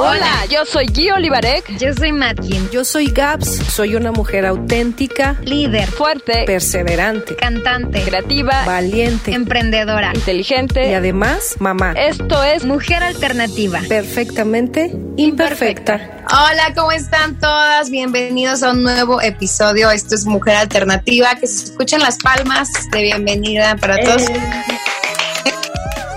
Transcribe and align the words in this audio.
Hola, 0.00 0.46
yo 0.48 0.64
soy 0.64 0.86
Guy 0.86 1.10
Olivarek. 1.10 1.76
Yo 1.76 1.92
soy 1.92 2.12
Matkin. 2.12 2.70
Yo 2.70 2.84
soy 2.84 3.06
Gaps. 3.06 3.48
Soy 3.48 3.96
una 3.96 4.12
mujer 4.12 4.46
auténtica, 4.46 5.36
líder, 5.42 5.90
fuerte, 5.90 6.44
perseverante, 6.46 7.34
cantante, 7.34 8.02
creativa, 8.02 8.64
valiente, 8.64 9.32
emprendedora, 9.32 10.12
inteligente 10.14 10.88
y 10.88 10.94
además 10.94 11.56
mamá. 11.58 11.94
Esto 11.96 12.44
es 12.44 12.64
Mujer 12.64 13.02
Alternativa. 13.02 13.80
Perfectamente 13.88 14.92
imperfecta. 15.16 16.24
Hola, 16.30 16.72
¿cómo 16.76 16.92
están 16.92 17.36
todas? 17.40 17.90
Bienvenidos 17.90 18.62
a 18.62 18.70
un 18.70 18.84
nuevo 18.84 19.20
episodio. 19.20 19.90
Esto 19.90 20.14
es 20.14 20.26
Mujer 20.26 20.54
Alternativa. 20.54 21.34
Que 21.34 21.48
se 21.48 21.64
escuchen 21.64 22.00
las 22.00 22.18
palmas 22.18 22.70
de 22.92 23.02
bienvenida 23.02 23.76
para 23.76 23.98
todos. 23.98 24.28
Eh. 24.30 24.77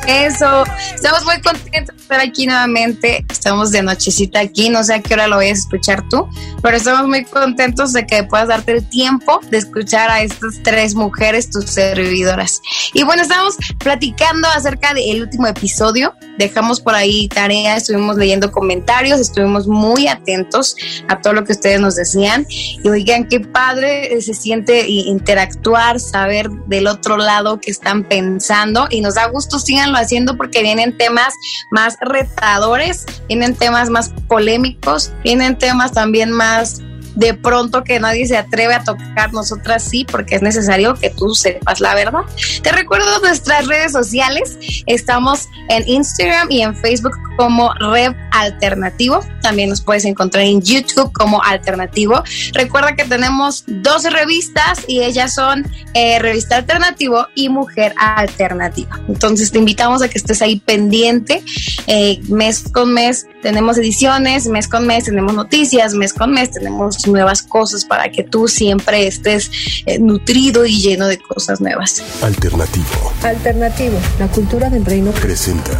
Eso, 0.08 0.64
estamos 0.96 1.24
muy 1.26 1.40
contentos 1.42 1.96
de 1.96 2.02
estar 2.02 2.20
aquí 2.20 2.46
nuevamente. 2.48 3.24
Estamos 3.30 3.72
de 3.72 3.84
nochecita 3.84 4.40
aquí, 4.40 4.70
no 4.70 4.84
sé 4.84 4.96
a 4.96 5.02
qué 5.02 5.14
hora 5.14 5.28
lo 5.28 5.38
vayas 5.38 5.60
a 5.60 5.62
escuchar 5.62 6.04
tú, 6.10 6.28
pero 6.62 6.78
estamos 6.78 7.08
muy 7.08 7.24
contentos 7.26 7.94
de 7.94 8.06
que 8.06 8.24
puedas 8.24 8.48
darte 8.48 8.74
el 8.74 8.90
tiempo 8.90 9.40
de 9.50 9.60
escuchar 9.60 10.10
a 10.10 10.22
estas 10.22 10.62
tres 10.64 10.96
mujeres, 10.96 11.50
tus 11.50 11.66
servidoras. 11.66 12.62
Y 12.94 13.04
bueno, 13.04 13.22
estamos 13.22 13.56
platicando 13.80 14.48
acerca 14.50 14.94
del 14.94 15.22
último 15.22 15.48
episodio. 15.48 16.14
Dejamos 16.38 16.82
por 16.82 16.96
ahí 16.96 17.28
tarea, 17.28 17.76
estuvimos 17.76 18.18
leyendo 18.18 18.52
comentarios, 18.52 19.20
estuvimos 19.20 19.68
muy 19.68 20.08
atentos 20.08 20.76
a 21.08 21.22
todo 21.22 21.34
lo 21.34 21.44
que 21.44 21.52
ustedes 21.52 21.80
nos 21.80 21.96
decían. 21.96 22.46
Y 22.50 22.90
oigan, 22.90 23.28
qué 23.28 23.40
padre 23.40 24.20
se 24.22 24.34
siente 24.34 24.88
interactuar, 24.88 26.00
saber 26.00 26.50
del 26.68 26.88
otro 26.88 27.18
lado 27.18 27.60
qué 27.60 27.70
están 27.70 28.04
pensando. 28.04 28.88
Y 28.90 29.02
nos 29.02 29.16
da 29.16 29.28
gusto, 29.28 29.60
síganlo 29.92 29.98
haciendo 29.98 30.38
porque 30.38 30.62
vienen 30.62 30.98
temas 30.98 31.36
más 31.70 31.98
retadores, 32.02 33.06
vienen 33.28 33.56
temas 33.56 33.90
más 33.90 34.14
polémicos, 34.28 35.12
vienen 35.24 35.58
temas 35.58 35.92
también 35.92 36.32
más 36.32 36.82
de 37.16 37.34
pronto 37.34 37.84
que 37.84 38.00
nadie 38.00 38.28
se 38.28 38.38
atreve 38.38 38.74
a 38.74 38.84
tocar, 38.84 39.34
nosotras 39.34 39.84
sí, 39.84 40.06
porque 40.06 40.36
es 40.36 40.42
necesario 40.42 40.96
que 40.96 41.10
tú 41.10 41.36
sepas 41.36 41.80
la 41.80 41.96
verdad. 41.96 42.22
Te 42.62 42.72
recuerdo 42.72 43.20
nuestras 43.20 43.68
redes 43.68 43.92
sociales, 43.92 44.58
estamos 44.86 45.48
en 45.70 45.88
Instagram 45.88 46.52
y 46.52 46.62
en 46.62 46.76
Facebook 46.76 47.18
como 47.38 47.74
Rev 47.74 48.16
Alternativo, 48.32 49.22
también 49.42 49.70
nos 49.70 49.82
puedes 49.82 50.06
encontrar 50.06 50.46
en 50.46 50.62
YouTube 50.62 51.12
como 51.14 51.42
Alternativo. 51.44 52.24
Recuerda 52.54 52.96
que 52.96 53.04
tenemos 53.04 53.64
12 53.68 54.10
revistas 54.10 54.84
y 54.88 55.02
ellas 55.02 55.34
son 55.34 55.66
eh, 55.94 56.20
Revista 56.20 56.58
Alternativo 56.58 57.28
y 57.36 57.50
Mujer 57.50 57.94
Alternativa. 57.98 59.00
Entonces 59.08 59.52
te 59.52 59.58
invitamos 59.58 60.02
a 60.02 60.10
que 60.10 60.18
estés 60.18 60.42
ahí 60.42 60.60
pendiente, 60.60 61.44
eh, 61.88 62.20
mes 62.30 62.64
con 62.72 62.94
mes 62.94 63.26
tenemos 63.42 63.78
ediciones, 63.78 64.48
mes 64.48 64.68
con 64.68 64.86
mes 64.86 65.06
tenemos 65.06 65.34
noticias, 65.34 65.94
mes 65.94 66.14
con 66.14 66.32
mes 66.32 66.52
tenemos 66.52 66.98
nuevas 67.08 67.42
cosas 67.42 67.86
para 67.86 68.10
que 68.12 68.24
tú 68.24 68.48
siempre 68.48 69.08
estés 69.08 69.52
eh, 69.86 70.00
nutrido 70.00 70.66
y 70.66 70.80
lleno 70.80 71.08
de 71.08 71.18
cosas 71.20 71.62
nuevas. 71.62 72.04
Alternativo. 72.22 73.14
Alternativo. 73.24 73.98
La 74.20 74.28
cultura 74.28 74.70
del 74.70 74.86
reino 74.86 75.12
presenta. 75.12 75.72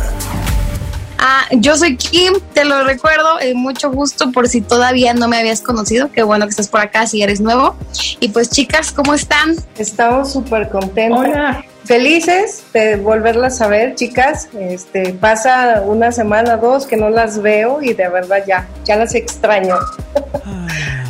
Ah, 1.24 1.46
yo 1.52 1.78
soy 1.78 1.98
Kim, 1.98 2.34
te 2.52 2.66
lo 2.66 2.84
recuerdo, 2.84 3.40
eh, 3.40 3.54
mucho 3.54 3.92
gusto 3.92 4.32
por 4.32 4.48
si 4.48 4.60
todavía 4.60 5.14
no 5.14 5.28
me 5.28 5.38
habías 5.38 5.62
conocido, 5.62 6.12
qué 6.12 6.24
bueno 6.24 6.46
que 6.46 6.50
estás 6.50 6.68
por 6.68 6.82
acá 6.82 7.06
si 7.06 7.22
eres 7.22 7.40
nuevo. 7.40 7.76
Y 8.20 8.30
pues 8.30 8.50
chicas, 8.50 8.92
¿cómo 8.92 9.14
están? 9.14 9.56
Estamos 9.78 10.34
súper 10.34 10.70
contentas. 10.70 11.64
Felices 11.84 12.64
de 12.74 12.96
volverlas 12.96 13.62
a 13.62 13.68
ver, 13.68 13.94
chicas. 13.94 14.50
Este, 14.60 15.14
pasa 15.14 15.84
una 15.86 16.12
semana, 16.12 16.58
dos 16.58 16.88
que 16.88 16.98
no 16.98 17.12
las 17.12 17.40
veo 17.40 17.84
y 17.84 17.94
de 17.94 18.10
verdad 18.10 18.44
ya, 18.48 18.68
ya 18.84 18.96
las 18.96 19.14
extraño. 19.14 19.76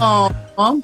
Oh, 0.01 0.29
oh. 0.55 0.77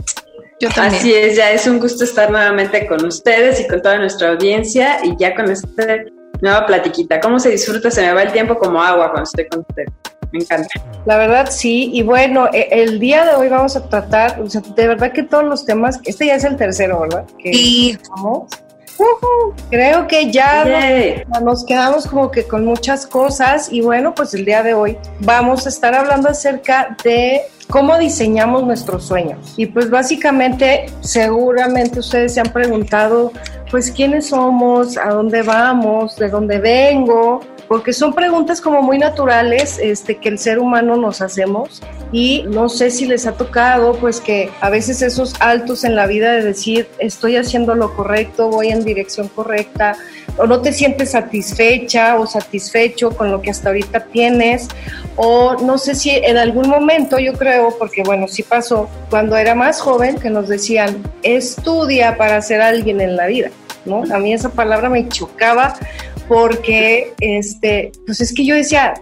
Yo 0.59 0.69
también. 0.69 1.01
Así 1.01 1.13
es, 1.13 1.35
ya 1.35 1.51
es 1.51 1.67
un 1.67 1.79
gusto 1.79 2.03
estar 2.03 2.31
nuevamente 2.31 2.87
con 2.87 3.05
ustedes 3.05 3.59
y 3.59 3.67
con 3.67 3.81
toda 3.81 3.97
nuestra 3.97 4.29
audiencia 4.29 4.99
y 5.03 5.15
ya 5.17 5.35
con 5.35 5.51
esta 5.51 5.97
nueva 6.41 6.65
platiquita. 6.65 7.19
¿Cómo 7.19 7.39
se 7.39 7.49
disfruta? 7.49 7.91
Se 7.91 8.01
me 8.01 8.13
va 8.13 8.23
el 8.23 8.31
tiempo 8.31 8.57
como 8.57 8.81
agua 8.81 9.11
cuando 9.11 9.23
estoy 9.23 9.47
con 9.47 9.59
ustedes. 9.67 9.89
Me 10.31 10.39
encanta. 10.39 10.67
La 11.05 11.17
verdad 11.17 11.47
sí, 11.49 11.91
y 11.93 12.01
bueno, 12.03 12.47
e, 12.51 12.67
el 12.71 12.99
día 12.99 13.25
de 13.25 13.35
hoy 13.35 13.49
vamos 13.49 13.75
a 13.75 13.87
tratar, 13.87 14.41
o 14.41 14.49
sea, 14.49 14.61
de 14.61 14.87
verdad 14.87 15.13
que 15.13 15.23
todos 15.23 15.45
los 15.45 15.65
temas, 15.65 15.99
este 16.03 16.25
ya 16.25 16.35
es 16.35 16.43
el 16.43 16.57
tercero, 16.57 16.99
¿verdad? 17.01 17.25
Que 17.39 17.53
sí. 17.53 17.97
Vamos. 18.09 18.47
Creo 19.69 20.07
que 20.07 20.31
ya 20.31 21.25
nos, 21.27 21.41
nos, 21.41 21.65
quedamos 21.65 22.07
como 22.07 22.31
que 22.31 22.45
con 22.45 22.65
muchas 22.65 23.05
cosas 23.05 23.71
y 23.71 23.81
bueno, 23.81 24.15
pues 24.15 24.33
el 24.33 24.45
día 24.45 24.63
de 24.63 24.73
hoy 24.73 24.97
vamos 25.19 25.65
a 25.65 25.69
estar 25.69 25.93
hablando 25.93 26.29
acerca 26.29 26.95
de 27.03 27.41
cómo 27.69 27.97
diseñamos 27.97 28.63
nuestros 28.63 29.05
sueños. 29.05 29.53
Y 29.57 29.67
pues 29.67 29.89
básicamente, 29.89 30.87
seguramente 31.01 31.99
ustedes 31.99 32.33
se 32.33 32.39
han 32.39 32.51
preguntado, 32.51 33.31
pues 33.69 33.91
quiénes 33.91 34.27
somos, 34.27 34.97
a 34.97 35.09
dónde 35.09 35.41
vamos, 35.41 36.15
de 36.15 36.29
dónde 36.29 36.59
vengo, 36.59 37.41
porque 37.67 37.93
son 37.93 38.13
preguntas 38.13 38.61
como 38.61 38.81
muy 38.81 38.97
naturales 38.97 39.79
este, 39.81 40.17
que 40.17 40.29
el 40.29 40.39
ser 40.39 40.59
humano 40.59 40.95
nos 40.95 41.21
hacemos 41.21 41.81
y 42.11 42.43
no 42.47 42.69
sé 42.69 42.89
si 42.89 43.05
les 43.05 43.27
ha 43.27 43.33
tocado 43.33 43.93
pues 43.95 44.21
que 44.21 44.49
a 44.61 44.69
veces 44.69 45.01
esos 45.01 45.35
altos 45.41 45.83
en 45.83 45.95
la 45.95 46.07
vida 46.07 46.31
de 46.31 46.43
decir 46.43 46.87
estoy 46.99 47.35
haciendo 47.35 47.75
lo 47.75 47.93
correcto, 47.95 48.49
voy 48.49 48.69
en 48.69 48.85
dirección 48.85 49.27
correcta 49.27 49.97
o 50.37 50.45
no 50.45 50.61
te 50.61 50.71
sientes 50.71 51.11
satisfecha 51.11 52.17
o 52.17 52.25
satisfecho 52.25 53.11
con 53.11 53.31
lo 53.31 53.41
que 53.41 53.49
hasta 53.49 53.69
ahorita 53.69 54.05
tienes 54.05 54.67
o 55.15 55.55
no 55.55 55.77
sé 55.77 55.95
si 55.95 56.11
en 56.11 56.37
algún 56.37 56.69
momento 56.69 57.19
yo 57.19 57.33
creo 57.33 57.75
porque 57.77 58.03
bueno 58.03 58.27
sí 58.27 58.43
pasó 58.43 58.89
cuando 59.09 59.35
era 59.35 59.55
más 59.55 59.81
joven 59.81 60.17
que 60.19 60.29
nos 60.29 60.47
decían 60.47 61.03
estudia 61.23 62.17
para 62.17 62.41
ser 62.41 62.61
alguien 62.61 63.01
en 63.01 63.17
la 63.17 63.27
vida 63.27 63.49
¿no? 63.85 64.03
A 64.13 64.19
mí 64.19 64.33
esa 64.33 64.49
palabra 64.49 64.89
me 64.89 65.07
chocaba 65.07 65.75
porque, 66.27 67.13
este, 67.19 67.91
pues 68.05 68.21
es 68.21 68.33
que 68.33 68.45
yo 68.45 68.55
decía, 68.55 68.93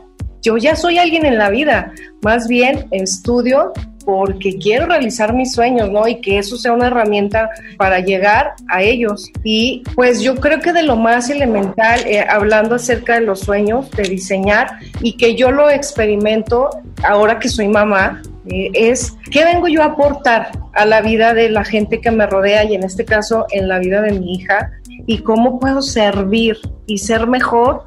yo 0.41 0.58
ya 0.58 0.75
soy 0.75 0.97
alguien 0.97 1.25
en 1.25 1.38
la 1.38 1.50
vida, 1.50 1.91
más 2.22 2.47
bien 2.47 2.88
estudio 2.91 3.74
porque 4.06 4.58
quiero 4.58 4.86
realizar 4.86 5.34
mis 5.34 5.53
sueños, 5.53 5.90
¿no? 5.90 6.08
Y 6.08 6.22
que 6.22 6.38
eso 6.38 6.58
sea 6.58 6.74
una 6.74 6.88
herramienta 6.88 7.50
para 7.78 8.00
llegar 8.00 8.53
a 8.69 8.84
ellos. 8.84 9.31
Y 9.44 9.84
pues 9.96 10.22
yo 10.22 10.35
creo 10.35 10.59
que 10.59 10.72
de 10.72 10.84
lo 10.84 10.96
más 10.96 11.30
elemental, 11.30 12.02
eh, 12.06 12.24
hablando 12.30 12.75
acerca 12.75 13.16
de 13.16 13.22
los 13.22 13.41
sueños, 13.41 13.90
de 13.91 14.03
diseñar, 14.03 14.78
y 15.02 15.18
que 15.18 15.35
yo 15.35 15.52
lo 15.52 15.69
experimento 15.69 16.69
ahora 17.03 17.40
que 17.40 17.50
soy 17.50 17.68
mamá, 17.68 18.22
eh, 18.47 18.69
es 18.74 19.16
qué 19.31 19.44
vengo 19.44 19.68
yo 19.68 19.81
a 19.81 19.85
aportar 19.85 20.52
a 20.74 20.85
la 20.85 21.02
vida 21.02 21.34
de 21.34 21.50
la 21.50 21.64
gente 21.64 22.00
que 22.00 22.12
me 22.12 22.28
rodea 22.28 22.64
y 22.64 22.75
en 22.75 22.84
este 22.84 23.06
caso 23.06 23.47
en 23.50 23.68
la 23.68 23.80
vida 23.80 24.02
de 24.02 24.12
mi 24.12 24.35
hija 24.35 24.72
y 25.06 25.19
cómo 25.19 25.59
puedo 25.59 25.81
servir 25.81 26.57
y 26.88 26.97
ser 26.97 27.28
mejor 27.28 27.83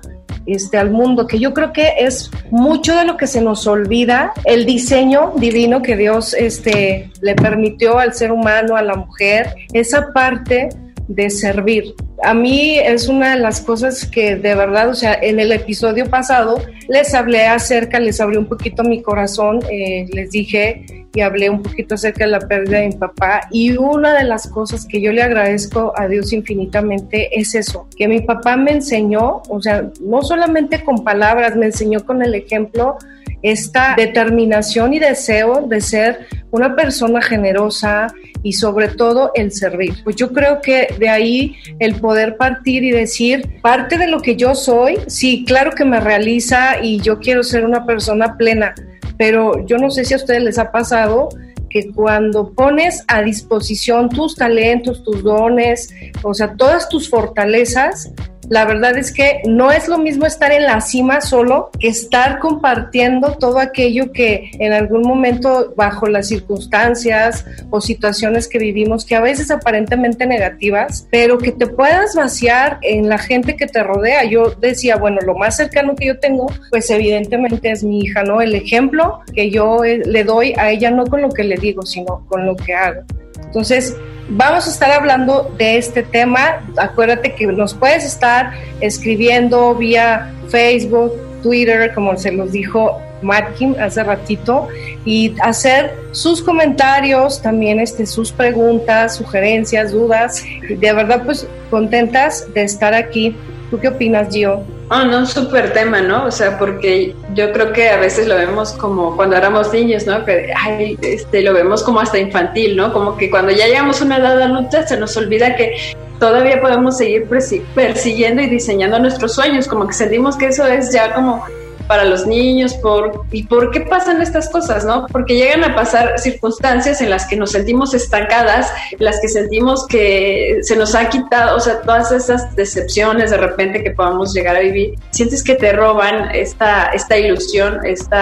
este, 0.46 0.78
al 0.78 0.90
mundo, 0.90 1.26
que 1.26 1.38
yo 1.38 1.52
creo 1.52 1.72
que 1.72 1.92
es 1.98 2.30
mucho 2.50 2.94
de 2.94 3.04
lo 3.04 3.16
que 3.16 3.26
se 3.26 3.42
nos 3.42 3.66
olvida, 3.66 4.32
el 4.44 4.64
diseño 4.64 5.32
divino 5.36 5.82
que 5.82 5.96
Dios 5.96 6.32
este, 6.32 7.10
le 7.20 7.34
permitió 7.34 7.98
al 7.98 8.14
ser 8.14 8.32
humano, 8.32 8.76
a 8.76 8.82
la 8.82 8.94
mujer, 8.94 9.54
esa 9.74 10.12
parte 10.14 10.70
de 11.08 11.30
servir. 11.30 11.94
A 12.22 12.34
mí 12.34 12.78
es 12.78 13.08
una 13.08 13.34
de 13.34 13.40
las 13.40 13.60
cosas 13.60 14.06
que 14.06 14.36
de 14.36 14.54
verdad, 14.54 14.88
o 14.88 14.94
sea, 14.94 15.14
en 15.14 15.40
el 15.40 15.52
episodio 15.52 16.08
pasado 16.08 16.60
les 16.88 17.14
hablé 17.14 17.46
acerca, 17.46 17.98
les 17.98 18.20
abrí 18.20 18.36
un 18.36 18.46
poquito 18.46 18.84
mi 18.84 19.02
corazón, 19.02 19.60
eh, 19.70 20.06
les 20.12 20.30
dije 20.30 20.84
y 21.14 21.20
hablé 21.22 21.48
un 21.48 21.62
poquito 21.62 21.94
acerca 21.94 22.24
de 22.24 22.32
la 22.32 22.40
pérdida 22.40 22.80
de 22.80 22.88
mi 22.88 22.94
papá 22.94 23.48
y 23.50 23.76
una 23.76 24.14
de 24.14 24.24
las 24.24 24.46
cosas 24.48 24.86
que 24.86 25.00
yo 25.00 25.10
le 25.12 25.22
agradezco 25.22 25.92
a 25.96 26.06
Dios 26.06 26.32
infinitamente 26.32 27.38
es 27.38 27.54
eso, 27.54 27.88
que 27.96 28.06
mi 28.06 28.20
papá 28.20 28.56
me 28.56 28.72
enseñó, 28.72 29.42
o 29.48 29.60
sea, 29.62 29.90
no 30.00 30.22
solamente 30.22 30.84
con 30.84 31.02
palabras, 31.04 31.56
me 31.56 31.66
enseñó 31.66 32.04
con 32.04 32.22
el 32.22 32.34
ejemplo 32.34 32.98
esta 33.42 33.94
determinación 33.96 34.94
y 34.94 34.98
deseo 34.98 35.66
de 35.66 35.80
ser 35.80 36.26
una 36.50 36.74
persona 36.74 37.22
generosa 37.22 38.08
y 38.42 38.52
sobre 38.52 38.88
todo 38.88 39.32
el 39.34 39.52
servir. 39.52 39.94
Pues 40.04 40.16
yo 40.16 40.32
creo 40.32 40.60
que 40.60 40.88
de 40.98 41.08
ahí 41.08 41.56
el 41.78 41.96
poder 41.96 42.36
partir 42.36 42.84
y 42.84 42.90
decir, 42.90 43.60
parte 43.60 43.98
de 43.98 44.08
lo 44.08 44.22
que 44.22 44.36
yo 44.36 44.54
soy, 44.54 44.98
sí, 45.06 45.44
claro 45.46 45.72
que 45.72 45.84
me 45.84 46.00
realiza 46.00 46.82
y 46.82 47.00
yo 47.00 47.18
quiero 47.18 47.42
ser 47.42 47.64
una 47.64 47.86
persona 47.86 48.36
plena, 48.36 48.74
pero 49.16 49.66
yo 49.66 49.78
no 49.78 49.90
sé 49.90 50.04
si 50.04 50.14
a 50.14 50.18
ustedes 50.18 50.42
les 50.42 50.58
ha 50.58 50.70
pasado 50.70 51.28
que 51.68 51.90
cuando 51.92 52.52
pones 52.52 53.04
a 53.08 53.22
disposición 53.22 54.08
tus 54.08 54.36
talentos, 54.36 55.02
tus 55.02 55.22
dones, 55.22 55.92
o 56.22 56.32
sea, 56.32 56.54
todas 56.54 56.88
tus 56.88 57.10
fortalezas, 57.10 58.10
la 58.48 58.64
verdad 58.64 58.96
es 58.96 59.12
que 59.12 59.40
no 59.46 59.70
es 59.70 59.88
lo 59.88 59.98
mismo 59.98 60.26
estar 60.26 60.52
en 60.52 60.64
la 60.64 60.80
cima 60.80 61.20
solo 61.20 61.70
que 61.78 61.88
estar 61.88 62.38
compartiendo 62.38 63.36
todo 63.38 63.58
aquello 63.58 64.12
que 64.12 64.50
en 64.58 64.72
algún 64.72 65.02
momento 65.02 65.74
bajo 65.76 66.06
las 66.06 66.28
circunstancias 66.28 67.44
o 67.70 67.80
situaciones 67.80 68.48
que 68.48 68.58
vivimos 68.58 69.04
que 69.04 69.16
a 69.16 69.20
veces 69.20 69.50
aparentemente 69.50 70.26
negativas, 70.26 71.06
pero 71.10 71.38
que 71.38 71.52
te 71.52 71.66
puedas 71.66 72.14
vaciar 72.14 72.78
en 72.82 73.08
la 73.08 73.18
gente 73.18 73.56
que 73.56 73.66
te 73.66 73.82
rodea. 73.82 74.24
Yo 74.24 74.50
decía, 74.50 74.96
bueno, 74.96 75.18
lo 75.24 75.34
más 75.34 75.56
cercano 75.56 75.94
que 75.94 76.06
yo 76.06 76.18
tengo, 76.18 76.50
pues 76.70 76.90
evidentemente 76.90 77.70
es 77.70 77.84
mi 77.84 78.00
hija, 78.00 78.22
¿no? 78.22 78.40
El 78.40 78.54
ejemplo 78.54 79.20
que 79.34 79.50
yo 79.50 79.84
eh, 79.84 79.98
le 80.04 80.24
doy 80.24 80.54
a 80.56 80.70
ella 80.70 80.90
no 80.90 81.06
con 81.06 81.22
lo 81.22 81.30
que 81.30 81.44
le 81.44 81.56
digo, 81.56 81.82
sino 81.82 82.26
con 82.28 82.46
lo 82.46 82.56
que 82.56 82.74
hago. 82.74 83.02
Entonces, 83.44 83.96
vamos 84.28 84.66
a 84.66 84.70
estar 84.70 84.90
hablando 84.90 85.54
de 85.56 85.78
este 85.78 86.02
tema. 86.02 86.60
Acuérdate 86.76 87.34
que 87.34 87.46
nos 87.46 87.74
puedes 87.74 88.04
estar 88.04 88.52
escribiendo 88.80 89.74
vía 89.74 90.32
Facebook, 90.48 91.12
Twitter, 91.42 91.92
como 91.94 92.16
se 92.16 92.32
los 92.32 92.52
dijo 92.52 93.00
Matkin 93.22 93.80
hace 93.80 94.04
ratito, 94.04 94.68
y 95.04 95.34
hacer 95.42 95.94
sus 96.12 96.42
comentarios, 96.42 97.42
también 97.42 97.80
este, 97.80 98.06
sus 98.06 98.32
preguntas, 98.32 99.16
sugerencias, 99.16 99.92
dudas. 99.92 100.44
De 100.68 100.92
verdad, 100.92 101.22
pues 101.24 101.46
contentas 101.70 102.46
de 102.54 102.62
estar 102.62 102.94
aquí. 102.94 103.36
¿Tú 103.70 103.78
qué 103.78 103.88
opinas, 103.88 104.28
Gio? 104.32 104.62
Oh, 104.90 105.04
no, 105.04 105.26
súper 105.26 105.74
tema, 105.74 106.00
¿no? 106.00 106.24
O 106.24 106.30
sea, 106.30 106.58
porque 106.58 107.14
yo 107.34 107.52
creo 107.52 107.72
que 107.72 107.90
a 107.90 107.98
veces 107.98 108.26
lo 108.26 108.36
vemos 108.36 108.72
como 108.72 109.14
cuando 109.16 109.36
éramos 109.36 109.70
niños, 109.72 110.06
¿no? 110.06 110.24
Que 110.24 110.50
ay, 110.56 110.98
este, 111.02 111.42
lo 111.42 111.52
vemos 111.52 111.82
como 111.82 112.00
hasta 112.00 112.18
infantil, 112.18 112.74
¿no? 112.74 112.90
Como 112.92 113.16
que 113.16 113.28
cuando 113.28 113.52
ya 113.52 113.66
llegamos 113.66 114.00
a 114.00 114.06
una 114.06 114.16
edad 114.16 114.40
adulta 114.40 114.86
se 114.86 114.96
nos 114.96 115.14
olvida 115.18 115.56
que 115.56 115.76
todavía 116.18 116.60
podemos 116.60 116.96
seguir 116.96 117.28
persiguiendo 117.74 118.40
y 118.40 118.48
diseñando 118.48 118.98
nuestros 118.98 119.34
sueños, 119.34 119.68
como 119.68 119.86
que 119.86 119.92
sentimos 119.92 120.36
que 120.36 120.46
eso 120.46 120.66
es 120.66 120.90
ya 120.90 121.12
como 121.12 121.44
para 121.88 122.04
los 122.04 122.26
niños, 122.26 122.74
por, 122.74 123.24
y 123.32 123.44
por 123.44 123.70
qué 123.70 123.80
pasan 123.80 124.22
estas 124.22 124.48
cosas, 124.50 124.84
¿no? 124.84 125.06
Porque 125.10 125.34
llegan 125.34 125.64
a 125.64 125.74
pasar 125.74 126.18
circunstancias 126.18 127.00
en 127.00 127.10
las 127.10 127.26
que 127.26 127.36
nos 127.36 127.52
sentimos 127.52 127.94
estancadas, 127.94 128.70
en 128.92 129.04
las 129.04 129.20
que 129.20 129.28
sentimos 129.28 129.86
que 129.86 130.58
se 130.62 130.76
nos 130.76 130.94
ha 130.94 131.08
quitado, 131.08 131.56
o 131.56 131.60
sea, 131.60 131.80
todas 131.80 132.12
esas 132.12 132.54
decepciones 132.54 133.30
de 133.30 133.38
repente 133.38 133.82
que 133.82 133.90
podamos 133.90 134.32
llegar 134.34 134.56
a 134.56 134.60
vivir, 134.60 134.94
sientes 135.10 135.42
que 135.42 135.54
te 135.54 135.72
roban 135.72 136.34
esta, 136.34 136.90
esta 136.92 137.16
ilusión, 137.16 137.80
este 137.84 138.16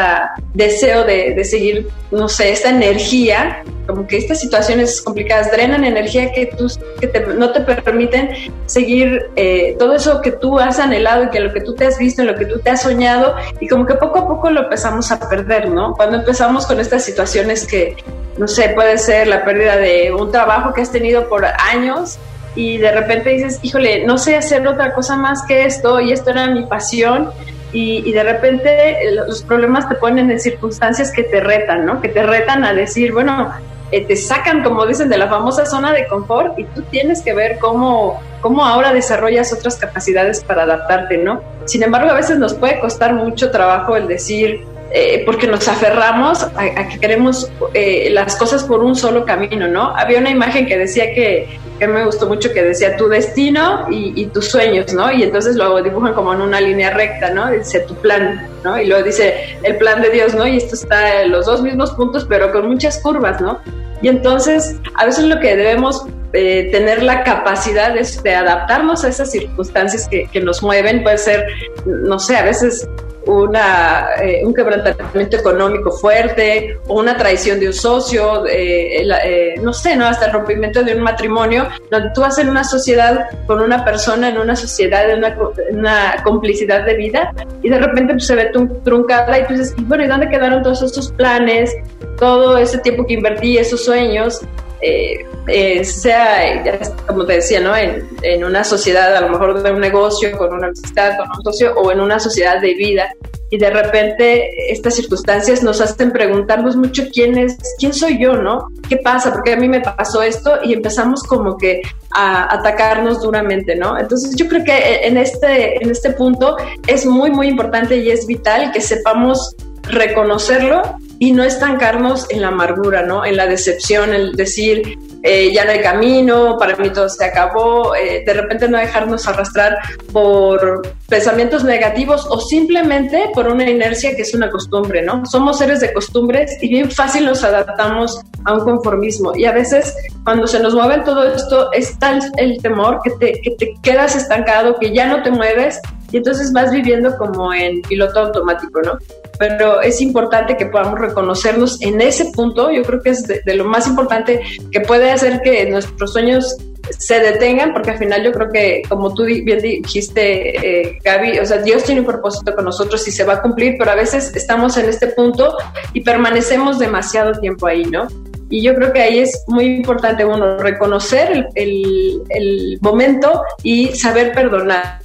deseo 0.55 1.05
de, 1.05 1.35
de 1.35 1.45
seguir, 1.45 1.89
no 2.11 2.29
sé, 2.29 2.53
esta 2.53 2.71
energía 2.71 3.65
como 3.87 4.07
que 4.07 4.17
estas 4.17 4.41
situaciones 4.41 5.01
complicadas 5.01 5.51
drenan 5.51 5.85
energía 5.85 6.33
que, 6.33 6.47
tú, 6.47 6.67
que 7.01 7.09
no 7.37 7.53
te 7.53 7.61
permiten 7.61 8.31
seguir 8.67 9.31
eh, 9.37 9.77
todo 9.79 9.95
eso 9.95 10.21
que 10.21 10.33
tú 10.33 10.59
has 10.59 10.79
anhelado 10.79 11.25
y 11.25 11.31
que 11.31 11.41
lo 11.41 11.53
que 11.53 11.61
tú 11.61 11.75
te 11.75 11.87
has 11.87 11.99
visto, 11.99 12.23
en 12.23 12.29
lo 12.29 12.35
que 12.35 12.47
tú 12.47 12.59
te 12.59 12.71
has 12.71 12.83
soñado 12.83 13.37
y 13.61 13.69
como 13.69 13.87
que 13.87 13.95
poco 13.95 14.19
a 14.19 14.29
poco 14.29 14.51
lo 14.51 14.65
empezamos 14.65 15.11
a 15.11 15.29
perder, 15.29 15.71
¿no? 15.71 15.95
Cuando 15.95 16.19
empezamos 16.19 16.67
con 16.67 16.81
estas 16.81 17.05
situaciones 17.05 17.67
que, 17.67 17.97
no 18.37 18.47
sé, 18.47 18.71
puede 18.71 18.99
ser 18.99 19.29
la 19.29 19.45
pérdida 19.45 19.77
de 19.77 20.13
un 20.13 20.31
trabajo 20.31 20.73
que 20.73 20.83
has 20.83 20.93
tenido 20.93 21.29
por 21.29 21.45
años 21.45 22.19
y 22.55 22.79
de 22.79 22.93
repente 22.93 23.31
dices, 23.31 23.59
híjole, 23.63 24.05
no 24.05 24.19
sé 24.19 24.37
hacer 24.37 24.67
otra 24.67 24.93
cosa 24.95 25.17
más 25.17 25.43
que 25.47 25.65
esto 25.65 26.01
y 26.01 26.13
esto 26.13 26.31
era 26.31 26.47
mi 26.49 26.65
pasión 26.65 27.31
y, 27.73 28.11
de 28.13 28.23
repente 28.23 28.97
los 29.13 29.43
problemas 29.43 29.87
te 29.89 29.97
ponen 29.97 30.31
en 30.31 30.41
circunstancias 30.41 31.13
que 31.13 31.25
te 31.25 31.41
retan, 31.41 31.85
¿no? 31.85 32.01
Que 32.01 32.09
te 32.09 32.23
retan 32.23 32.65
a 32.65 32.73
decir, 32.73 33.13
bueno, 33.13 33.53
eh, 33.93 34.05
te 34.05 34.17
sacan, 34.17 34.63
como 34.63 34.85
dicen, 34.87 35.09
de 35.09 35.19
la 35.19 35.29
famosa 35.29 35.65
zona 35.67 35.93
de 35.93 36.07
confort 36.09 36.59
y 36.59 36.65
tú 36.65 36.83
tienes 36.83 37.23
que 37.23 37.35
ver 37.35 37.59
cómo, 37.59 38.21
cómo 38.41 38.65
ahora 38.65 38.93
desarrollas 38.93 39.53
otras 39.53 39.77
capacidades 39.77 40.43
para 40.43 40.65
adaptarte, 40.65 41.19
¿no? 41.19 41.41
Sin 41.67 41.83
embargo, 41.83 42.11
a 42.11 42.15
veces 42.15 42.39
nos 42.39 42.55
puede 42.55 42.81
costar 42.81 43.15
mucho 43.15 43.51
trabajo 43.51 43.97
el 43.97 44.09
decir, 44.09 44.65
eh, 44.93 45.23
porque 45.27 45.47
nos 45.47 45.67
aferramos 45.67 46.43
a, 46.43 46.89
que 46.89 47.01
queremos 47.01 47.51
eh, 47.75 48.09
las 48.13 48.37
cosas 48.37 48.65
por 48.65 48.85
un 48.85 48.95
solo 48.95 49.25
camino, 49.25 49.67
¿no? 49.67 49.95
Había 49.97 50.21
una 50.21 50.31
imagen 50.31 50.67
que 50.67 50.79
decía 50.79 51.13
que, 51.13 51.59
que 51.79 51.89
me 51.89 52.05
gustó 52.05 52.27
mucho, 52.27 52.53
que 52.53 52.63
decía 52.63 52.97
tu 52.97 53.09
destino 53.09 53.87
y, 53.91 54.13
y, 54.15 54.27
tus 54.27 54.49
sueños, 54.49 54.93
¿no? 54.93 55.11
Y 55.13 55.25
entonces 55.25 55.57
lo 55.57 55.83
dibujan 55.83 56.15
como 56.15 56.33
en 56.33 56.41
una 56.41 56.61
línea 56.61 56.91
recta, 56.91 57.31
¿no? 57.31 57.51
Dice 57.51 57.81
tu 57.81 57.95
plan, 57.97 58.49
¿no? 58.63 58.81
Y 58.81 58.87
luego 58.87 59.05
dice 59.05 59.59
el 59.65 59.77
plan 59.77 60.01
de 60.01 60.11
Dios, 60.11 60.35
¿no? 60.35 60.47
Y 60.47 60.57
esto 60.57 60.77
está 60.77 61.23
en 61.23 61.33
los 61.33 61.47
dos 61.47 61.63
mismos 61.63 61.91
puntos, 61.93 62.25
pero 62.29 62.53
con 62.53 62.69
muchas 62.69 62.99
curvas, 62.99 63.41
¿no? 63.41 63.61
Y 64.03 64.09
entonces, 64.09 64.77
a 64.95 65.07
veces 65.07 65.25
lo 65.25 65.41
que 65.41 65.57
debemos 65.57 66.07
eh, 66.37 66.69
tener 66.71 67.03
la 67.03 67.25
capacidad 67.25 67.95
de 67.95 68.35
adaptarnos 68.35 69.05
a 69.05 69.09
esas 69.09 69.31
circunstancias 69.31 70.07
que, 70.09 70.27
que, 70.27 70.41
nos 70.41 70.63
mueven, 70.63 71.03
puede 71.03 71.19
ser, 71.19 71.47
no 71.87 72.19
sé, 72.19 72.37
a 72.37 72.45
veces 72.45 72.87
una, 73.27 74.07
eh, 74.23 74.43
un 74.45 74.55
quebrantamiento 74.55 75.37
económico 75.37 75.91
fuerte 75.91 76.79
o 76.87 77.01
una 77.01 77.17
traición 77.17 77.59
de 77.59 77.69
un 77.69 77.73
socio, 77.73 78.47
eh, 78.47 79.03
eh, 79.03 79.55
no 79.61 79.73
sé, 79.73 79.97
¿no? 79.97 80.07
hasta 80.07 80.27
el 80.27 80.33
rompimiento 80.33 80.83
de 80.83 80.95
un 80.95 81.03
matrimonio, 81.03 81.69
donde 81.91 82.11
tú 82.15 82.21
vas 82.21 82.39
en 82.39 82.49
una 82.49 82.65
sociedad 82.65 83.27
con 83.47 83.61
una 83.61 83.85
persona, 83.85 84.29
en 84.29 84.39
una 84.39 84.55
sociedad, 84.55 85.11
en 85.11 85.19
una, 85.19 85.37
una 85.71 86.23
complicidad 86.23 86.85
de 86.85 86.95
vida 86.95 87.33
y 87.63 87.69
de 87.69 87.79
repente 87.79 88.15
pues, 88.15 88.27
se 88.27 88.37
ve 88.37 88.51
truncada 88.85 89.39
y 89.39 89.47
tú 89.47 89.55
dices, 89.55 89.75
bueno, 89.79 90.05
¿y 90.05 90.07
dónde 90.07 90.29
quedaron 90.29 90.63
todos 90.63 90.83
esos 90.83 91.11
planes, 91.13 91.75
todo 92.19 92.57
ese 92.59 92.79
tiempo 92.79 93.05
que 93.07 93.15
invertí, 93.15 93.59
esos 93.59 93.85
sueños? 93.85 94.41
Eh, 94.81 95.25
eh, 95.47 95.85
sea, 95.85 96.81
como 97.07 97.25
te 97.25 97.35
decía, 97.35 97.61
¿no? 97.61 97.77
En, 97.77 98.09
en, 98.23 98.45
una 98.45 98.65
sociedad, 98.65 99.15
a 99.17 99.21
lo 99.21 99.29
mejor 99.29 99.63
de 99.63 99.71
un 99.71 99.81
negocio, 99.81 100.37
con 100.37 100.53
una 100.53 100.69
amistad, 100.69 101.17
con 101.17 101.29
un 101.29 101.43
socio, 101.45 101.75
o 101.75 101.93
en 101.93 102.01
una 102.01 102.19
sociedad 102.19 102.61
de 102.61 102.75
vida. 102.75 103.09
Y 103.49 103.59
de 103.59 103.71
repente 103.71 104.73
estas 104.73 104.95
circunstancias 104.95 105.63
nos 105.63 105.81
hacen 105.81 106.11
preguntarnos 106.11 106.75
mucho 106.75 107.05
quién 107.13 107.39
es, 107.39 107.57
quién 107.79 107.93
soy 107.93 108.21
yo, 108.21 108.35
¿no? 108.35 108.69
¿Qué 108.89 108.97
pasa? 108.97 109.33
Porque 109.33 109.53
a 109.53 109.57
mí 109.57 109.69
me 109.69 109.81
pasó 109.81 110.21
esto 110.23 110.59
y 110.65 110.73
empezamos 110.73 111.23
como 111.23 111.57
que 111.57 111.83
a 112.13 112.53
atacarnos 112.53 113.23
duramente, 113.23 113.77
¿no? 113.77 113.99
Entonces 113.99 114.35
yo 114.35 114.49
creo 114.49 114.65
que 114.65 115.07
en 115.07 115.17
este, 115.17 115.81
en 115.81 115.91
este 115.91 116.11
punto 116.11 116.57
es 116.89 117.07
muy, 117.07 117.31
muy 117.31 117.47
importante 117.47 117.99
y 117.99 118.11
es 118.11 118.27
vital 118.27 118.73
que 118.73 118.81
sepamos 118.81 119.55
reconocerlo 119.85 120.83
y 121.19 121.33
no 121.33 121.45
estancarnos 121.45 122.27
en 122.31 122.43
la 122.43 122.49
amargura, 122.49 123.03
¿no? 123.03 123.25
En 123.25 123.37
la 123.37 123.47
decepción, 123.47 124.13
el 124.13 124.33
decir, 124.33 124.99
eh, 125.27 125.53
ya 125.53 125.65
no 125.65 125.73
hay 125.73 125.81
camino, 125.81 126.57
para 126.57 126.77
mí 126.77 126.89
todo 126.91 127.09
se 127.09 127.25
acabó, 127.25 127.97
eh, 127.97 128.23
de 128.25 128.33
repente 128.33 128.69
no 128.69 128.79
dejarnos 128.79 129.27
arrastrar 129.27 129.77
por 130.13 130.83
pensamientos 131.09 131.65
negativos 131.65 132.27
o 132.31 132.41
simplemente 132.41 133.31
por 133.35 133.49
una 133.49 133.69
inercia 133.69 134.15
que 134.15 134.23
es 134.23 134.35
una 134.35 134.51
costumbre, 134.51 135.03
¿no? 135.03 135.27
Somos 135.27 135.59
seres 135.59 135.81
de 135.81 135.93
costumbres 135.93 136.57
y 136.63 136.69
bien 136.69 136.91
fácil 136.91 137.27
nos 137.27 137.43
adaptamos 137.43 138.21
a 138.45 138.55
un 138.55 138.61
conformismo 138.61 139.33
y 139.37 139.45
a 139.47 139.53
veces 139.53 139.95
cuando 140.23 140.47
se 140.47 140.61
nos 140.61 140.75
mueve 140.75 141.03
todo 141.05 141.25
esto 141.25 141.73
es 141.73 141.99
tal 141.99 142.21
el 142.37 142.63
temor 142.63 143.01
que 143.03 143.11
te, 143.11 143.41
que 143.41 143.51
te 143.59 143.75
quedas 143.83 144.15
estancado, 144.15 144.79
que 144.79 144.93
ya 144.93 145.07
no 145.07 145.23
te 145.23 145.31
mueves 145.33 145.81
entonces 146.17 146.53
vas 146.53 146.71
viviendo 146.71 147.17
como 147.17 147.53
en 147.53 147.83
piloto 147.83 148.21
automático, 148.21 148.81
¿no? 148.83 148.99
Pero 149.39 149.81
es 149.83 150.01
importante 150.01 150.57
que 150.57 150.67
podamos 150.67 150.99
reconocernos 150.99 151.81
en 151.83 152.01
ese 152.01 152.27
punto, 152.33 152.71
yo 152.71 152.83
creo 152.83 153.03
que 153.03 153.11
es 153.11 153.27
de, 153.27 153.55
lo 153.55 153.65
más 153.65 153.87
importante 153.87 154.41
que 154.71 154.81
puede 154.81 155.11
hacer 155.11 155.41
que 155.43 155.69
nuestros 155.71 156.13
sueños 156.13 156.57
se 156.99 157.19
detengan, 157.19 157.73
porque 157.73 157.91
al 157.91 157.99
final 157.99 158.23
yo 158.23 158.33
creo 158.33 158.51
que, 158.51 158.83
como 158.89 159.13
tú 159.13 159.25
bien 159.25 159.59
dijiste, 159.61 160.87
eh, 160.87 160.99
Gaby, 161.05 161.39
o 161.41 161.45
sea, 161.45 161.59
Dios 161.59 161.85
tiene 161.85 162.01
un 162.01 162.07
propósito 162.07 162.55
con 162.55 162.65
nosotros 162.65 163.07
y 163.09 163.11
se 163.11 163.25
va 163.25 163.35
a 163.35 163.43
cumplir, 163.43 163.75
pero 163.79 163.91
a 163.91 163.97
veces 163.97 164.35
estamos 164.35 164.77
en 164.77 164.89
este 164.89 165.09
punto 165.09 165.57
y 165.93 166.03
permanecemos 166.03 166.79
demasiado 166.79 167.33
tiempo 167.41 167.67
ahí, 167.67 167.85
¿no? 167.85 168.07
Y 168.49 168.63
yo 168.63 168.75
creo 168.77 168.93
que 168.93 169.03
ahí 169.03 169.19
es 169.19 169.45
muy 169.49 169.65
importante, 169.65 170.25
uno, 170.25 170.59
reconocer 170.59 171.49
el, 171.57 172.23
el 172.29 172.79
momento 172.81 173.43
y 173.65 173.89
saber 173.97 174.33
perdonar 174.33 175.01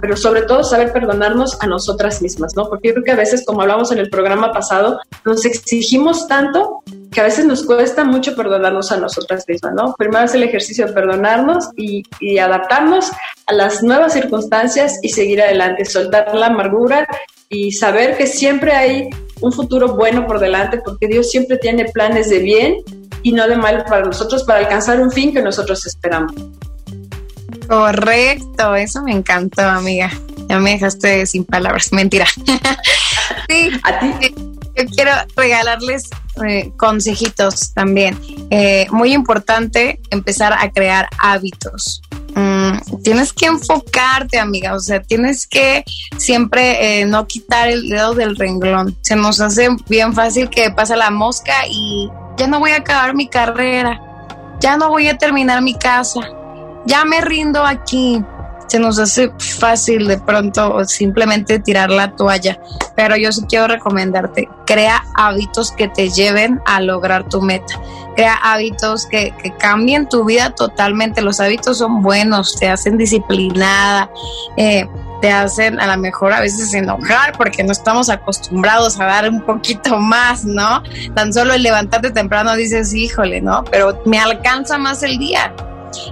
pero 0.00 0.16
sobre 0.16 0.42
todo 0.42 0.64
saber 0.64 0.92
perdonarnos 0.92 1.60
a 1.60 1.66
nosotras 1.66 2.22
mismas, 2.22 2.54
¿no? 2.56 2.68
Porque 2.68 2.88
yo 2.88 2.94
creo 2.94 3.04
que 3.04 3.12
a 3.12 3.16
veces, 3.16 3.44
como 3.44 3.62
hablamos 3.62 3.92
en 3.92 3.98
el 3.98 4.10
programa 4.10 4.52
pasado, 4.52 5.00
nos 5.24 5.44
exigimos 5.44 6.26
tanto 6.28 6.82
que 7.10 7.20
a 7.20 7.24
veces 7.24 7.46
nos 7.46 7.64
cuesta 7.64 8.04
mucho 8.04 8.34
perdonarnos 8.34 8.90
a 8.90 8.96
nosotras 8.96 9.44
mismas, 9.46 9.72
¿no? 9.74 9.94
Primero 9.96 10.24
es 10.24 10.34
el 10.34 10.42
ejercicio 10.42 10.86
de 10.86 10.92
perdonarnos 10.92 11.68
y, 11.76 12.02
y 12.20 12.38
adaptarnos 12.38 13.10
a 13.46 13.52
las 13.52 13.82
nuevas 13.82 14.12
circunstancias 14.12 14.98
y 15.02 15.10
seguir 15.10 15.40
adelante, 15.40 15.84
soltar 15.84 16.34
la 16.34 16.46
amargura 16.46 17.06
y 17.48 17.72
saber 17.72 18.16
que 18.16 18.26
siempre 18.26 18.72
hay 18.72 19.10
un 19.40 19.52
futuro 19.52 19.94
bueno 19.94 20.26
por 20.26 20.40
delante, 20.40 20.80
porque 20.84 21.06
Dios 21.06 21.30
siempre 21.30 21.58
tiene 21.58 21.84
planes 21.86 22.30
de 22.30 22.38
bien 22.40 22.76
y 23.22 23.32
no 23.32 23.46
de 23.48 23.56
mal 23.56 23.84
para 23.84 24.04
nosotros, 24.04 24.44
para 24.44 24.60
alcanzar 24.60 25.00
un 25.00 25.10
fin 25.10 25.32
que 25.32 25.42
nosotros 25.42 25.86
esperamos. 25.86 26.32
Correcto, 27.68 28.74
eso 28.74 29.02
me 29.02 29.12
encantó, 29.12 29.62
amiga. 29.62 30.10
Ya 30.48 30.58
me 30.58 30.72
dejaste 30.72 31.26
sin 31.26 31.44
palabras, 31.44 31.92
mentira. 31.92 32.26
sí, 33.48 33.70
a 33.82 33.98
ti. 34.00 34.34
Yo 34.76 34.84
quiero 34.86 35.12
regalarles 35.36 36.10
eh, 36.44 36.72
consejitos 36.76 37.72
también. 37.74 38.18
Eh, 38.50 38.86
muy 38.90 39.12
importante 39.12 40.00
empezar 40.10 40.52
a 40.52 40.70
crear 40.70 41.08
hábitos. 41.18 42.02
Mm, 42.34 43.02
Tienes 43.04 43.32
que 43.32 43.46
enfocarte, 43.46 44.38
amiga, 44.38 44.74
o 44.74 44.80
sea, 44.80 45.00
tienes 45.00 45.46
que 45.46 45.84
siempre 46.16 47.00
eh, 47.00 47.04
no 47.04 47.26
quitar 47.26 47.68
el 47.68 47.88
dedo 47.88 48.14
del 48.14 48.36
renglón. 48.36 48.96
Se 49.02 49.14
nos 49.14 49.40
hace 49.40 49.68
bien 49.88 50.12
fácil 50.12 50.48
que 50.50 50.70
pasa 50.70 50.96
la 50.96 51.10
mosca 51.10 51.52
y 51.68 52.10
ya 52.36 52.46
no 52.46 52.58
voy 52.58 52.72
a 52.72 52.78
acabar 52.78 53.14
mi 53.14 53.28
carrera, 53.28 54.00
ya 54.60 54.76
no 54.76 54.88
voy 54.88 55.08
a 55.08 55.18
terminar 55.18 55.62
mi 55.62 55.74
casa, 55.74 56.20
ya 56.86 57.04
me 57.04 57.20
rindo 57.20 57.64
aquí. 57.64 58.22
Se 58.66 58.78
nos 58.78 58.98
hace 58.98 59.30
fácil 59.38 60.08
de 60.08 60.18
pronto 60.18 60.84
simplemente 60.86 61.58
tirar 61.58 61.90
la 61.90 62.16
toalla, 62.16 62.58
pero 62.96 63.14
yo 63.14 63.30
sí 63.30 63.44
quiero 63.46 63.68
recomendarte, 63.68 64.48
crea 64.66 65.04
hábitos 65.14 65.70
que 65.70 65.86
te 65.88 66.08
lleven 66.08 66.60
a 66.64 66.80
lograr 66.80 67.28
tu 67.28 67.42
meta 67.42 67.74
crea 68.14 68.34
hábitos 68.42 69.06
que, 69.06 69.34
cambien 69.58 70.08
tu 70.08 70.24
vida 70.24 70.54
totalmente. 70.54 71.20
Los 71.20 71.40
hábitos 71.40 71.78
son 71.78 72.02
buenos, 72.02 72.56
te 72.56 72.68
hacen 72.68 72.96
disciplinada, 72.96 74.10
eh, 74.56 74.88
te 75.20 75.30
hacen 75.30 75.80
a 75.80 75.86
lo 75.86 76.00
mejor 76.00 76.32
a 76.32 76.40
veces 76.40 76.72
enojar 76.74 77.36
porque 77.36 77.62
no 77.64 77.72
estamos 77.72 78.08
acostumbrados 78.08 78.98
a 79.00 79.06
dar 79.06 79.28
un 79.28 79.40
poquito 79.40 79.98
más, 79.98 80.44
¿no? 80.44 80.82
Tan 81.14 81.32
solo 81.32 81.54
el 81.54 81.62
levantarte 81.62 82.10
temprano 82.10 82.54
dices, 82.56 82.94
híjole, 82.94 83.40
¿no? 83.40 83.64
Pero 83.70 84.02
me 84.06 84.18
alcanza 84.18 84.78
más 84.78 85.02
el 85.02 85.18
día. 85.18 85.54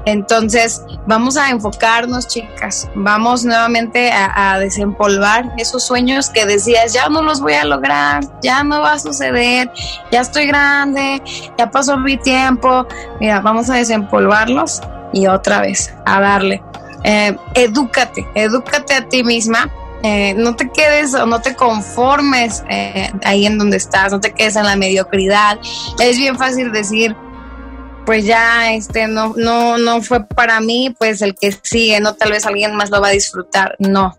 Entonces, 0.05 0.83
vamos 1.07 1.37
a 1.37 1.51
enfocarnos, 1.51 2.29
chicas. 2.29 2.89
Vamos 2.95 3.45
nuevamente 3.45 4.11
a, 4.13 4.59
desempolvar 4.59 5.53
esos 5.57 5.85
sueños 5.85 6.29
que 6.29 6.45
decías, 6.45 6.93
ya 6.93 7.09
no 7.09 7.23
los 7.23 7.41
voy 7.41 7.55
a 7.55 7.65
lograr, 7.65 8.25
ya 8.43 8.63
no 8.63 8.81
va 8.81 8.93
a 8.93 8.99
suceder, 8.99 9.71
ya 10.11 10.21
estoy 10.21 10.47
grande, 10.47 11.23
ya 11.59 11.71
pasó 11.71 11.97
mi 11.97 12.17
tiempo. 12.17 12.87
Mira, 13.21 13.41
vamos 13.41 13.71
a 13.71 13.75
desempolvarlos 13.75 14.81
y 15.13 15.27
otra 15.27 15.61
vez 15.61 15.93
a 16.05 16.21
darle. 16.21 16.63
Eh, 17.05 17.37
edúcate, 17.55 18.27
edúcate 18.35 18.95
a 18.95 19.09
ti 19.09 19.25
misma. 19.25 19.71
Eh, 20.05 20.35
no 20.35 20.57
te 20.57 20.69
quedes 20.69 21.15
o 21.15 21.27
no 21.27 21.41
te 21.41 21.55
conformes 21.55 22.65
eh, 22.69 23.13
ahí 23.23 23.47
en 23.47 23.57
donde 23.57 23.77
estás, 23.77 24.11
no 24.11 24.21
te 24.21 24.33
quedes 24.33 24.57
en 24.57 24.67
la 24.67 24.77
mediocridad. 24.77 25.59
Es 26.01 26.19
bien 26.19 26.37
fácil 26.37 26.73
decir, 26.73 27.17
pues 28.05 28.25
ya 28.25 28.73
este 28.73 29.07
no 29.07 29.35
no 29.37 29.79
no 29.79 30.03
fue 30.03 30.25
para 30.25 30.61
mí, 30.61 30.95
pues 30.99 31.23
el 31.23 31.35
que 31.35 31.57
sigue, 31.63 32.01
no 32.01 32.15
tal 32.15 32.33
vez 32.33 32.47
alguien 32.47 32.75
más 32.75 32.91
lo 32.91 33.01
va 33.01 33.09
a 33.09 33.13
disfrutar, 33.13 33.77
no. 33.79 34.17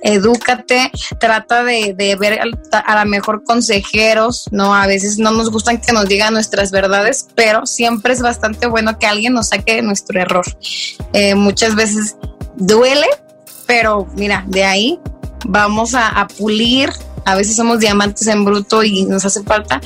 Edúcate, 0.00 0.92
trata 1.18 1.64
de, 1.64 1.92
de 1.92 2.14
ver 2.14 2.38
a, 2.40 3.04
lo 3.04 3.10
mejor 3.10 3.42
consejeros, 3.42 4.48
¿no? 4.52 4.72
A 4.72 4.86
veces 4.86 5.18
no 5.18 5.32
nos 5.32 5.50
gustan 5.50 5.80
que 5.80 5.92
nos 5.92 6.06
digan 6.06 6.32
nuestras 6.34 6.70
verdades, 6.70 7.26
pero 7.34 7.66
siempre 7.66 8.12
es 8.12 8.22
bastante 8.22 8.68
bueno 8.68 8.96
que 8.96 9.06
alguien 9.06 9.34
nos 9.34 9.48
saque 9.48 9.74
de 9.74 9.82
nuestro 9.82 10.20
error. 10.20 10.44
Eh, 11.12 11.34
muchas 11.34 11.74
veces 11.74 12.16
duele, 12.54 13.08
pero 13.66 14.06
mira, 14.14 14.44
de 14.46 14.62
ahí 14.62 15.00
vamos 15.44 15.96
a 15.96 16.28
pulir 16.38 16.90
a 17.28 17.34
veces 17.34 17.56
somos 17.56 17.78
diamantes 17.78 18.26
en 18.26 18.42
bruto 18.42 18.82
y 18.82 19.04
nos 19.04 19.22
hace 19.26 19.42
falta 19.42 19.82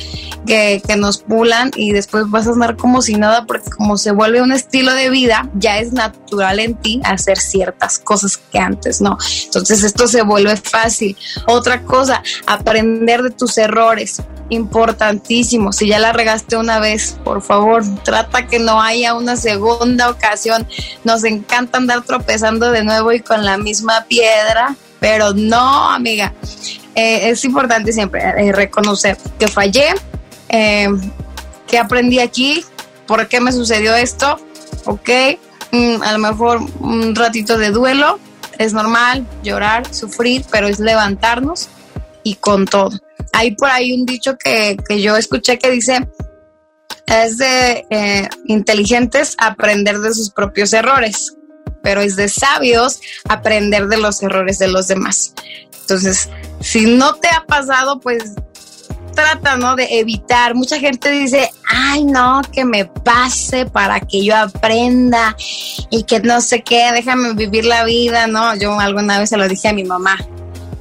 que, 0.47 0.81
nos 0.97 1.19
pulan 1.19 1.73
y 1.75 1.91
después 1.91 2.31
vas 2.31 2.47
a 2.47 2.51
andar 2.51 2.77
como 2.77 3.03
si 3.03 3.15
nada 3.17 3.47
porque 3.47 3.69
como 3.71 3.99
se 3.99 4.13
vuelve 4.13 4.41
un 4.43 4.53
estilo 4.53 4.93
de 4.95 5.11
vida, 5.11 5.49
ya 5.55 5.79
es 5.79 5.93
natural 5.93 6.61
en 6.61 6.77
ti 6.77 7.01
hacer 7.03 7.39
ciertas 7.39 7.99
cosas 7.99 8.37
que 8.37 8.59
antes 8.59 9.01
no. 9.01 9.19
Entonces 9.47 9.83
esto 9.83 10.07
se 10.07 10.23
vuelve 10.23 10.57
fácil. 10.57 11.17
Otra 11.49 11.83
cosa, 11.83 12.23
aprender 12.47 13.23
de 13.23 13.31
tus 13.31 13.59
errores 13.59 14.23
importantísimo. 14.49 15.73
Si 15.73 15.89
ya 15.89 15.99
la 15.99 16.13
regaste 16.13 16.57
una 16.57 16.79
vez, 16.79 17.17
por 17.25 17.43
favor, 17.43 17.83
trata 18.05 18.47
que 18.47 18.61
no 18.61 18.81
haya 18.81 19.15
una 19.15 19.35
segunda 19.35 20.11
ocasión. 20.11 20.69
Nos 21.03 21.25
encanta 21.25 21.79
andar 21.79 22.03
tropezando 22.03 22.71
de 22.71 22.85
nuevo 22.85 23.11
y 23.13 23.21
con 23.21 23.45
la 23.45 23.57
misma 23.57 24.05
piedra, 24.05 24.77
pero 25.01 25.33
no, 25.33 25.91
amiga. 25.91 26.33
Eh, 26.95 27.31
es 27.31 27.45
importante 27.45 27.93
siempre 27.93 28.23
eh, 28.23 28.53
reconocer 28.53 29.17
que 29.39 29.49
fallé, 29.49 29.87
eh, 30.49 30.89
que 31.67 31.79
aprendí 31.79 32.19
aquí, 32.19 32.65
por 33.07 33.29
qué 33.29 33.41
me 33.41 33.53
sucedió 33.53 33.95
esto, 33.95 34.39
ok, 34.85 35.11
mm, 35.71 36.03
a 36.03 36.13
lo 36.13 36.19
mejor 36.19 36.61
un 36.81 37.15
ratito 37.15 37.57
de 37.57 37.71
duelo, 37.71 38.19
es 38.59 38.75
normal 38.75 39.27
llorar, 39.43 39.93
sufrir, 39.93 40.45
pero 40.51 40.69
es 40.69 40.79
levantarnos 40.79 41.69
y 42.23 42.35
con 42.35 42.67
todo. 42.67 42.91
Hay 43.33 43.57
por 43.57 43.71
ahí 43.71 43.95
un 43.95 44.05
dicho 44.05 44.37
que, 44.37 44.77
que 44.87 45.01
yo 45.01 45.17
escuché 45.17 45.59
que 45.59 45.71
dice, 45.71 46.07
es 47.07 47.39
de 47.39 48.29
inteligentes 48.45 49.35
aprender 49.39 49.99
de 50.01 50.13
sus 50.13 50.31
propios 50.31 50.73
errores, 50.75 51.35
pero 51.83 52.01
es 52.01 52.17
de 52.17 52.29
sabios 52.29 53.01
aprender 53.29 53.89
de 53.89 53.99
los 53.99 54.23
errores 54.23 54.59
de 54.59 54.69
los 54.69 54.89
demás. 54.89 55.35
Entonces, 55.81 56.29
si 56.61 56.87
no 56.87 57.15
te 57.17 57.29
ha 57.29 57.45
pasado, 57.45 58.01
pues 58.01 58.35
trata, 59.15 59.57
¿no? 59.57 59.77
De 59.77 59.87
evitar. 59.99 60.55
Mucha 60.55 60.79
gente 60.79 61.11
dice, 61.11 61.51
ay, 61.69 62.05
no, 62.05 62.41
que 62.53 62.65
me 62.65 62.85
pase 62.85 63.67
para 63.67 64.01
que 64.01 64.25
yo 64.25 64.37
aprenda 64.37 65.37
y 65.91 66.05
que 66.05 66.21
no 66.21 66.41
sé 66.41 66.63
qué, 66.63 66.91
déjame 66.93 67.35
vivir 67.35 67.65
la 67.65 67.85
vida, 67.85 68.27
¿no? 68.27 68.57
Yo 68.57 68.79
alguna 68.79 69.19
vez 69.19 69.31
se 69.31 69.37
lo 69.37 69.49
dije 69.49 69.69
a 69.69 69.73
mi 69.73 69.85
mamá. 69.85 70.19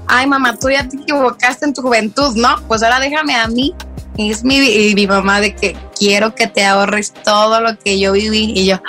Ay, 0.07 0.27
mamá, 0.27 0.57
tú 0.57 0.69
ya 0.69 0.87
te 0.87 0.97
equivocaste 0.97 1.65
en 1.65 1.73
tu 1.73 1.81
juventud, 1.81 2.35
¿no? 2.35 2.55
Pues 2.67 2.83
ahora 2.83 2.99
déjame 2.99 3.35
a 3.35 3.47
mí 3.47 3.73
es 4.17 4.43
mi, 4.43 4.57
y 4.57 4.93
mi 4.95 5.07
mamá 5.07 5.41
de 5.41 5.55
que 5.55 5.75
quiero 5.97 6.35
que 6.35 6.47
te 6.47 6.65
ahorres 6.65 7.13
todo 7.13 7.61
lo 7.61 7.77
que 7.77 7.99
yo 7.99 8.11
viví 8.13 8.51
y 8.55 8.65
yo, 8.65 8.81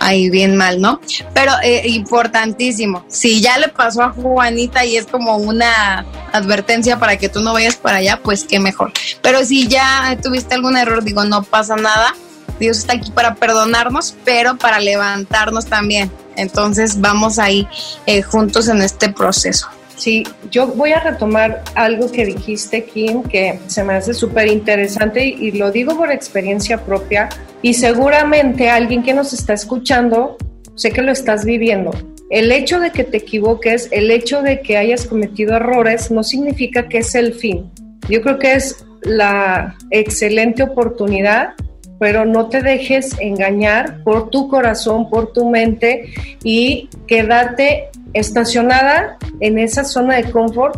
ahí 0.00 0.30
bien 0.30 0.56
mal, 0.56 0.80
¿no? 0.80 1.00
Pero 1.34 1.52
eh, 1.62 1.82
importantísimo, 1.88 3.04
si 3.08 3.40
ya 3.40 3.58
le 3.58 3.68
pasó 3.68 4.02
a 4.02 4.10
Juanita 4.10 4.84
y 4.84 4.96
es 4.96 5.06
como 5.06 5.36
una 5.36 6.06
advertencia 6.32 6.98
para 6.98 7.16
que 7.16 7.28
tú 7.28 7.40
no 7.40 7.52
vayas 7.52 7.76
para 7.76 7.98
allá, 7.98 8.20
pues 8.22 8.44
qué 8.44 8.60
mejor. 8.60 8.92
Pero 9.22 9.44
si 9.44 9.68
ya 9.68 10.16
tuviste 10.22 10.54
algún 10.54 10.76
error, 10.76 11.02
digo, 11.02 11.24
no 11.24 11.42
pasa 11.42 11.76
nada. 11.76 12.14
Dios 12.58 12.78
está 12.78 12.94
aquí 12.94 13.10
para 13.10 13.34
perdonarnos, 13.34 14.14
pero 14.24 14.56
para 14.56 14.78
levantarnos 14.78 15.66
también. 15.66 16.10
Entonces 16.36 17.00
vamos 17.00 17.38
ahí 17.38 17.66
eh, 18.06 18.22
juntos 18.22 18.68
en 18.68 18.82
este 18.82 19.08
proceso. 19.08 19.68
Sí, 19.96 20.24
yo 20.50 20.68
voy 20.68 20.92
a 20.92 21.00
retomar 21.00 21.62
algo 21.74 22.10
que 22.10 22.24
dijiste, 22.24 22.84
Kim, 22.84 23.22
que 23.22 23.58
se 23.66 23.84
me 23.84 23.94
hace 23.94 24.14
súper 24.14 24.48
interesante 24.48 25.24
y, 25.24 25.52
lo 25.52 25.70
digo 25.70 25.96
por 25.96 26.10
experiencia 26.10 26.84
propia 26.84 27.28
y 27.60 27.74
seguramente 27.74 28.70
alguien 28.70 29.02
que 29.02 29.14
nos 29.14 29.32
está 29.32 29.52
escuchando, 29.52 30.36
sé 30.74 30.90
que 30.90 31.02
lo 31.02 31.12
estás 31.12 31.44
viviendo. 31.44 31.90
El 32.30 32.50
hecho 32.50 32.80
de 32.80 32.90
que 32.90 33.04
te 33.04 33.18
equivoques, 33.18 33.88
el 33.92 34.10
hecho 34.10 34.42
de 34.42 34.62
que 34.62 34.78
hayas 34.78 35.06
cometido 35.06 35.54
errores, 35.54 36.10
no 36.10 36.24
significa 36.24 36.88
que 36.88 36.98
es 36.98 37.14
el 37.14 37.34
fin. 37.34 37.70
Yo 38.08 38.22
creo 38.22 38.38
que 38.38 38.54
es 38.54 38.84
la 39.02 39.76
excelente 39.90 40.62
oportunidad 40.62 41.54
pero 42.02 42.24
no 42.24 42.48
te 42.48 42.62
dejes 42.62 43.16
engañar 43.20 44.02
por 44.02 44.28
tu 44.28 44.48
corazón, 44.48 45.08
por 45.08 45.32
tu 45.32 45.48
mente 45.48 46.12
y 46.42 46.88
quédate 47.06 47.90
estacionada 48.14 49.18
en 49.40 49.58
esa 49.58 49.84
zona 49.84 50.16
de 50.16 50.30
confort 50.30 50.76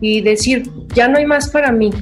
y 0.00 0.20
decir, 0.20 0.70
ya 0.94 1.08
no 1.08 1.18
hay 1.18 1.26
más 1.26 1.48
para 1.48 1.72
mí. 1.72 1.92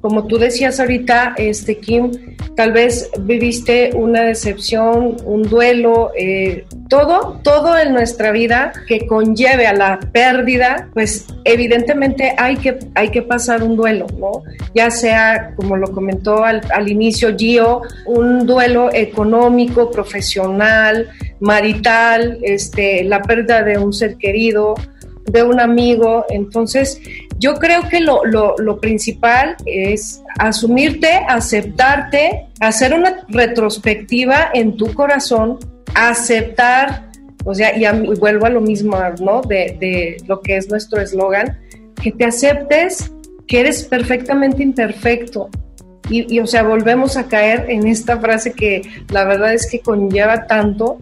Como 0.00 0.26
tú 0.26 0.38
decías 0.38 0.78
ahorita, 0.78 1.34
este 1.36 1.78
Kim, 1.78 2.12
tal 2.54 2.72
vez 2.72 3.10
viviste 3.20 3.90
una 3.94 4.22
decepción, 4.22 5.16
un 5.24 5.42
duelo, 5.42 6.12
eh, 6.16 6.66
todo, 6.88 7.40
todo 7.42 7.76
en 7.76 7.92
nuestra 7.92 8.30
vida 8.30 8.72
que 8.86 9.06
conlleve 9.06 9.66
a 9.66 9.72
la 9.72 9.98
pérdida, 9.98 10.88
pues 10.94 11.26
evidentemente 11.44 12.32
hay 12.38 12.56
que, 12.56 12.78
hay 12.94 13.10
que 13.10 13.22
pasar 13.22 13.62
un 13.64 13.76
duelo, 13.76 14.06
¿no? 14.18 14.42
Ya 14.72 14.90
sea, 14.90 15.52
como 15.56 15.76
lo 15.76 15.90
comentó 15.90 16.44
al, 16.44 16.62
al 16.72 16.88
inicio 16.88 17.36
Gio, 17.36 17.82
un 18.06 18.46
duelo 18.46 18.90
económico, 18.92 19.90
profesional, 19.90 21.08
marital, 21.40 22.38
este, 22.42 23.04
la 23.04 23.22
pérdida 23.22 23.62
de 23.62 23.78
un 23.78 23.92
ser 23.92 24.16
querido, 24.16 24.74
de 25.24 25.42
un 25.42 25.60
amigo. 25.60 26.24
Entonces, 26.30 27.00
yo 27.38 27.54
creo 27.54 27.88
que 27.88 28.00
lo, 28.00 28.22
lo, 28.24 28.80
principal 28.80 29.56
es 29.66 30.22
asumirte, 30.38 31.08
aceptarte, 31.28 32.46
hacer 32.60 32.94
una 32.94 33.26
retrospectiva 33.28 34.50
en 34.54 34.76
tu 34.76 34.92
corazón, 34.94 35.58
aceptar, 35.94 37.10
o 37.44 37.54
sea, 37.54 37.76
y, 37.76 37.84
vuelvo 38.16 38.46
a 38.46 38.50
lo 38.50 38.60
mismo, 38.60 38.96
¿no? 39.20 39.42
De, 39.42 39.76
de 39.80 40.16
lo 40.26 40.40
que 40.40 40.56
es 40.56 40.68
nuestro 40.68 41.00
eslogan, 41.00 41.58
que 42.02 42.12
te 42.12 42.24
aceptes 42.24 43.12
que 43.46 43.60
eres 43.60 43.84
perfectamente 43.84 44.62
imperfecto, 44.62 45.48
Y, 46.08 46.34
y, 46.34 46.40
o 46.40 46.46
sea, 46.46 46.62
volvemos 46.62 47.16
a 47.16 47.28
caer 47.28 47.66
en 47.68 47.86
esta 47.86 48.18
frase 48.18 48.52
que 48.52 48.82
la 49.10 49.24
verdad 49.24 49.54
es 49.54 49.70
que 49.70 49.80
conlleva 49.80 50.46
tanto 50.46 50.98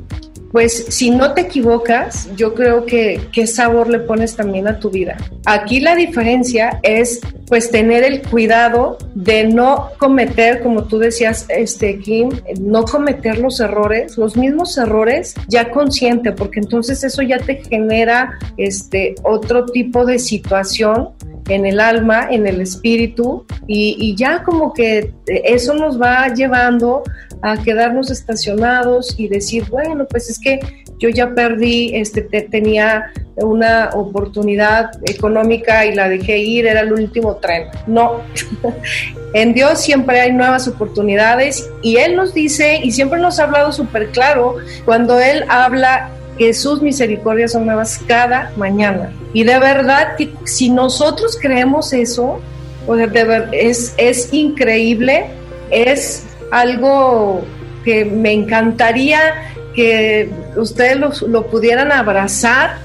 pues 0.53 0.87
si 0.89 1.11
no 1.11 1.33
te 1.35 1.43
equivocas, 1.43 2.29
yo 2.37 2.55
creo 2.55 2.87
que 2.87 3.21
qué 3.33 3.47
sabor 3.47 3.89
le 3.89 4.01
pones 4.01 4.37
también 4.37 4.69
a 4.69 4.79
tu 4.79 4.91
vida. 4.91 5.17
Aquí 5.45 5.81
la 5.81 5.95
diferencia 5.95 6.81
es 6.83 7.21
pues 7.47 7.71
tener 7.71 8.05
el 8.05 8.23
cuidado 8.23 8.99
de 9.15 9.45
no 9.45 9.91
cometer, 9.99 10.63
como 10.63 10.85
tú 10.85 10.99
decías, 10.99 11.47
este 11.49 11.99
Kim, 11.99 12.31
no 12.61 12.85
cometer 12.85 13.39
los 13.39 13.61
errores, 13.61 14.19
los 14.19 14.37
mismos 14.37 14.77
errores 14.79 15.35
ya 15.49 15.71
consciente, 15.71 16.33
porque 16.33 16.61
entonces 16.61 17.05
eso 17.05 17.23
ya 17.23 17.39
te 17.39 17.63
genera 17.63 18.39
este 18.57 19.15
otro 19.23 19.67
tipo 19.67 20.05
de 20.05 20.19
situación 20.19 21.11
en 21.49 21.65
el 21.65 21.79
alma, 21.79 22.29
en 22.31 22.47
el 22.47 22.61
espíritu, 22.61 23.45
y, 23.69 23.97
y 24.01 24.17
ya 24.17 24.43
como 24.43 24.73
que 24.73 25.13
eso 25.27 25.75
nos 25.75 26.01
va 26.01 26.27
llevando 26.35 27.05
a 27.43 27.57
quedarnos 27.63 28.11
estacionados 28.11 29.15
y 29.19 29.29
decir, 29.29 29.65
bueno, 29.71 30.07
pues 30.07 30.31
es 30.31 30.39
que 30.39 30.61
yo 30.99 31.09
ya 31.09 31.35
perdí, 31.35 31.95
este, 31.95 32.23
tenía 32.23 33.13
una 33.37 33.91
oportunidad 33.93 34.91
económica 35.05 35.85
y 35.85 35.95
la 35.95 36.09
dejé 36.09 36.39
ir, 36.39 36.67
era 36.67 36.81
el 36.81 36.93
último 36.93 37.37
tren. 37.37 37.65
No, 37.87 38.23
en 39.35 39.53
Dios 39.53 39.81
siempre 39.81 40.21
hay 40.21 40.33
nuevas 40.33 40.67
oportunidades 40.69 41.69
y 41.83 41.97
Él 41.97 42.17
nos 42.17 42.33
dice 42.33 42.81
y 42.83 42.93
siempre 42.93 43.21
nos 43.21 43.39
ha 43.39 43.45
hablado 43.45 43.73
súper 43.73 44.09
claro 44.09 44.57
cuando 44.85 45.21
Él 45.21 45.45
habla 45.49 46.11
que 46.39 46.53
sus 46.55 46.83
misericordias 46.83 47.53
son 47.53 47.67
nuevas 47.67 48.01
cada 48.07 48.53
mañana. 48.57 49.13
Y 49.33 49.45
de 49.45 49.59
verdad, 49.59 50.17
si 50.45 50.71
nosotros 50.71 51.39
creemos 51.41 51.93
eso, 51.93 52.41
o 52.87 52.95
verdad, 52.95 53.49
es, 53.53 53.95
es 53.97 54.33
increíble, 54.33 55.27
es 55.71 56.25
algo 56.51 57.45
que 57.85 58.05
me 58.05 58.33
encantaría 58.33 59.53
que 59.75 60.31
ustedes 60.57 61.23
lo, 61.23 61.47
pudieran 61.47 61.93
abrazar, 61.93 62.79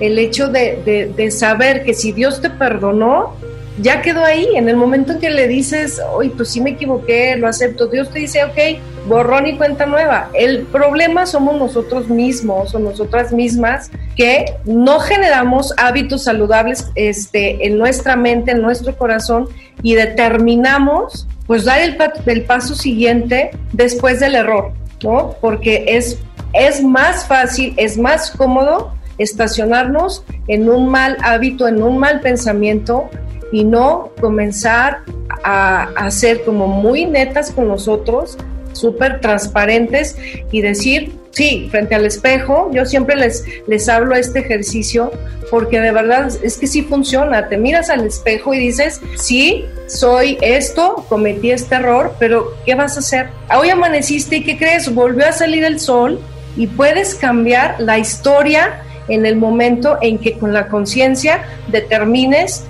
el 0.00 0.18
hecho 0.18 0.48
de, 0.48 1.12
de, 1.16 1.30
saber 1.30 1.84
que 1.84 1.94
si 1.94 2.12
Dios 2.12 2.40
te 2.40 2.50
perdonó, 2.50 3.36
ya 3.78 4.02
quedó 4.02 4.24
ahí. 4.24 4.48
En 4.54 4.68
el 4.68 4.76
momento 4.76 5.12
en 5.12 5.20
que 5.20 5.30
le 5.30 5.48
dices, 5.48 6.00
oye, 6.12 6.30
pues 6.36 6.50
sí 6.50 6.60
me 6.60 6.70
equivoqué, 6.70 7.36
lo 7.36 7.48
acepto, 7.48 7.86
Dios 7.86 8.10
te 8.10 8.20
dice, 8.20 8.44
ok, 8.44 9.08
borrón 9.08 9.46
y 9.46 9.56
cuenta 9.56 9.86
nueva. 9.86 10.30
El 10.34 10.62
problema 10.62 11.26
somos 11.26 11.56
nosotros 11.56 12.08
mismos 12.08 12.74
o 12.74 12.78
nosotras 12.78 13.32
mismas 13.32 13.90
que 14.16 14.54
no 14.64 15.00
generamos 15.00 15.74
hábitos 15.78 16.24
saludables 16.24 16.90
este, 16.94 17.66
en 17.66 17.78
nuestra 17.78 18.16
mente, 18.16 18.52
en 18.52 18.62
nuestro 18.62 18.96
corazón 18.96 19.48
y 19.82 19.94
determinamos 19.94 21.26
pues 21.46 21.64
dar 21.64 21.80
el, 21.80 21.96
el 22.26 22.44
paso 22.44 22.74
siguiente 22.74 23.50
después 23.72 24.20
del 24.20 24.36
error, 24.36 24.72
¿no? 25.02 25.34
Porque 25.40 25.84
es, 25.88 26.18
es 26.52 26.82
más 26.82 27.26
fácil, 27.26 27.74
es 27.76 27.98
más 27.98 28.30
cómodo 28.30 28.94
estacionarnos 29.18 30.24
en 30.48 30.68
un 30.68 30.88
mal 30.88 31.16
hábito, 31.22 31.68
en 31.68 31.82
un 31.82 31.98
mal 31.98 32.20
pensamiento 32.20 33.08
y 33.52 33.64
no 33.64 34.10
comenzar 34.20 35.00
a, 35.44 35.82
a 35.96 36.10
ser 36.10 36.44
como 36.44 36.66
muy 36.66 37.04
netas 37.04 37.50
con 37.50 37.68
nosotros, 37.68 38.38
súper 38.72 39.20
transparentes 39.20 40.16
y 40.50 40.62
decir, 40.62 41.12
sí, 41.32 41.68
frente 41.70 41.94
al 41.94 42.06
espejo, 42.06 42.70
yo 42.72 42.86
siempre 42.86 43.16
les, 43.16 43.44
les 43.66 43.88
hablo 43.88 44.14
este 44.14 44.40
ejercicio 44.40 45.10
porque 45.50 45.80
de 45.80 45.92
verdad 45.92 46.30
es 46.42 46.56
que 46.56 46.66
sí 46.66 46.82
funciona, 46.82 47.48
te 47.48 47.58
miras 47.58 47.90
al 47.90 48.06
espejo 48.06 48.54
y 48.54 48.58
dices, 48.58 49.00
sí, 49.16 49.66
soy 49.86 50.38
esto, 50.40 51.04
cometí 51.08 51.50
este 51.50 51.74
error, 51.74 52.14
pero 52.18 52.54
¿qué 52.64 52.74
vas 52.74 52.96
a 52.96 53.00
hacer? 53.00 53.28
Hoy 53.54 53.68
amaneciste 53.68 54.36
y 54.36 54.44
¿qué 54.44 54.56
crees? 54.56 54.94
Volvió 54.94 55.26
a 55.26 55.32
salir 55.32 55.64
el 55.64 55.78
sol 55.78 56.20
y 56.56 56.66
puedes 56.68 57.14
cambiar 57.14 57.76
la 57.80 57.98
historia 57.98 58.82
en 59.08 59.26
el 59.26 59.36
momento 59.36 59.98
en 60.00 60.18
que 60.18 60.38
con 60.38 60.52
la 60.52 60.68
conciencia 60.68 61.42
determines 61.68 62.64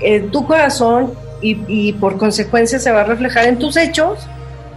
eh, 0.00 0.20
tu 0.20 0.46
corazón 0.46 1.12
y, 1.40 1.58
y 1.68 1.92
por 1.94 2.18
consecuencia 2.18 2.78
se 2.78 2.90
va 2.90 3.02
a 3.02 3.04
reflejar 3.04 3.46
en 3.46 3.58
tus 3.58 3.76
hechos, 3.76 4.26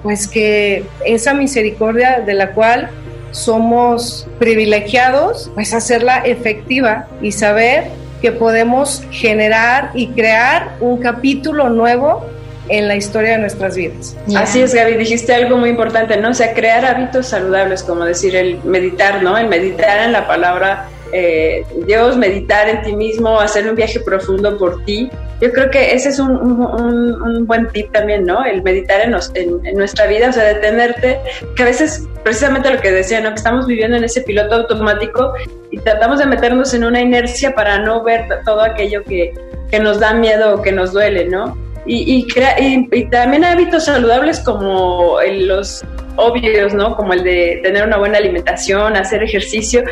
pues 0.03 0.27
que 0.27 0.85
esa 1.05 1.33
misericordia 1.33 2.21
de 2.25 2.33
la 2.33 2.51
cual 2.51 2.89
somos 3.31 4.27
privilegiados, 4.39 5.51
pues 5.53 5.73
hacerla 5.73 6.19
efectiva 6.19 7.07
y 7.21 7.31
saber 7.31 7.85
que 8.21 8.31
podemos 8.31 9.03
generar 9.09 9.91
y 9.93 10.07
crear 10.07 10.75
un 10.79 10.97
capítulo 10.97 11.69
nuevo 11.69 12.25
en 12.69 12.87
la 12.87 12.95
historia 12.95 13.31
de 13.31 13.37
nuestras 13.39 13.75
vidas. 13.75 14.15
Así 14.35 14.61
es, 14.61 14.73
Gaby, 14.73 14.95
dijiste 14.95 15.33
algo 15.33 15.57
muy 15.57 15.69
importante, 15.69 16.17
¿no? 16.17 16.29
O 16.29 16.33
sea, 16.33 16.53
crear 16.53 16.85
hábitos 16.85 17.27
saludables, 17.27 17.83
como 17.83 18.05
decir 18.05 18.35
el 18.35 18.63
meditar, 18.63 19.23
¿no? 19.23 19.37
El 19.37 19.47
meditar 19.47 20.05
en 20.05 20.11
la 20.11 20.27
palabra 20.27 20.89
eh, 21.13 21.65
Dios, 21.85 22.15
meditar 22.15 22.69
en 22.69 22.81
ti 22.83 22.95
mismo, 22.95 23.39
hacer 23.39 23.67
un 23.67 23.75
viaje 23.75 23.99
profundo 23.99 24.57
por 24.57 24.83
ti. 24.85 25.09
Yo 25.41 25.51
creo 25.51 25.69
que 25.69 25.93
ese 25.93 26.09
es 26.09 26.19
un, 26.19 26.31
un, 26.31 27.45
buen 27.47 27.67
tip 27.69 27.91
también, 27.91 28.23
¿no? 28.23 28.45
El 28.45 28.61
meditar 28.61 29.01
en, 29.01 29.13
en, 29.33 29.75
nuestra 29.75 30.05
vida, 30.05 30.29
o 30.29 30.33
sea, 30.33 30.43
detenerte, 30.43 31.19
que 31.55 31.63
a 31.63 31.65
veces, 31.65 32.07
precisamente 32.23 32.71
lo 32.71 32.79
que 32.79 32.91
decía, 32.91 33.19
¿no? 33.19 33.29
Que 33.29 33.35
estamos 33.35 33.65
viviendo 33.65 33.97
en 33.97 34.03
ese 34.03 34.21
piloto 34.21 34.55
automático 34.55 35.33
y 35.71 35.79
tratamos 35.79 36.19
de 36.19 36.27
meternos 36.27 36.73
en 36.73 36.85
una 36.85 37.01
inercia 37.01 37.55
para 37.55 37.79
no 37.79 38.03
ver 38.03 38.27
todo 38.45 38.61
aquello 38.61 39.03
que, 39.03 39.33
que 39.69 39.79
nos 39.79 39.99
da 39.99 40.13
miedo 40.13 40.55
o 40.55 40.61
que 40.61 40.71
nos 40.71 40.93
duele, 40.93 41.25
¿no? 41.25 41.57
Y, 41.85 42.27
y, 42.27 42.87
y, 42.91 43.05
también 43.09 43.43
hábitos 43.43 43.85
saludables 43.85 44.39
como 44.41 45.17
los 45.31 45.83
obvios, 46.15 46.73
¿no? 46.73 46.95
Como 46.95 47.13
el 47.13 47.23
de 47.23 47.59
tener 47.63 47.85
una 47.85 47.97
buena 47.97 48.17
alimentación, 48.17 48.95
hacer 48.95 49.23
ejercicio. 49.23 49.83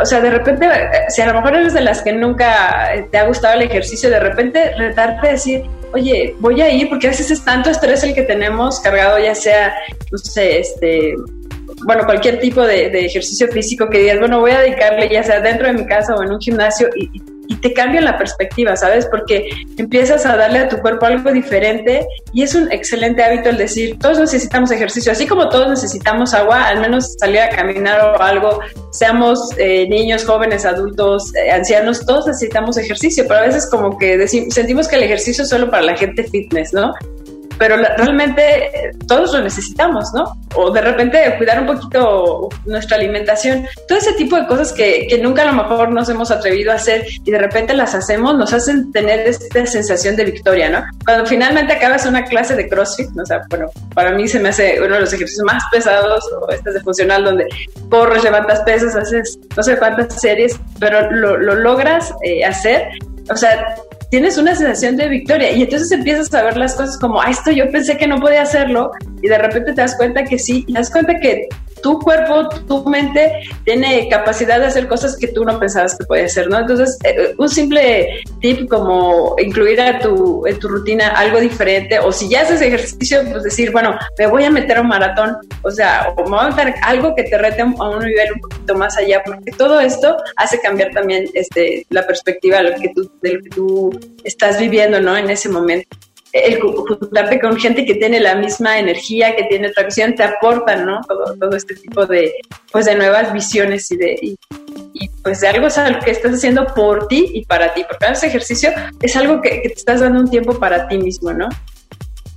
O 0.00 0.04
sea, 0.04 0.20
de 0.20 0.30
repente, 0.30 0.68
si 1.08 1.22
a 1.22 1.26
lo 1.26 1.34
mejor 1.34 1.56
eres 1.56 1.74
de 1.74 1.80
las 1.80 2.02
que 2.02 2.12
nunca 2.12 2.90
te 3.10 3.18
ha 3.18 3.26
gustado 3.26 3.54
el 3.54 3.62
ejercicio, 3.62 4.10
de 4.10 4.20
repente 4.20 4.74
retarte 4.76 5.28
a 5.28 5.32
decir, 5.32 5.62
oye, 5.92 6.34
voy 6.38 6.60
a 6.60 6.70
ir, 6.70 6.88
porque 6.88 7.06
a 7.06 7.10
veces 7.10 7.30
es 7.30 7.44
tanto 7.44 7.70
estrés 7.70 8.04
el 8.04 8.14
que 8.14 8.22
tenemos 8.22 8.80
cargado, 8.80 9.18
ya 9.18 9.34
sea, 9.34 9.74
no 10.12 10.18
sé, 10.18 10.60
este, 10.60 11.14
bueno, 11.84 12.04
cualquier 12.04 12.38
tipo 12.40 12.62
de, 12.62 12.86
ejercicio 12.86 13.48
físico 13.48 13.88
que 13.88 13.98
digas, 13.98 14.18
bueno, 14.18 14.40
voy 14.40 14.50
a 14.50 14.60
dedicarle 14.60 15.08
ya 15.08 15.22
sea 15.22 15.40
dentro 15.40 15.66
de 15.66 15.74
mi 15.74 15.86
casa 15.86 16.14
o 16.14 16.22
en 16.22 16.32
un 16.32 16.40
gimnasio 16.40 16.88
y, 16.96 17.08
y 17.48 17.56
te 17.56 17.72
cambia 17.72 18.00
la 18.02 18.16
perspectiva, 18.16 18.76
¿sabes? 18.76 19.06
Porque 19.06 19.48
empiezas 19.76 20.26
a 20.26 20.36
darle 20.36 20.60
a 20.60 20.68
tu 20.68 20.78
cuerpo 20.78 21.06
algo 21.06 21.32
diferente 21.32 22.06
y 22.32 22.42
es 22.42 22.54
un 22.54 22.70
excelente 22.70 23.24
hábito 23.24 23.48
el 23.48 23.56
decir, 23.56 23.98
todos 23.98 24.18
necesitamos 24.20 24.70
ejercicio, 24.70 25.10
así 25.10 25.26
como 25.26 25.48
todos 25.48 25.68
necesitamos 25.68 26.34
agua, 26.34 26.68
al 26.68 26.80
menos 26.80 27.14
salir 27.18 27.40
a 27.40 27.48
caminar 27.48 28.00
o 28.00 28.22
algo, 28.22 28.60
seamos 28.92 29.48
eh, 29.56 29.88
niños, 29.88 30.24
jóvenes, 30.24 30.66
adultos, 30.66 31.34
eh, 31.34 31.50
ancianos, 31.50 32.04
todos 32.04 32.26
necesitamos 32.26 32.76
ejercicio, 32.76 33.24
pero 33.26 33.40
a 33.40 33.46
veces 33.46 33.68
como 33.70 33.96
que 33.96 34.28
sentimos 34.28 34.86
que 34.86 34.96
el 34.96 35.04
ejercicio 35.04 35.44
es 35.44 35.48
solo 35.48 35.70
para 35.70 35.82
la 35.82 35.96
gente 35.96 36.24
fitness, 36.24 36.74
¿no? 36.74 36.92
Pero 37.58 37.76
realmente 37.76 38.92
todos 39.06 39.32
lo 39.32 39.42
necesitamos, 39.42 40.04
¿no? 40.14 40.32
O 40.54 40.70
de 40.70 40.80
repente 40.80 41.34
cuidar 41.36 41.60
un 41.60 41.66
poquito 41.66 42.48
nuestra 42.64 42.96
alimentación, 42.96 43.66
todo 43.86 43.98
ese 43.98 44.12
tipo 44.14 44.36
de 44.36 44.46
cosas 44.46 44.72
que, 44.72 45.06
que, 45.08 45.18
nunca 45.18 45.42
a 45.42 45.46
lo 45.46 45.52
mejor 45.52 45.90
nos 45.90 46.08
hemos 46.08 46.30
atrevido 46.30 46.72
a 46.72 46.76
hacer 46.76 47.04
y 47.24 47.30
de 47.30 47.38
repente 47.38 47.74
las 47.74 47.94
hacemos, 47.94 48.36
nos 48.36 48.52
hacen 48.52 48.92
tener 48.92 49.20
esta 49.20 49.66
sensación 49.66 50.16
de 50.16 50.24
victoria, 50.24 50.68
¿no? 50.68 50.84
Cuando 51.04 51.26
finalmente 51.26 51.72
acabas 51.72 52.06
una 52.06 52.24
clase 52.24 52.54
de 52.54 52.68
CrossFit, 52.68 53.08
o 53.18 53.26
sea, 53.26 53.42
bueno, 53.48 53.66
para 53.94 54.12
mí 54.12 54.28
se 54.28 54.38
me 54.38 54.50
hace 54.50 54.80
uno 54.80 54.94
de 54.94 55.00
los 55.00 55.12
ejercicios 55.12 55.44
más 55.44 55.62
pesados, 55.72 56.24
o 56.32 56.50
este 56.50 56.72
de 56.72 56.80
funcional, 56.80 57.24
donde 57.24 57.46
corres, 57.90 58.22
levantas 58.22 58.60
pesas, 58.60 58.94
haces 58.94 59.38
no 59.56 59.62
sé 59.62 59.76
cuántas 59.76 60.20
series, 60.20 60.58
pero 60.78 61.10
lo, 61.10 61.36
lo 61.36 61.54
logras 61.56 62.12
eh, 62.22 62.44
hacer, 62.44 62.88
o 63.30 63.36
sea, 63.36 63.74
tienes 64.10 64.38
una 64.38 64.54
sensación 64.54 64.96
de 64.96 65.08
victoria. 65.08 65.52
Y 65.52 65.62
entonces 65.62 65.90
empiezas 65.92 66.32
a 66.34 66.42
ver 66.42 66.56
las 66.56 66.74
cosas 66.74 66.98
como, 66.98 67.20
ah, 67.20 67.30
esto 67.30 67.50
yo 67.50 67.70
pensé 67.70 67.96
que 67.96 68.06
no 68.06 68.20
podía 68.20 68.42
hacerlo 68.42 68.92
y 69.22 69.28
de 69.28 69.38
repente 69.38 69.72
te 69.72 69.80
das 69.80 69.96
cuenta 69.96 70.24
que 70.24 70.38
sí, 70.38 70.64
y 70.66 70.72
te 70.72 70.78
das 70.78 70.90
cuenta 70.90 71.18
que 71.20 71.48
tu 71.82 71.98
cuerpo, 71.98 72.48
tu 72.66 72.84
mente 72.88 73.32
tiene 73.64 74.08
capacidad 74.08 74.58
de 74.58 74.66
hacer 74.66 74.88
cosas 74.88 75.16
que 75.16 75.28
tú 75.28 75.44
no 75.44 75.58
pensabas 75.58 75.96
que 75.96 76.04
podía 76.04 76.24
hacer, 76.24 76.48
¿no? 76.48 76.58
Entonces, 76.58 76.98
eh, 77.04 77.34
un 77.36 77.48
simple 77.48 78.22
tip 78.40 78.68
como 78.68 79.36
incluir 79.38 79.80
a 79.80 79.98
tu, 79.98 80.46
en 80.46 80.58
tu 80.58 80.68
rutina 80.68 81.08
algo 81.08 81.40
diferente, 81.40 81.98
o 81.98 82.12
si 82.12 82.28
ya 82.28 82.42
haces 82.42 82.60
ejercicio, 82.60 83.22
pues 83.30 83.42
decir, 83.44 83.70
bueno, 83.72 83.96
me 84.18 84.26
voy 84.26 84.44
a 84.44 84.50
meter 84.50 84.78
a 84.78 84.80
un 84.82 84.88
maratón, 84.88 85.36
o 85.62 85.70
sea, 85.70 86.12
o 86.16 86.24
me 86.24 86.30
voy 86.30 86.46
a 86.46 86.48
meter 86.50 86.74
algo 86.82 87.14
que 87.14 87.24
te 87.24 87.38
rete 87.38 87.62
a 87.62 87.64
un 87.64 88.04
nivel 88.04 88.32
un 88.34 88.40
poquito 88.40 88.74
más 88.74 88.96
allá, 88.96 89.22
porque 89.24 89.52
todo 89.52 89.80
esto 89.80 90.16
hace 90.36 90.60
cambiar 90.60 90.90
también 90.92 91.26
este, 91.34 91.86
la 91.90 92.06
perspectiva 92.06 92.58
de 92.58 92.70
lo 92.70 92.76
que 92.76 92.88
tú, 92.94 93.10
de 93.22 93.32
lo 93.34 93.42
que 93.42 93.50
tú 93.50 94.00
estás 94.24 94.58
viviendo, 94.58 95.00
¿no? 95.00 95.16
En 95.16 95.30
ese 95.30 95.48
momento 95.48 95.88
el 96.32 96.60
juntarte 96.60 97.40
con 97.40 97.56
gente 97.56 97.84
que 97.86 97.94
tiene 97.94 98.20
la 98.20 98.34
misma 98.34 98.78
energía, 98.78 99.34
que 99.34 99.44
tiene 99.44 99.68
otra 99.68 99.84
visión, 99.84 100.14
te 100.14 100.22
aportan, 100.22 100.84
¿no? 100.84 101.00
Todo, 101.06 101.34
todo 101.36 101.56
este 101.56 101.74
tipo 101.74 102.06
de, 102.06 102.32
pues, 102.70 102.86
de 102.86 102.94
nuevas 102.94 103.32
visiones 103.32 103.90
y 103.90 103.96
de, 103.96 104.18
y, 104.22 104.38
pues 105.22 105.40
de 105.40 105.48
algo 105.48 105.68
que 106.04 106.10
estás 106.10 106.34
haciendo 106.34 106.66
por 106.74 107.08
ti 107.08 107.30
y 107.34 107.44
para 107.44 107.72
ti, 107.74 107.84
porque 107.88 108.12
ese 108.12 108.26
ejercicio 108.26 108.70
es 109.00 109.16
algo 109.16 109.40
que, 109.40 109.50
te 109.50 109.72
estás 109.72 110.00
dando 110.00 110.20
un 110.20 110.30
tiempo 110.30 110.58
para 110.58 110.88
ti 110.88 110.98
mismo, 110.98 111.32
¿no? 111.32 111.48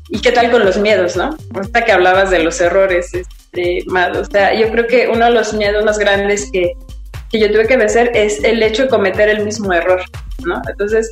¿Y 0.09 0.19
qué 0.19 0.31
tal 0.31 0.51
con 0.51 0.65
los 0.65 0.77
miedos, 0.77 1.15
no? 1.15 1.35
Hasta 1.59 1.85
que 1.85 1.91
hablabas 1.91 2.31
de 2.31 2.39
los 2.39 2.59
errores, 2.59 3.13
este, 3.13 3.83
más, 3.87 4.15
o 4.17 4.25
sea, 4.25 4.53
yo 4.53 4.69
creo 4.71 4.87
que 4.87 5.07
uno 5.07 5.25
de 5.25 5.31
los 5.31 5.53
miedos 5.53 5.83
más 5.85 5.97
grandes 5.97 6.49
que, 6.51 6.73
que 7.29 7.39
yo 7.39 7.51
tuve 7.51 7.67
que 7.67 7.77
vencer 7.77 8.11
es 8.13 8.43
el 8.43 8.61
hecho 8.61 8.83
de 8.83 8.89
cometer 8.89 9.29
el 9.29 9.45
mismo 9.45 9.71
error, 9.71 10.01
¿no? 10.45 10.61
Entonces, 10.67 11.09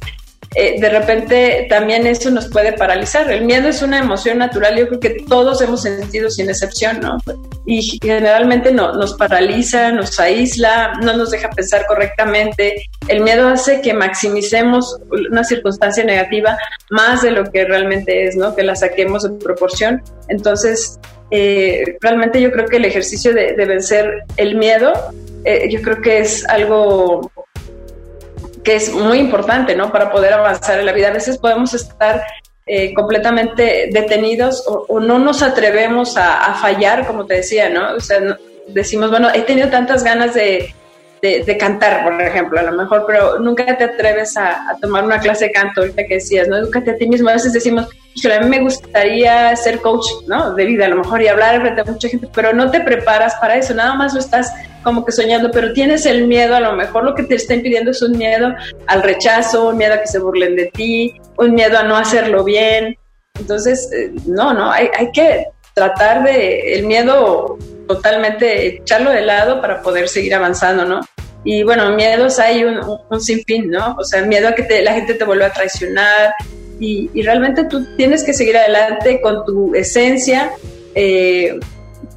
eh, 0.56 0.82
de 0.82 0.90
repente 0.90 1.68
también 1.70 2.08
eso 2.08 2.32
nos 2.32 2.48
puede 2.48 2.74
paralizar. 2.74 3.32
El 3.32 3.46
miedo 3.46 3.68
es 3.68 3.84
una 3.84 4.00
emoción 4.00 4.40
natural, 4.40 4.78
yo 4.78 4.88
creo 4.88 5.00
que 5.00 5.24
todos 5.28 5.62
hemos 5.62 5.84
sentido 5.84 6.30
sin 6.32 6.50
excepción, 6.50 7.00
¿no? 7.02 7.18
Y 7.66 8.00
generalmente 8.02 8.72
no, 8.72 8.94
nos 8.94 9.14
paraliza, 9.14 9.92
nos 9.92 10.20
aísla, 10.20 10.94
no 11.04 11.16
nos 11.16 11.30
deja 11.30 11.52
pensar 11.52 11.86
correctamente. 11.88 12.90
El 13.08 13.22
miedo 13.22 13.48
hace 13.48 13.82
que 13.82 13.94
maximicemos 13.94 15.00
una 15.12 15.44
circunstancia 15.44 16.04
negativa 16.04 16.58
más 16.90 17.22
de 17.22 17.32
lo 17.32 17.44
que 17.52 17.66
realmente 17.66 18.26
es, 18.28 18.36
¿no? 18.36 18.56
Que 18.56 18.64
la 18.64 18.76
saquemos 18.76 19.24
de 19.24 19.38
proporción. 19.38 20.02
Entonces, 20.30 21.00
eh, 21.30 21.98
realmente 22.02 22.42
yo 22.42 22.52
creo 22.52 22.66
que 22.66 22.78
el 22.78 22.86
ejercicio 22.86 23.34
de, 23.36 23.54
vencer 23.54 24.24
el 24.38 24.56
miedo, 24.56 24.94
eh, 25.44 25.70
yo 25.70 25.80
creo 25.84 26.02
que 26.02 26.20
es 26.20 26.44
algo 26.50 27.30
que 28.70 28.76
es 28.76 28.94
muy 28.94 29.18
importante, 29.18 29.76
¿no? 29.76 29.92
Para 29.92 30.12
poder 30.12 30.32
avanzar 30.32 30.80
en 30.80 30.86
la 30.86 30.92
vida. 30.92 31.08
A 31.08 31.14
veces 31.14 31.40
podemos 31.40 31.74
estar 31.74 32.22
eh, 32.68 32.94
completamente 32.94 33.90
detenidos 33.92 34.64
o, 34.68 35.00
no 35.00 35.18
nos 35.18 35.42
atrevemos 35.42 36.16
a, 36.18 36.54
fallar, 36.54 37.08
como 37.08 37.26
te 37.26 37.38
decía, 37.38 37.68
¿no? 37.68 37.96
O 37.96 38.00
sea, 38.00 38.20
decimos, 38.68 39.10
bueno, 39.10 39.30
he 39.34 39.42
tenido 39.42 39.70
tantas 39.70 40.04
ganas 40.04 40.36
de, 40.36 40.72
de, 41.20 41.58
cantar, 41.58 42.04
por 42.04 42.22
ejemplo, 42.22 42.60
a 42.60 42.62
lo 42.62 42.74
mejor, 42.74 43.06
pero 43.08 43.40
nunca 43.40 43.76
te 43.76 43.86
atreves 43.86 44.38
a, 44.38 44.78
tomar 44.80 45.04
una 45.04 45.20
clase 45.20 45.46
de 45.46 45.52
canto, 45.52 45.82
ahorita 45.82 46.06
que 46.06 46.14
decías, 46.16 46.48
¿no? 46.48 46.58
Edúcate 46.58 46.92
a 46.92 46.96
ti 46.96 47.10
mismo. 47.10 47.30
A 47.30 47.34
veces 47.34 47.54
decimos, 47.54 47.88
a 47.88 48.40
mí 48.40 48.50
me 48.50 48.60
gustaría 48.60 49.56
ser 49.56 49.82
coach, 49.82 50.06
¿no? 50.28 50.54
De 50.54 50.66
vida, 50.66 50.86
a 50.86 50.90
lo 50.90 50.98
mejor, 50.98 51.24
y 51.24 51.28
hablar 51.28 51.60
frente 51.60 51.82
a 51.82 51.86
mucha 51.86 52.08
gente, 52.08 52.30
pero 52.36 52.54
no 52.54 52.70
te 52.70 52.82
preparas 52.82 53.34
para 53.42 53.56
eso, 53.56 53.74
nada 53.74 53.96
más 53.96 54.14
lo 54.14 54.20
estás 54.20 54.54
como 54.84 55.06
que 55.06 55.12
soñando, 55.12 55.52
pero 55.52 55.74
tienes 55.74 56.06
el 56.06 56.28
miedo, 56.28 56.56
a 56.56 56.60
lo 56.60 56.74
mejor 56.74 57.04
lo 57.04 57.16
que 57.16 57.24
te 57.24 57.36
está 57.36 57.56
impidiendo 57.56 57.92
es 57.92 58.02
un 58.02 58.18
miedo 58.18 58.54
al 58.88 59.04
rechazo, 59.04 59.70
un 59.70 59.78
miedo 59.78 59.96
a 59.96 60.02
que 60.02 60.08
se 60.08 60.20
burlen 60.20 60.56
de 60.56 60.68
ti, 60.68 61.14
un 61.38 61.54
miedo 61.54 61.78
a 61.78 61.84
no 61.84 61.98
hacerlo 61.98 62.44
bien. 62.44 62.96
Entonces, 63.40 63.90
eh, 63.94 64.12
no, 64.26 64.54
no, 64.54 64.72
hay, 64.72 64.90
hay 64.98 65.12
que 65.12 65.48
tratar 65.74 66.24
de 66.24 66.74
el 66.74 66.86
miedo 66.86 67.58
totalmente 67.88 68.68
echarlo 68.68 69.12
de 69.12 69.22
lado 69.22 69.62
para 69.62 69.82
poder 69.82 70.08
seguir 70.08 70.36
avanzando, 70.36 70.86
¿no? 70.86 71.02
Y 71.44 71.64
bueno, 71.64 71.90
miedos 71.96 72.38
hay 72.38 72.64
un, 72.66 72.80
un, 73.10 73.22
sinfín, 73.22 73.70
¿no? 73.70 73.96
O 73.98 74.04
sea, 74.04 74.24
miedo 74.24 74.50
a 74.50 74.54
que 74.54 74.82
la 74.82 74.94
gente 74.94 75.14
te 75.14 75.24
vuelva 75.24 75.48
a 75.48 75.54
traicionar 75.54 76.34
y, 76.80 77.10
y, 77.14 77.22
realmente 77.22 77.64
tú 77.64 77.86
tienes 77.96 78.24
que 78.24 78.34
seguir 78.34 78.58
adelante 78.58 79.22
con 79.22 79.46
tu 79.46 79.74
esencia, 79.74 80.52
eh, 80.96 81.58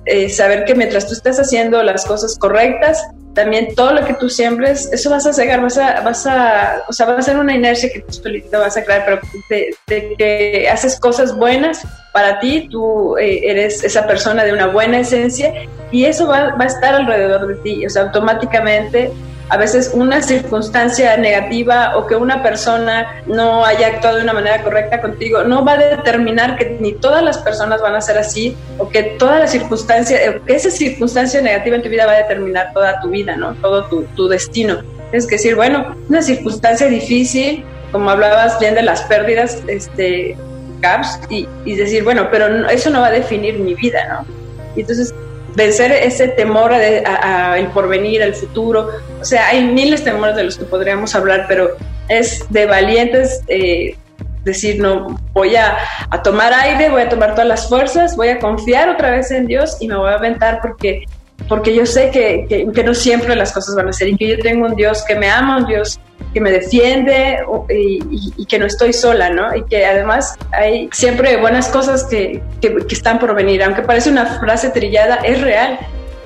eh, 0.06 0.28
saber 0.28 0.64
que 0.64 0.74
mientras 0.74 1.06
tú 1.06 1.14
estás 1.14 1.38
haciendo 1.38 1.82
las 1.82 2.04
cosas 2.04 2.38
correctas, 2.38 3.04
también 3.34 3.74
todo 3.74 3.94
lo 3.94 4.04
que 4.04 4.14
tú 4.14 4.28
siembres, 4.28 4.90
eso 4.92 5.08
vas 5.10 5.26
a 5.26 5.32
cegar, 5.32 5.62
vas 5.62 5.78
a, 5.78 6.00
vas 6.02 6.26
a, 6.26 6.82
o 6.88 6.92
sea, 6.92 7.06
va 7.06 7.16
a 7.16 7.22
ser 7.22 7.38
una 7.38 7.54
inercia 7.54 7.90
que 7.90 8.00
tú 8.00 8.12
solito 8.12 8.58
vas 8.58 8.76
a 8.76 8.84
crear, 8.84 9.04
pero 9.04 9.20
de, 9.48 10.14
que 10.18 10.68
haces 10.70 11.00
cosas 11.00 11.34
buenas 11.34 11.86
para 12.12 12.40
ti, 12.40 12.68
tú 12.70 13.16
eh, 13.16 13.40
eres 13.44 13.82
esa 13.84 14.06
persona 14.06 14.44
de 14.44 14.52
una 14.52 14.66
buena 14.66 14.98
esencia 14.98 15.52
y 15.90 16.04
eso 16.04 16.26
va, 16.26 16.54
va 16.56 16.64
a 16.64 16.66
estar 16.66 16.94
alrededor 16.94 17.46
de 17.46 17.54
ti, 17.56 17.86
o 17.86 17.90
sea, 17.90 18.02
automáticamente 18.02 19.10
a 19.52 19.58
veces 19.58 19.90
una 19.92 20.22
circunstancia 20.22 21.14
negativa 21.18 21.98
o 21.98 22.06
que 22.06 22.16
una 22.16 22.42
persona 22.42 23.22
no 23.26 23.66
haya 23.66 23.88
actuado 23.88 24.16
de 24.16 24.22
una 24.22 24.32
manera 24.32 24.62
correcta 24.62 25.02
contigo 25.02 25.44
no 25.44 25.62
va 25.62 25.72
a 25.72 25.76
determinar 25.76 26.56
que 26.56 26.78
ni 26.80 26.92
todas 26.92 27.22
las 27.22 27.36
personas 27.36 27.82
van 27.82 27.94
a 27.94 28.00
ser 28.00 28.16
así 28.16 28.56
o 28.78 28.88
que 28.88 29.02
toda 29.02 29.40
la 29.40 29.46
circunstancia, 29.46 30.40
que 30.46 30.54
esa 30.54 30.70
circunstancia 30.70 31.42
negativa 31.42 31.76
en 31.76 31.82
tu 31.82 31.90
vida 31.90 32.06
va 32.06 32.12
a 32.12 32.16
determinar 32.16 32.72
toda 32.72 32.98
tu 33.02 33.10
vida, 33.10 33.36
¿no? 33.36 33.52
Todo 33.56 33.84
tu, 33.90 34.04
tu 34.16 34.26
destino. 34.26 34.78
Que 35.10 35.18
decir, 35.18 35.54
bueno, 35.54 35.96
una 36.08 36.22
circunstancia 36.22 36.86
difícil, 36.86 37.62
como 37.92 38.08
hablabas 38.08 38.58
bien 38.58 38.74
de 38.74 38.80
las 38.80 39.02
pérdidas, 39.02 39.62
este, 39.66 40.34
caps, 40.80 41.20
y, 41.28 41.46
y 41.66 41.76
decir, 41.76 42.04
bueno, 42.04 42.28
pero 42.30 42.70
eso 42.70 42.88
no 42.88 43.02
va 43.02 43.08
a 43.08 43.12
definir 43.12 43.58
mi 43.58 43.74
vida, 43.74 44.00
¿no? 44.08 44.26
Y 44.74 44.80
entonces 44.80 45.12
vencer 45.54 45.92
ese 45.92 46.28
temor 46.28 46.72
a, 46.72 47.58
el 47.58 47.66
porvenir, 47.68 48.22
al 48.22 48.34
futuro. 48.34 48.88
O 49.20 49.24
sea, 49.24 49.48
hay 49.48 49.64
miles 49.64 50.04
de 50.04 50.12
temores 50.12 50.36
de 50.36 50.44
los 50.44 50.56
que 50.56 50.64
podríamos 50.64 51.14
hablar, 51.14 51.46
pero 51.48 51.76
es 52.08 52.44
de 52.50 52.66
valientes 52.66 53.42
eh, 53.48 53.96
decir, 54.44 54.80
no, 54.80 55.20
voy 55.32 55.56
a, 55.56 55.76
tomar 56.24 56.52
aire, 56.52 56.88
voy 56.88 57.02
a 57.02 57.08
tomar 57.08 57.32
todas 57.32 57.46
las 57.46 57.68
fuerzas, 57.68 58.16
voy 58.16 58.28
a 58.28 58.38
confiar 58.38 58.88
otra 58.88 59.10
vez 59.10 59.30
en 59.30 59.46
Dios 59.46 59.76
y 59.80 59.88
me 59.88 59.96
voy 59.96 60.10
a 60.10 60.14
aventar 60.14 60.60
porque, 60.60 61.04
porque 61.48 61.74
yo 61.74 61.86
sé 61.86 62.10
que, 62.10 62.46
que 62.72 62.84
no 62.84 62.94
siempre 62.94 63.36
las 63.36 63.52
cosas 63.52 63.74
van 63.74 63.88
a 63.88 63.92
ser 63.92 64.08
y 64.08 64.16
que 64.16 64.28
yo 64.28 64.38
tengo 64.38 64.66
un 64.66 64.74
Dios 64.74 65.04
que 65.06 65.14
me 65.14 65.30
ama, 65.30 65.58
un 65.58 65.66
Dios 65.66 66.00
que 66.32 66.40
me 66.40 66.50
defiende 66.50 67.38
y, 67.68 68.46
que 68.46 68.58
no 68.58 68.66
estoy 68.66 68.92
sola, 68.92 69.30
¿no? 69.30 69.54
Y 69.54 69.64
que 69.64 69.84
además 69.84 70.36
hay 70.52 70.88
siempre 70.92 71.36
buenas 71.36 71.68
cosas 71.68 72.04
que, 72.04 72.42
que, 72.60 72.76
están 72.90 73.18
por 73.18 73.34
venir. 73.34 73.62
Aunque 73.62 73.82
parece 73.82 74.10
una 74.10 74.38
frase 74.40 74.70
trillada, 74.70 75.16
es 75.16 75.40
real. 75.40 75.78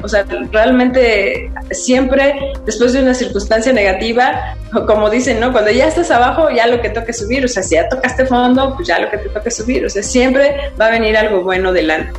O 0.03 0.09
sea, 0.09 0.25
realmente 0.53 1.51
siempre 1.71 2.53
después 2.65 2.93
de 2.93 3.03
una 3.03 3.15
circunstancia 3.15 3.73
negativa, 3.73 4.57
como 4.87 5.09
dicen, 5.11 5.41
¿no? 5.41 5.53
Cuando 5.53 5.71
ya 5.71 5.89
estás 5.89 6.11
abajo, 6.11 6.51
ya 6.51 6.67
lo 6.67 6.81
que 6.81 6.91
toque 6.91 7.13
subir. 7.13 7.45
O 7.45 7.49
sea, 7.49 7.63
si 7.63 7.75
ya 7.75 7.89
tocaste 7.89 8.27
fondo, 8.27 8.75
pues 8.77 8.89
ya 8.89 8.99
lo 8.99 9.11
que 9.11 9.19
te 9.19 9.29
toque 9.29 9.51
subir. 9.51 9.85
O 9.87 9.91
sea, 9.91 10.03
siempre 10.03 10.71
va 10.81 10.87
a 10.87 10.91
venir 10.91 11.17
algo 11.17 11.43
bueno 11.43 11.73
delante. 11.73 12.19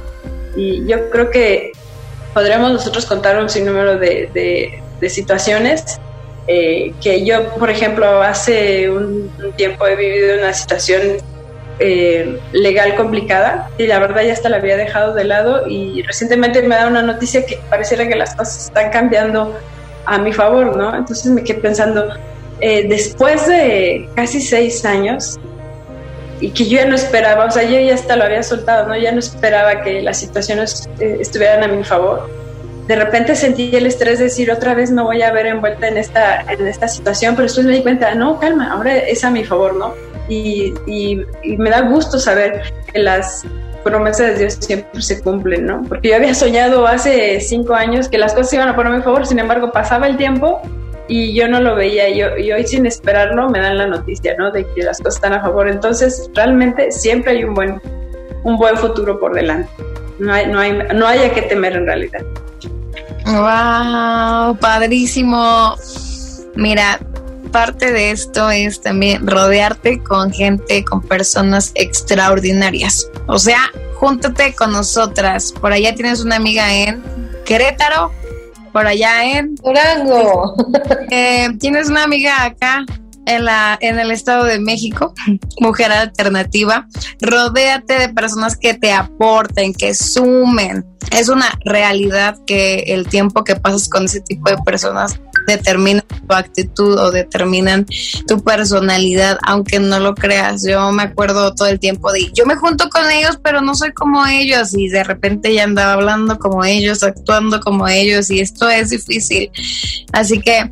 Y 0.56 0.86
yo 0.88 1.10
creo 1.10 1.30
que 1.30 1.72
podremos 2.34 2.72
nosotros 2.72 3.06
contar 3.06 3.38
un 3.40 3.50
sinnúmero 3.50 3.98
de, 3.98 4.30
de, 4.34 4.82
de 5.00 5.10
situaciones 5.10 6.00
eh, 6.48 6.94
que 7.02 7.26
yo, 7.26 7.50
por 7.56 7.70
ejemplo, 7.70 8.22
hace 8.22 8.90
un, 8.90 9.30
tiempo 9.58 9.86
he 9.86 9.98
vivido 9.98 10.38
una 10.38 10.54
situación 10.54 11.02
eh, 11.80 12.40
legal 12.54 12.96
complicada 12.96 13.70
y 13.78 13.86
la 13.86 14.00
verdad 14.00 14.24
ya 14.24 14.34
hasta 14.34 14.48
la 14.48 14.58
había 14.58 14.78
dejado 14.78 15.14
de 15.14 15.26
lado 15.26 15.68
y 15.68 16.02
recientemente 16.04 16.62
me 16.62 16.76
da 16.76 16.88
una 16.88 17.02
noticia 17.02 17.46
que 17.46 17.60
pareciera 17.70 18.08
que 18.08 18.16
las 18.16 18.34
cosas 18.34 18.68
están 18.68 18.92
cambiando 18.92 19.58
a 20.06 20.18
mi 20.20 20.32
favor, 20.32 20.76
¿no? 20.78 20.96
Entonces 20.96 21.30
me 21.30 21.44
quedé 21.44 21.60
pensando, 21.60 22.08
eh, 22.62 22.88
después 22.88 23.46
de 23.46 24.08
casi 24.16 24.40
seis 24.40 24.86
años 24.86 25.38
y 26.40 26.52
que 26.52 26.66
yo 26.66 26.78
ya 26.78 26.86
no 26.86 26.96
esperaba, 26.96 27.46
o 27.46 27.52
sea, 27.52 27.64
yo 27.64 27.78
ya 27.78 27.94
hasta 27.94 28.16
lo 28.16 28.24
había 28.24 28.42
soltado, 28.42 28.88
¿no? 28.88 28.98
Ya 28.98 29.12
no 29.12 29.20
esperaba 29.20 29.82
que 29.82 30.02
las 30.02 30.18
situaciones 30.18 30.88
estuvieran 30.98 31.64
a 31.64 31.68
mi 31.68 31.84
favor 31.84 32.47
de 32.88 32.96
repente 32.96 33.36
sentí 33.36 33.76
el 33.76 33.86
estrés 33.86 34.18
de 34.20 34.26
decir 34.26 34.50
otra 34.50 34.74
vez 34.74 34.92
no 34.92 35.04
voy 35.04 35.22
a 35.22 35.32
ver 35.32 35.46
envuelta 35.46 35.90
en 35.90 35.98
esta, 35.98 36.42
en 36.42 36.66
esta 36.68 36.88
situación, 36.88 37.36
pero 37.36 37.44
después 37.44 37.66
me 37.66 37.74
di 37.74 37.82
cuenta, 37.82 38.16
no, 38.16 38.40
calma, 38.40 38.72
ahora 38.72 38.96
es 38.96 39.26
a 39.26 39.30
mi 39.30 39.44
favor, 39.44 39.76
¿no? 39.76 39.94
Y, 40.30 40.74
y, 40.86 41.26
me 41.58 41.70
da 41.70 41.82
gusto 41.82 42.18
saber 42.18 42.62
que 42.92 43.00
las 43.00 43.46
promesas 43.84 44.28
de 44.28 44.40
Dios 44.40 44.58
siempre 44.60 45.02
se 45.02 45.22
cumplen, 45.22 45.66
¿no? 45.66 45.84
Porque 45.84 46.10
yo 46.10 46.16
había 46.16 46.34
soñado 46.34 46.88
hace 46.88 47.40
cinco 47.42 47.74
años 47.74 48.08
que 48.08 48.18
las 48.18 48.34
cosas 48.34 48.54
iban 48.54 48.70
a 48.70 48.76
poner 48.76 48.94
a 48.94 48.98
mi 48.98 49.04
favor, 49.04 49.26
sin 49.26 49.40
embargo 49.40 49.72
pasaba 49.72 50.08
el 50.08 50.18
tiempo 50.18 50.62
y 51.10 51.34
yo 51.34 51.48
no 51.48 51.60
lo 51.60 51.76
veía 51.76 52.10
y, 52.10 52.52
hoy 52.52 52.66
sin 52.66 52.86
esperarlo 52.86 53.50
me 53.50 53.60
dan 53.60 53.78
la 53.78 53.88
noticia, 53.88 54.36
¿no? 54.38 54.52
De 54.52 54.66
que 54.74 54.84
las 54.84 54.98
cosas 55.00 55.16
están 55.16 55.34
a 55.34 55.42
favor. 55.42 55.68
Entonces, 55.70 56.30
realmente 56.34 56.92
siempre 56.92 57.32
hay 57.32 57.44
un 57.44 57.54
buen, 57.54 57.82
un 58.44 58.58
buen 58.58 58.78
futuro 58.78 59.20
por 59.20 59.34
delante. 59.34 59.70
No 60.20 60.34
hay, 60.34 60.48
no 60.48 60.60
hay, 60.60 60.72
no 60.94 61.06
hay 61.06 61.20
a 61.20 61.48
temer 61.48 61.76
en 61.76 61.86
realidad. 61.86 62.22
Wow, 63.28 64.58
padrísimo. 64.58 65.76
Mira, 66.56 67.00
parte 67.52 67.92
de 67.92 68.12
esto 68.12 68.50
es 68.50 68.82
también 68.82 69.28
rodearte 69.28 70.02
con 70.02 70.32
gente, 70.32 70.84
con 70.86 71.02
personas 71.02 71.72
extraordinarias. 71.76 73.10
O 73.28 73.38
sea, 73.38 73.70
júntate 73.96 74.54
con 74.54 74.72
nosotras. 74.72 75.52
Por 75.52 75.74
allá 75.74 75.94
tienes 75.94 76.22
una 76.22 76.38
amiga 76.38 76.74
en 76.74 77.04
Querétaro, 77.46 78.12
por 78.72 78.88
allá 78.88 79.24
en 79.26 79.56
Durango. 79.56 80.56
Eh, 81.10 81.50
tienes 81.60 81.90
una 81.90 82.04
amiga 82.04 82.44
acá 82.44 82.86
en, 83.28 83.46
la, 83.46 83.78
en 83.82 84.00
el 84.00 84.12
Estado 84.12 84.46
de 84.46 84.60
México, 84.60 85.14
mujer 85.60 85.92
alternativa, 85.92 86.88
rodéate 87.22 88.00
de 88.00 88.10
personas 88.10 88.58
que 88.58 88.74
te 88.74 88.92
aporten, 88.92 89.74
que 89.74 89.94
sumen. 89.94 90.86
Es 91.12 91.30
una 91.30 91.58
realidad 91.64 92.38
que 92.46 92.80
el 92.88 93.08
tiempo 93.08 93.44
que 93.44 93.56
pasas 93.56 93.88
con 93.88 94.06
ese 94.06 94.20
tipo 94.22 94.50
de 94.50 94.58
personas 94.58 95.20
determina 95.48 96.02
tu 96.02 96.34
actitud 96.34 96.98
o 96.98 97.12
determinan 97.12 97.86
tu 98.28 98.44
personalidad, 98.44 99.38
aunque 99.44 99.80
no 99.80 100.00
lo 100.00 100.14
creas. 100.14 100.66
Yo 100.68 100.92
me 100.92 101.04
acuerdo 101.04 101.56
todo 101.56 101.70
el 101.70 101.80
tiempo 101.80 102.12
de, 102.12 102.32
yo 102.34 102.46
me 102.46 102.56
junto 102.56 102.90
con 102.90 103.10
ellos, 103.10 103.40
pero 103.42 103.62
no 103.62 103.74
soy 103.74 103.94
como 103.94 104.26
ellos 104.28 104.74
y 104.78 104.90
de 104.90 105.04
repente 105.06 105.54
ya 105.54 105.64
andaba 105.64 105.94
hablando 105.94 106.38
como 106.38 106.66
ellos, 106.66 107.04
actuando 107.04 107.62
como 107.62 107.88
ellos 107.88 108.30
y 108.30 108.42
esto 108.42 108.70
es 108.70 108.90
difícil. 108.90 109.50
Así 110.12 110.42
que 110.42 110.70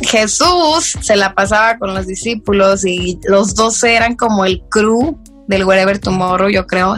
Jesús 0.00 0.96
se 1.00 1.16
la 1.16 1.34
pasaba 1.34 1.78
con 1.78 1.94
los 1.94 2.06
discípulos 2.06 2.84
y 2.84 3.18
los 3.24 3.54
dos 3.54 3.82
eran 3.84 4.16
como 4.16 4.44
el 4.44 4.62
crew 4.70 5.18
del 5.46 5.64
Wherever 5.64 5.98
Tomorrow, 5.98 6.48
yo 6.48 6.66
creo, 6.66 6.96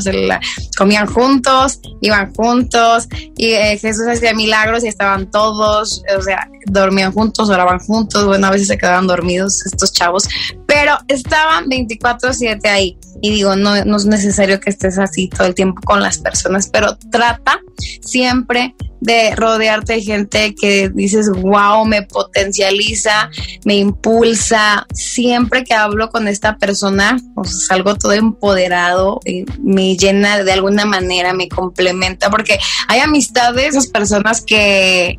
comían 0.76 1.06
juntos, 1.06 1.80
iban 2.00 2.32
juntos, 2.32 3.08
y 3.36 3.52
eh, 3.52 3.78
Jesús 3.78 4.06
hacía 4.08 4.34
milagros 4.34 4.84
y 4.84 4.88
estaban 4.88 5.30
todos, 5.30 6.02
o 6.16 6.22
sea, 6.22 6.48
dormían 6.66 7.12
juntos, 7.12 7.50
oraban 7.50 7.78
juntos, 7.80 8.24
bueno, 8.24 8.46
a 8.46 8.50
veces 8.50 8.68
se 8.68 8.78
quedaban 8.78 9.06
dormidos 9.06 9.64
estos 9.66 9.92
chavos, 9.92 10.28
pero 10.76 10.98
estaban 11.08 11.70
24/7 11.70 12.68
ahí. 12.68 12.98
Y 13.22 13.30
digo, 13.30 13.56
no, 13.56 13.82
no 13.86 13.96
es 13.96 14.04
necesario 14.04 14.60
que 14.60 14.68
estés 14.68 14.98
así 14.98 15.30
todo 15.30 15.46
el 15.46 15.54
tiempo 15.54 15.80
con 15.82 16.02
las 16.02 16.18
personas, 16.18 16.68
pero 16.70 16.98
trata 17.10 17.58
siempre 18.02 18.74
de 19.00 19.34
rodearte 19.34 19.94
de 19.94 20.02
gente 20.02 20.54
que 20.54 20.90
dices, 20.90 21.30
wow, 21.30 21.86
me 21.86 22.02
potencializa, 22.02 23.30
me 23.64 23.76
impulsa. 23.76 24.86
Siempre 24.92 25.64
que 25.64 25.72
hablo 25.72 26.10
con 26.10 26.28
esta 26.28 26.58
persona, 26.58 27.16
pues 27.34 27.66
salgo 27.66 27.94
todo 27.94 28.12
empoderado, 28.12 29.20
y 29.24 29.46
me 29.62 29.96
llena 29.96 30.44
de 30.44 30.52
alguna 30.52 30.84
manera, 30.84 31.32
me 31.32 31.48
complementa, 31.48 32.28
porque 32.28 32.58
hay 32.88 33.00
amistades, 33.00 33.68
esas 33.68 33.86
personas 33.86 34.42
que 34.42 35.18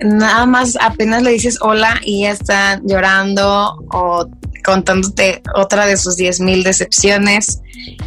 nada 0.00 0.46
más 0.46 0.76
apenas 0.80 1.22
le 1.22 1.32
dices 1.32 1.58
hola 1.60 2.00
y 2.04 2.22
ya 2.22 2.30
están 2.30 2.82
llorando 2.86 3.76
o 3.92 4.28
contándote 4.64 5.42
otra 5.54 5.86
de 5.86 5.96
sus 5.96 6.16
10 6.16 6.40
mil 6.40 6.62
decepciones. 6.62 7.60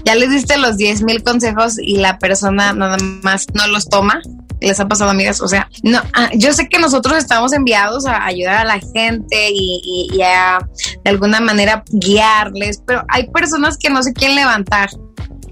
Ya 0.06 0.16
le 0.16 0.28
diste 0.28 0.58
los 0.58 0.78
10 0.78 1.04
mil 1.04 1.24
consejos 1.24 1.78
y 1.80 1.98
la 1.98 2.18
persona 2.18 2.74
nada 2.74 2.98
más 3.22 3.46
no 3.54 3.68
los 3.68 3.88
toma. 3.88 4.22
Les 4.60 4.80
ha 4.80 4.88
pasado, 4.88 5.12
amigas. 5.12 5.40
O 5.40 5.48
sea, 5.48 5.70
no, 5.84 6.02
ah, 6.14 6.32
yo 6.34 6.52
sé 6.52 6.68
que 6.68 6.80
nosotros 6.80 7.16
estamos 7.18 7.54
enviados 7.54 8.08
a 8.08 8.26
ayudar 8.26 8.58
a 8.58 8.66
la 8.66 8.80
gente 8.80 9.52
y, 9.52 10.10
y 10.12 10.22
a 10.24 10.58
de 11.04 11.10
alguna 11.12 11.40
manera 11.40 11.84
guiarles, 11.92 12.82
pero 12.86 13.04
hay 13.08 13.30
personas 13.30 13.78
que 13.78 13.92
no 13.92 14.02
se 14.02 14.14
quieren 14.14 14.36
levantar 14.36 14.90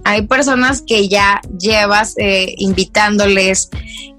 hay 0.06 0.22
personas 0.28 0.84
que 0.86 1.10
ya 1.10 1.42
llevas 1.60 2.14
eh, 2.18 2.54
invitándoles, 2.60 3.70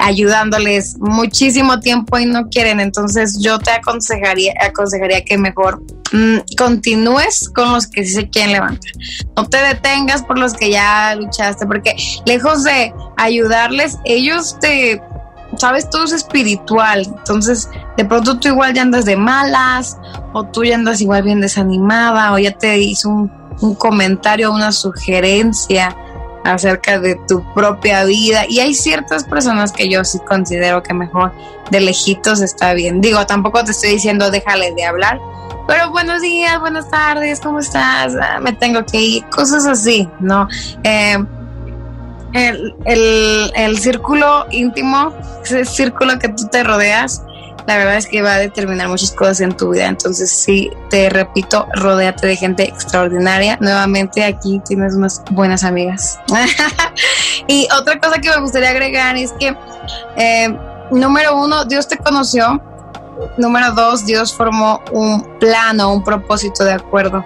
ayudándoles 0.01 0.99
muchísimo 0.99 1.79
tiempo 1.79 2.19
y 2.19 2.27
no 2.27 2.49
quieren. 2.49 2.81
Entonces 2.81 3.39
yo 3.41 3.61
te 3.61 3.71
aconsejaría, 3.71 4.53
aconsejaría 4.61 5.25
que 5.25 5.39
mejor 5.39 5.81
mm, 6.13 6.39
continúes 6.59 7.49
con 7.51 7.73
los 7.73 7.87
que 7.87 8.05
sí 8.05 8.15
se 8.15 8.29
quieren 8.29 8.53
levantar. 8.53 8.91
No 9.37 9.49
te 9.49 9.59
detengas 9.59 10.25
por 10.25 10.41
los 10.41 10.55
que 10.55 10.71
ya 10.71 11.15
luchaste, 11.15 11.67
porque 11.67 11.95
lejos 12.27 12.65
de 12.65 12.93
ayudarles, 13.17 13.97
ellos 14.05 14.59
te 14.61 15.01
sabes, 15.57 15.89
todo 15.89 16.05
es 16.05 16.13
espiritual. 16.13 17.07
Entonces, 17.07 17.71
de 17.97 18.05
pronto 18.05 18.41
tú 18.41 18.49
igual 18.49 18.75
ya 18.75 18.83
andas 18.83 19.05
de 19.05 19.17
malas, 19.17 19.97
o 20.33 20.45
tú 20.45 20.65
ya 20.65 20.75
andas 20.75 21.01
igual 21.01 21.23
bien 21.23 21.41
desanimada, 21.41 22.33
o 22.33 22.39
ya 22.39 22.51
te 22.51 22.77
hizo 22.79 23.09
un 23.09 23.46
un 23.61 23.75
comentario, 23.75 24.53
una 24.53 24.73
sugerencia 24.73 25.97
acerca 26.45 26.99
de 26.99 27.17
tu 27.29 27.43
propia 27.55 28.05
vida. 28.05 28.45
Y 28.49 28.61
hay 28.61 28.75
ciertas 28.75 29.25
personas 29.25 29.73
que 29.73 29.89
yo 29.89 30.05
sí 30.05 30.19
considero 30.21 30.83
que 30.83 30.95
mejor 30.95 31.33
de 31.71 31.81
lejitos 31.81 32.41
está 32.41 32.75
bien. 32.75 33.01
Digo, 33.01 33.27
tampoco 33.27 33.65
te 33.65 33.73
estoy 33.73 33.91
diciendo 33.91 34.31
déjale 34.31 34.73
de 34.75 34.85
hablar, 34.85 35.21
pero 35.67 35.91
buenos 35.91 36.23
días, 36.23 36.61
buenas 36.61 36.89
tardes, 36.89 37.41
¿cómo 37.41 37.59
estás? 37.59 38.15
Ah, 38.21 38.39
me 38.41 38.53
tengo 38.53 38.85
que 38.85 39.01
ir, 39.01 39.25
cosas 39.27 39.67
así, 39.67 40.09
¿no? 40.21 40.47
Eh, 40.85 41.19
el, 42.33 42.75
el, 42.85 43.53
el 43.55 43.79
círculo 43.79 44.47
íntimo, 44.51 45.13
ese 45.43 45.65
círculo 45.65 46.19
que 46.19 46.29
tú 46.29 46.47
te 46.49 46.63
rodeas, 46.63 47.23
la 47.67 47.77
verdad 47.77 47.97
es 47.97 48.07
que 48.07 48.23
va 48.23 48.35
a 48.35 48.39
determinar 48.39 48.89
muchas 48.89 49.11
cosas 49.11 49.41
en 49.41 49.57
tu 49.57 49.71
vida. 49.71 49.87
Entonces, 49.87 50.31
sí, 50.31 50.71
te 50.89 51.11
repito, 51.11 51.67
rodéate 51.75 52.27
de 52.27 52.37
gente 52.37 52.63
extraordinaria. 52.63 53.59
Nuevamente 53.61 54.23
aquí 54.25 54.61
tienes 54.65 54.95
unas 54.95 55.23
buenas 55.33 55.65
amigas. 55.65 56.19
y 57.49 57.67
otra 57.79 57.99
cosa 57.99 58.21
que 58.21 58.31
me 58.31 58.41
gustaría 58.41 58.71
agregar 58.71 59.17
es 59.17 59.33
que, 59.33 59.57
eh, 60.17 60.57
número 60.91 61.37
uno, 61.37 61.65
Dios 61.65 61.89
te 61.89 61.99
conoció. 61.99 62.63
Número 63.37 63.73
dos, 63.73 64.07
Dios 64.07 64.33
formó 64.33 64.81
un 64.93 65.39
plano, 65.41 65.93
un 65.93 66.05
propósito 66.05 66.63
de 66.65 66.75
acuerdo 66.75 67.25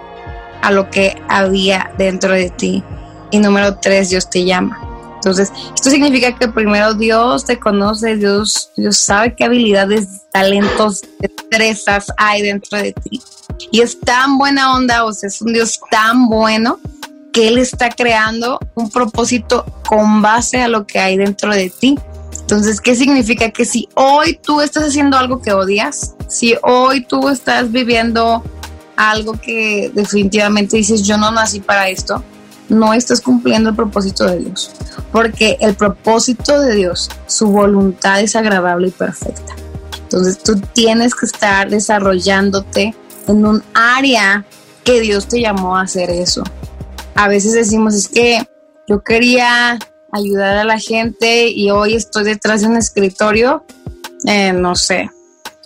a 0.61 0.71
lo 0.71 0.89
que 0.89 1.21
había 1.27 1.91
dentro 1.97 2.33
de 2.33 2.49
ti. 2.49 2.83
Y 3.29 3.39
número 3.39 3.75
tres, 3.75 4.09
Dios 4.09 4.29
te 4.29 4.43
llama. 4.43 4.90
Entonces, 5.21 5.51
esto 5.75 5.91
significa 5.91 6.35
que 6.35 6.47
primero 6.47 6.95
Dios 6.95 7.45
te 7.45 7.59
conoce, 7.59 8.17
Dios, 8.17 8.71
Dios 8.75 8.97
sabe 8.97 9.35
qué 9.35 9.43
habilidades, 9.43 10.07
talentos, 10.31 11.01
destrezas 11.19 12.07
hay 12.17 12.41
dentro 12.41 12.79
de 12.79 12.91
ti. 12.93 13.21
Y 13.71 13.81
es 13.81 13.99
tan 13.99 14.39
buena 14.39 14.73
onda, 14.73 15.05
o 15.05 15.13
sea, 15.13 15.27
es 15.27 15.39
un 15.39 15.53
Dios 15.53 15.79
tan 15.91 16.27
bueno 16.27 16.79
que 17.31 17.49
Él 17.49 17.59
está 17.59 17.91
creando 17.91 18.57
un 18.73 18.89
propósito 18.89 19.63
con 19.87 20.23
base 20.23 20.63
a 20.63 20.67
lo 20.67 20.87
que 20.87 20.97
hay 20.97 21.17
dentro 21.17 21.53
de 21.53 21.69
ti. 21.69 21.99
Entonces, 22.39 22.81
¿qué 22.81 22.95
significa? 22.95 23.51
Que 23.51 23.63
si 23.63 23.87
hoy 23.93 24.39
tú 24.41 24.59
estás 24.59 24.85
haciendo 24.85 25.17
algo 25.17 25.39
que 25.39 25.53
odias, 25.53 26.15
si 26.27 26.55
hoy 26.63 27.05
tú 27.05 27.29
estás 27.29 27.71
viviendo 27.71 28.43
algo 28.95 29.33
que 29.33 29.91
definitivamente 29.93 30.77
dices, 30.77 31.03
yo 31.03 31.17
no 31.17 31.31
nací 31.31 31.59
para 31.59 31.89
esto, 31.89 32.23
no 32.71 32.93
estás 32.93 33.21
cumpliendo 33.21 33.69
el 33.69 33.75
propósito 33.75 34.25
de 34.25 34.39
Dios, 34.39 34.71
porque 35.11 35.57
el 35.59 35.75
propósito 35.75 36.59
de 36.59 36.75
Dios, 36.75 37.09
su 37.27 37.47
voluntad 37.47 38.21
es 38.21 38.35
agradable 38.35 38.87
y 38.87 38.91
perfecta. 38.91 39.55
Entonces 40.03 40.41
tú 40.41 40.59
tienes 40.73 41.13
que 41.13 41.25
estar 41.25 41.69
desarrollándote 41.69 42.95
en 43.27 43.45
un 43.45 43.63
área 43.73 44.45
que 44.83 45.01
Dios 45.01 45.27
te 45.27 45.41
llamó 45.41 45.77
a 45.77 45.81
hacer 45.81 46.09
eso. 46.09 46.43
A 47.15 47.27
veces 47.27 47.53
decimos, 47.53 47.93
es 47.93 48.07
que 48.07 48.39
yo 48.87 49.03
quería 49.03 49.77
ayudar 50.11 50.57
a 50.57 50.63
la 50.63 50.79
gente 50.79 51.49
y 51.49 51.71
hoy 51.71 51.95
estoy 51.95 52.23
detrás 52.23 52.61
de 52.61 52.67
un 52.67 52.77
escritorio, 52.77 53.65
eh, 54.25 54.53
no 54.53 54.75
sé, 54.75 55.09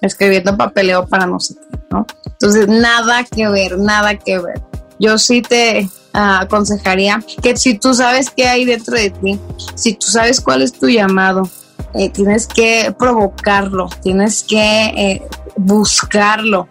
escribiendo 0.02 0.58
papeleo 0.58 1.08
para 1.08 1.26
no 1.26 1.40
sé 1.40 1.56
qué, 1.56 1.78
¿no? 1.92 2.06
Entonces, 2.26 2.68
nada 2.68 3.24
que 3.24 3.48
ver, 3.48 3.78
nada 3.78 4.18
que 4.18 4.40
ver. 4.40 4.62
Yo 5.00 5.18
sí 5.18 5.42
te 5.42 5.90
aconsejaría 6.16 7.22
que 7.42 7.58
si 7.58 7.78
tú 7.78 7.94
sabes 7.94 8.30
qué 8.30 8.48
hay 8.48 8.66
dentro 8.66 8.96
de 8.96 9.10
ti, 9.10 9.40
si 9.76 9.94
tú 9.94 10.08
sabes 10.08 10.40
cuál 10.40 10.62
es 10.62 10.74
tu 10.74 10.88
llamado, 10.88 11.50
eh, 11.94 12.10
tienes 12.10 12.48
que 12.48 12.94
provocarlo, 12.98 13.90
tienes 14.02 14.44
que 14.44 14.86
eh, 14.86 15.28
buscarlo. 15.58 16.68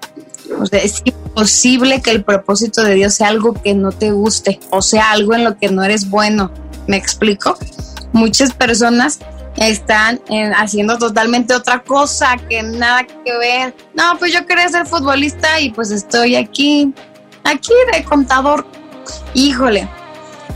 O 0.61 0.67
sea, 0.67 0.81
es 0.81 1.03
imposible 1.05 2.01
que 2.01 2.11
el 2.11 2.23
propósito 2.25 2.83
de 2.83 2.95
Dios 2.95 3.15
sea 3.15 3.29
algo 3.29 3.55
que 3.55 3.75
no 3.75 3.93
te 3.93 4.13
guste 4.13 4.61
o 4.71 4.83
sea 4.83 5.13
algo 5.13 5.35
en 5.35 5.45
lo 5.45 5.57
que 5.57 5.71
no 5.71 5.83
eres 5.83 6.09
bueno. 6.09 6.51
¿Me 6.87 6.97
explico? 6.97 7.57
Muchas 8.13 8.53
personas 8.53 9.19
están 9.57 10.21
eh, 10.29 10.53
haciendo 10.57 10.99
totalmente 10.99 11.55
otra 11.55 11.83
cosa 11.83 12.37
que 12.49 12.63
nada 12.63 13.05
que 13.05 13.39
ver. 13.39 13.75
No, 13.95 14.19
pues 14.19 14.33
yo 14.33 14.45
quería 14.47 14.69
ser 14.69 14.87
futbolista 14.87 15.61
y 15.61 15.71
pues 15.71 15.91
estoy 15.91 16.37
aquí, 16.37 16.93
aquí 17.45 17.73
de 17.93 18.05
contador 18.05 18.67
híjole, 19.35 19.89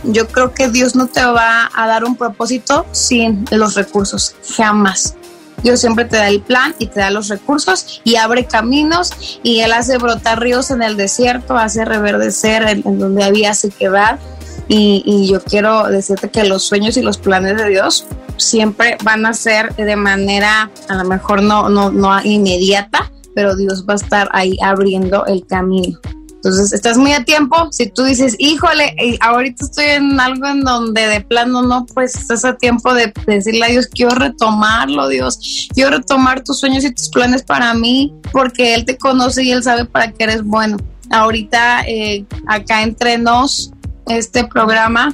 yo 0.05 0.29
creo 0.29 0.55
que 0.55 0.69
Dios 0.69 0.95
no 0.95 1.07
te 1.07 1.25
va 1.25 1.71
a 1.75 1.87
dar 1.87 2.05
un 2.05 2.17
propósito 2.17 2.87
sin 2.93 3.45
los 3.51 3.75
recursos, 3.75 4.35
jamás. 4.57 5.15
Dios 5.63 5.81
siempre 5.81 6.05
te 6.05 6.17
da 6.17 6.29
el 6.29 6.41
plan 6.41 6.75
y 6.79 6.87
te 6.87 7.01
da 7.01 7.11
los 7.11 7.29
recursos 7.29 8.01
y 8.05 8.15
abre 8.15 8.47
caminos 8.47 9.41
y 9.43 9.61
Él 9.61 9.73
hace 9.73 9.99
brotar 9.99 10.41
ríos 10.41 10.71
en 10.71 10.83
el 10.83 10.97
desierto, 10.97 11.57
hace 11.57 11.85
reverdecer 11.85 12.63
en, 12.69 12.99
donde 12.99 13.25
había 13.25 13.55
sequedad. 13.55 14.21
Y, 14.69 15.03
y 15.05 15.29
yo 15.29 15.43
quiero 15.43 15.85
decirte 15.85 16.29
que 16.29 16.45
los 16.45 16.63
sueños 16.63 16.97
y 16.97 17.03
los 17.03 17.19
planes 17.19 17.57
de 17.57 17.69
Dios 17.71 18.07
siempre 18.37 18.99
van 19.03 19.27
a 19.27 19.33
ser 19.33 19.75
de 19.75 19.97
manera, 19.97 20.71
a 20.89 20.95
lo 20.95 21.05
mejor 21.05 21.43
no, 21.43 21.69
no, 21.69 21.91
no 21.91 22.23
inmediata, 22.23 23.11
pero 23.35 23.57
Dios 23.57 23.85
va 23.89 23.95
a 23.95 23.97
estar 23.97 24.29
ahí 24.33 24.57
abriendo 24.63 25.27
el 25.27 25.47
camino. 25.47 25.99
Entonces, 26.38 26.72
estás 26.72 26.96
muy 26.96 27.12
a 27.12 27.24
tiempo. 27.24 27.68
Si 27.72 27.90
tú 27.90 28.05
dices, 28.05 28.37
híjole, 28.38 28.94
ahorita 29.20 29.64
estoy 29.64 29.87
en 29.87 30.20
algo 30.20 30.46
en 30.46 30.62
donde 30.62 31.09
de 31.09 31.20
plano 31.20 31.62
no, 31.62 31.85
pues 31.87 32.14
estás 32.14 32.44
a 32.44 32.57
tiempo 32.57 32.94
de 32.94 33.12
decirle 33.27 33.64
a 33.64 33.68
Dios, 33.68 33.88
quiero 33.88 34.14
retomarlo, 34.14 35.09
Dios. 35.09 35.68
Quiero 35.74 35.90
retomar 35.90 36.44
tus 36.44 36.61
sueños 36.61 36.85
y 36.85 36.94
tus 36.94 37.09
planes 37.09 37.42
para 37.42 37.74
mí, 37.74 38.14
porque 38.31 38.74
Él 38.74 38.85
te 38.85 38.96
conoce 38.96 39.42
y 39.42 39.51
Él 39.51 39.64
sabe 39.64 39.85
para 39.85 40.12
qué 40.12 40.24
eres 40.24 40.44
bueno. 40.44 40.77
Ahorita, 41.11 41.83
eh, 41.88 42.24
acá 42.46 42.83
entre 42.83 43.18
nos, 43.18 43.72
este 44.07 44.46
programa 44.46 45.12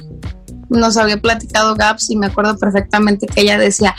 nos 0.69 0.97
había 0.97 1.17
platicado 1.17 1.75
Gaps 1.75 2.09
y 2.11 2.17
me 2.17 2.27
acuerdo 2.27 2.57
perfectamente 2.57 3.25
que 3.25 3.41
ella 3.41 3.57
decía, 3.57 3.95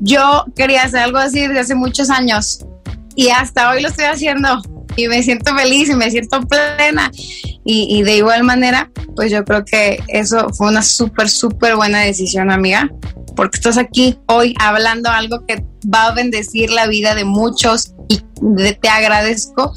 yo 0.00 0.44
quería 0.54 0.82
hacer 0.82 1.00
algo 1.00 1.18
así 1.18 1.40
desde 1.40 1.60
hace 1.60 1.74
muchos 1.74 2.10
años 2.10 2.60
y 3.14 3.28
hasta 3.28 3.70
hoy 3.70 3.82
lo 3.82 3.88
estoy 3.88 4.06
haciendo 4.06 4.62
y 4.96 5.08
me 5.08 5.22
siento 5.22 5.54
feliz 5.54 5.88
y 5.88 5.94
me 5.94 6.10
siento 6.10 6.40
plena. 6.42 7.10
Y, 7.68 8.02
de 8.02 8.16
igual 8.18 8.44
manera, 8.44 8.92
pues 9.16 9.32
yo 9.32 9.44
creo 9.44 9.64
que 9.64 10.00
eso 10.06 10.48
fue 10.50 10.68
una 10.68 10.82
súper, 10.82 11.28
súper 11.28 11.74
buena 11.74 11.98
decisión, 11.98 12.52
amiga, 12.52 12.88
porque 13.34 13.56
estás 13.56 13.76
aquí 13.76 14.18
hoy 14.28 14.54
hablando 14.60 15.10
algo 15.10 15.44
que 15.46 15.64
va 15.92 16.06
a 16.06 16.14
bendecir 16.14 16.70
la 16.70 16.86
vida 16.86 17.16
de 17.16 17.24
muchos 17.24 17.92
y 18.08 18.20
te 18.80 18.88
agradezco 18.88 19.72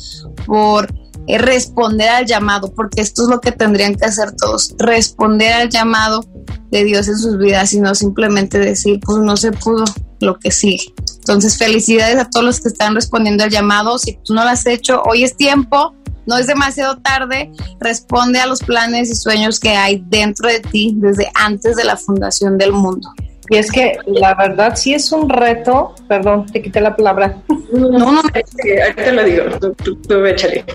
por 0.46 0.88
es 1.30 1.42
responder 1.42 2.10
al 2.10 2.26
llamado, 2.26 2.74
porque 2.74 3.02
esto 3.02 3.24
es 3.24 3.30
lo 3.30 3.40
que 3.40 3.52
tendrían 3.52 3.94
que 3.94 4.06
hacer 4.06 4.32
todos, 4.32 4.74
responder 4.80 5.54
al 5.54 5.70
llamado 5.70 6.26
de 6.72 6.84
Dios 6.84 7.08
en 7.08 7.18
sus 7.18 7.38
vidas 7.38 7.72
y 7.74 7.80
no 7.80 7.94
simplemente 7.94 8.58
decir, 8.58 9.00
pues 9.06 9.20
no 9.20 9.38
se 9.38 9.52
pudo 9.52 9.86
lo 10.22 10.40
que 10.40 10.50
sigue. 10.50 10.92
Entonces, 11.30 11.60
felicidades 11.60 12.18
a 12.18 12.28
todos 12.28 12.44
los 12.44 12.60
que 12.60 12.70
están 12.70 12.96
respondiendo 12.96 13.44
al 13.44 13.52
llamado. 13.52 14.00
Si 14.00 14.14
tú 14.14 14.34
no 14.34 14.44
lo 14.44 14.50
has 14.50 14.66
hecho, 14.66 15.04
hoy 15.04 15.24
es 15.24 15.38
tiempo, 15.38 15.94
no 16.26 16.40
es 16.40 16.48
demasiado 16.48 16.98
tarde, 16.98 17.52
responde 17.80 18.40
a 18.40 18.48
los 18.48 18.64
planes 18.64 19.12
y 19.12 19.16
sueños 19.16 19.60
que 19.60 19.70
hay 19.70 20.04
dentro 20.08 20.50
de 20.50 20.60
ti 20.60 20.94
desde 20.96 21.30
antes 21.36 21.76
de 21.76 21.84
la 21.84 21.98
fundación 21.98 22.58
del 22.58 22.72
mundo. 22.72 23.14
Y 23.48 23.58
es 23.58 23.72
que 23.72 24.00
la 24.08 24.34
verdad 24.34 24.76
sí 24.76 24.96
es 24.96 25.12
un 25.12 25.30
reto, 25.30 25.94
perdón, 26.08 26.48
te 26.48 26.64
quité 26.64 26.82
la 26.82 26.96
palabra. 26.96 27.38
No, 27.72 27.90
no, 27.90 28.12
no 28.12 28.22
ahorita 28.22 29.12
lo 29.12 29.24
digo, 29.24 29.44
tú, 29.62 29.74
tú, 29.84 30.02
tú 30.02 30.26
échale. 30.26 30.66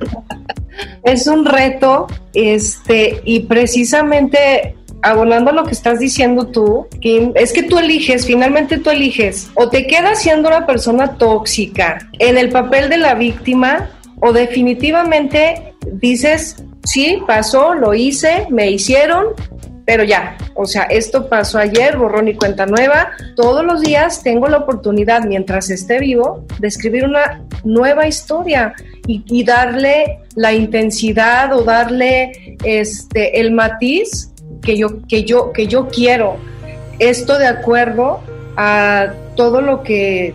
Es 1.02 1.26
un 1.26 1.44
reto, 1.44 2.06
este, 2.32 3.20
y 3.24 3.40
precisamente 3.40 4.76
abonando 5.04 5.50
a 5.50 5.54
lo 5.54 5.64
que 5.64 5.72
estás 5.72 5.98
diciendo 5.98 6.46
tú, 6.46 6.88
Kim, 7.00 7.32
es 7.34 7.52
que 7.52 7.62
tú 7.62 7.78
eliges, 7.78 8.26
finalmente 8.26 8.78
tú 8.78 8.90
eliges, 8.90 9.50
o 9.54 9.68
te 9.68 9.86
quedas 9.86 10.22
siendo 10.22 10.48
una 10.48 10.66
persona 10.66 11.18
tóxica 11.18 12.08
en 12.18 12.38
el 12.38 12.48
papel 12.48 12.88
de 12.88 12.96
la 12.96 13.14
víctima, 13.14 13.90
o 14.20 14.32
definitivamente 14.32 15.74
dices, 15.92 16.56
sí, 16.84 17.18
pasó, 17.26 17.74
lo 17.74 17.92
hice, 17.92 18.46
me 18.48 18.70
hicieron, 18.70 19.26
pero 19.84 20.04
ya, 20.04 20.38
o 20.54 20.64
sea, 20.64 20.84
esto 20.84 21.28
pasó 21.28 21.58
ayer, 21.58 21.98
borrón 21.98 22.28
y 22.28 22.34
cuenta 22.34 22.64
nueva. 22.64 23.10
Todos 23.36 23.62
los 23.62 23.82
días 23.82 24.22
tengo 24.22 24.48
la 24.48 24.58
oportunidad, 24.58 25.24
mientras 25.24 25.68
esté 25.68 25.98
vivo, 25.98 26.46
de 26.58 26.68
escribir 26.68 27.04
una 27.04 27.42
nueva 27.64 28.08
historia 28.08 28.72
y, 29.06 29.22
y 29.26 29.44
darle 29.44 30.20
la 30.36 30.54
intensidad 30.54 31.52
o 31.52 31.62
darle 31.62 32.56
este 32.64 33.38
el 33.40 33.52
matiz 33.52 34.33
que 34.64 34.76
yo, 34.76 35.02
que 35.06 35.24
yo, 35.24 35.52
que 35.52 35.66
yo 35.66 35.88
quiero. 35.88 36.36
Esto 36.98 37.38
de 37.38 37.46
acuerdo 37.46 38.20
a 38.56 39.12
todo 39.36 39.60
lo 39.60 39.82
que 39.82 40.34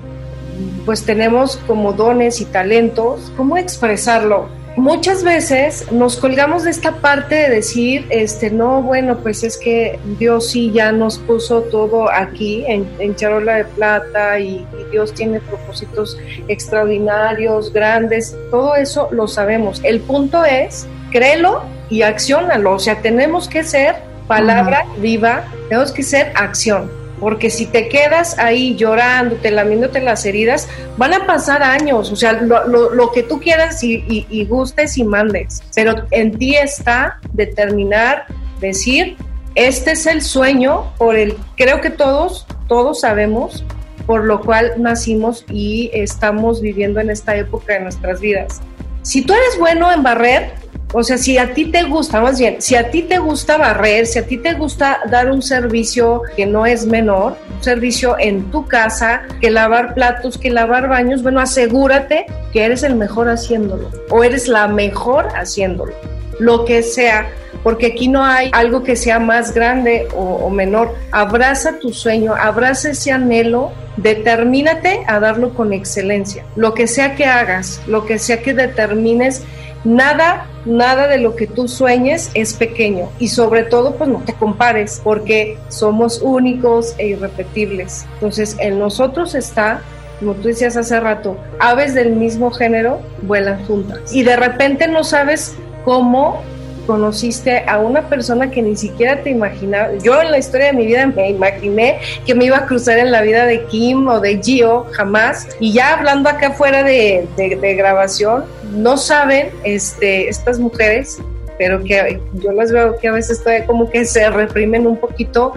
pues 0.86 1.06
tenemos 1.06 1.58
como 1.68 1.94
dones 1.94 2.42
y 2.42 2.46
talentos, 2.46 3.32
cómo 3.38 3.58
expresarlo. 3.58 4.48
Muchas 4.76 5.24
veces 5.24 5.92
nos 5.92 6.16
colgamos 6.16 6.64
de 6.64 6.72
esta 6.72 6.98
parte 6.98 7.36
de 7.36 7.50
decir, 7.50 8.06
este, 8.10 8.50
no, 8.50 8.82
bueno, 8.82 9.18
pues 9.18 9.44
es 9.44 9.58
que 9.58 10.00
Dios 10.18 10.52
sí 10.52 10.72
ya 10.72 10.92
nos 10.92 11.18
puso 11.18 11.64
todo 11.64 12.10
aquí 12.10 12.64
en, 12.68 13.16
charola 13.16 13.58
de 13.58 13.66
plata 13.66 14.40
y, 14.40 14.66
y 14.80 14.92
Dios 14.92 15.14
tiene 15.14 15.42
propósitos 15.42 16.18
extraordinarios, 16.48 17.74
grandes, 17.74 18.36
todo 18.52 18.76
eso 18.76 19.10
lo 19.12 19.28
sabemos. 19.28 19.82
El 19.84 20.00
punto 20.00 20.46
es, 20.46 20.88
créelo 21.12 21.64
y 21.90 22.04
acciónalo, 22.04 22.74
o 22.74 22.80
sea, 22.80 23.02
tenemos 23.02 23.50
que 23.50 23.64
ser 23.64 24.09
palabra 24.30 24.86
viva, 25.00 25.44
tenemos 25.68 25.92
que 25.92 26.04
ser 26.04 26.32
acción. 26.36 26.90
Porque 27.20 27.50
si 27.50 27.66
te 27.66 27.90
quedas 27.90 28.40
ahí 28.40 28.78
llorando, 28.78 29.36
te 29.36 29.52
lamiéndote 29.52 30.00
las 30.00 30.26
heridas, 30.26 30.70
van 30.96 31.14
a 31.14 31.26
pasar 31.26 31.62
años. 31.64 32.14
O 32.14 32.16
sea, 32.16 32.32
lo, 32.32 32.66
lo, 32.66 32.92
lo 32.92 33.12
que 33.12 33.24
tú 33.24 33.42
quieras 33.42 33.84
y, 33.84 33.96
y, 34.08 34.26
y, 34.30 34.46
gustes 34.46 34.98
y 34.98 35.04
mandes. 35.04 35.62
Pero 35.76 36.06
en 36.12 36.38
ti 36.38 36.56
está 36.56 37.20
determinar, 37.34 38.26
decir, 38.62 39.18
este 39.56 39.92
es 39.92 40.06
el 40.06 40.22
sueño 40.22 40.94
por 40.98 41.18
el, 41.18 41.36
creo 41.58 41.82
que 41.82 41.90
todos, 41.90 42.48
todos 42.70 43.02
sabemos, 43.02 43.66
por 44.06 44.24
lo 44.24 44.40
cual 44.40 44.72
nacimos 44.78 45.44
y 45.50 45.92
estamos 45.94 46.62
viviendo 46.62 47.02
en 47.02 47.10
esta 47.10 47.36
época 47.36 47.74
de 47.74 47.82
nuestras 47.82 48.22
vidas. 48.22 48.62
Si 49.02 49.24
tú 49.24 49.34
eres 49.34 49.60
bueno 49.60 49.92
en 49.92 50.04
barrer, 50.04 50.54
o 50.92 51.04
sea, 51.04 51.18
si 51.18 51.38
a 51.38 51.54
ti 51.54 51.66
te 51.66 51.84
gusta, 51.84 52.20
más 52.20 52.40
bien, 52.40 52.62
si 52.62 52.76
a 52.76 52.90
ti 52.90 53.04
te 53.04 53.20
gusta 53.20 53.58
barrer, 53.58 54.08
si 54.08 54.18
a 54.18 54.26
ti 54.26 54.38
te 54.38 54.54
gusta 54.54 55.02
dar 55.10 55.32
un 55.32 55.44
servicio 55.44 56.24
que 56.36 56.48
no 56.48 56.66
es 56.66 56.88
menor, 56.88 57.38
un 57.56 57.64
servicio 57.64 58.16
en 58.18 58.50
tu 58.50 58.66
casa, 58.66 59.22
que 59.40 59.52
lavar 59.52 59.94
platos, 59.94 60.40
que 60.40 60.50
lavar 60.50 60.88
baños, 60.88 61.22
bueno, 61.22 61.42
asegúrate 61.42 62.26
que 62.52 62.64
eres 62.64 62.82
el 62.82 62.96
mejor 62.96 63.30
haciéndolo 63.30 63.92
o 64.10 64.24
eres 64.24 64.48
la 64.48 64.68
mejor 64.68 65.28
haciéndolo, 65.36 65.94
lo 66.40 66.66
que 66.66 66.82
sea, 66.82 67.30
porque 67.62 67.88
aquí 67.88 68.08
no 68.08 68.26
hay 68.26 68.50
algo 68.52 68.82
que 68.82 68.96
sea 68.96 69.20
más 69.20 69.54
grande 69.54 70.08
o, 70.16 70.50
menor. 70.50 70.96
Abraza 71.12 71.78
tu 71.80 71.94
sueño, 71.94 72.34
abraza 72.34 72.92
ese 72.92 73.12
anhelo 73.12 73.72
determínate 73.98 75.04
a 75.08 75.20
darlo 75.20 75.54
con 75.54 75.74
excelencia. 75.74 76.46
Lo 76.56 76.74
que 76.74 76.88
sea 76.88 77.16
que 77.16 77.26
hagas, 77.26 77.82
lo 77.88 78.06
que 78.06 78.18
sea 78.18 78.42
que 78.42 78.54
determines, 78.54 79.44
nada, 79.84 80.48
nada 80.66 81.08
de 81.08 81.18
lo 81.18 81.36
que 81.36 81.48
tú 81.48 81.68
sueñes 81.68 82.32
es 82.34 82.54
pequeño. 82.54 83.10
Y 83.20 83.30
sobre 83.30 83.64
todo, 83.64 83.96
pues 83.96 84.10
no 84.10 84.20
te 84.20 84.34
compares, 84.34 85.02
porque 85.04 85.58
somos 85.70 86.22
únicos 86.22 86.96
e 86.98 87.08
irrepetibles. 87.08 88.06
Entonces, 88.16 88.56
en 88.60 88.80
nosotros 88.80 89.36
está 89.36 89.82
como 90.20 90.34
tú 90.34 90.50
decías 90.50 90.76
hace 90.76 91.00
rato, 91.00 91.38
aves 91.60 91.94
del 91.94 92.12
mismo 92.12 92.52
género 92.52 93.00
vuelan 93.22 93.66
juntas. 93.66 94.14
Y 94.14 94.24
de 94.24 94.36
repente 94.36 94.88
no 94.88 95.04
sabes 95.06 95.56
cómo 95.86 96.42
conociste 96.90 97.64
a 97.68 97.78
una 97.78 98.10
persona 98.10 98.50
que 98.50 98.64
ni 98.64 98.76
siquiera 98.76 99.22
te 99.22 99.30
imaginaba. 99.30 99.90
Yo 100.04 100.20
en 100.24 100.32
la 100.32 100.40
historia 100.40 100.68
de 100.68 100.74
mi 100.74 100.88
vida 100.88 101.06
me 101.06 101.30
imaginé 101.30 102.00
que 102.26 102.34
me 102.34 102.46
iba 102.46 102.58
a 102.58 102.66
cruzar 102.66 102.98
en 102.98 103.12
la 103.12 103.22
vida 103.22 103.46
de 103.46 103.64
Kim 103.66 104.08
o 104.08 104.20
de 104.20 104.42
Gio, 104.42 104.88
jamás. 104.94 105.48
Y 105.60 105.72
ya 105.72 105.94
hablando 105.94 106.30
acá 106.30 106.54
fuera 106.54 106.82
de, 106.82 107.28
de, 107.38 107.76
grabación, 107.76 108.46
no 108.74 108.98
saben 108.98 109.52
este, 109.64 110.30
estas 110.30 110.58
mujeres, 110.58 111.22
pero 111.60 111.84
que 111.84 112.20
yo 112.42 112.54
las 112.54 112.72
veo 112.72 112.98
que 112.98 113.08
a 113.08 113.12
veces 113.12 113.44
todavía 113.44 113.68
como 113.68 113.88
que 113.92 114.04
se 114.04 114.28
reprimen 114.28 114.88
un 114.88 114.98
poquito 114.98 115.54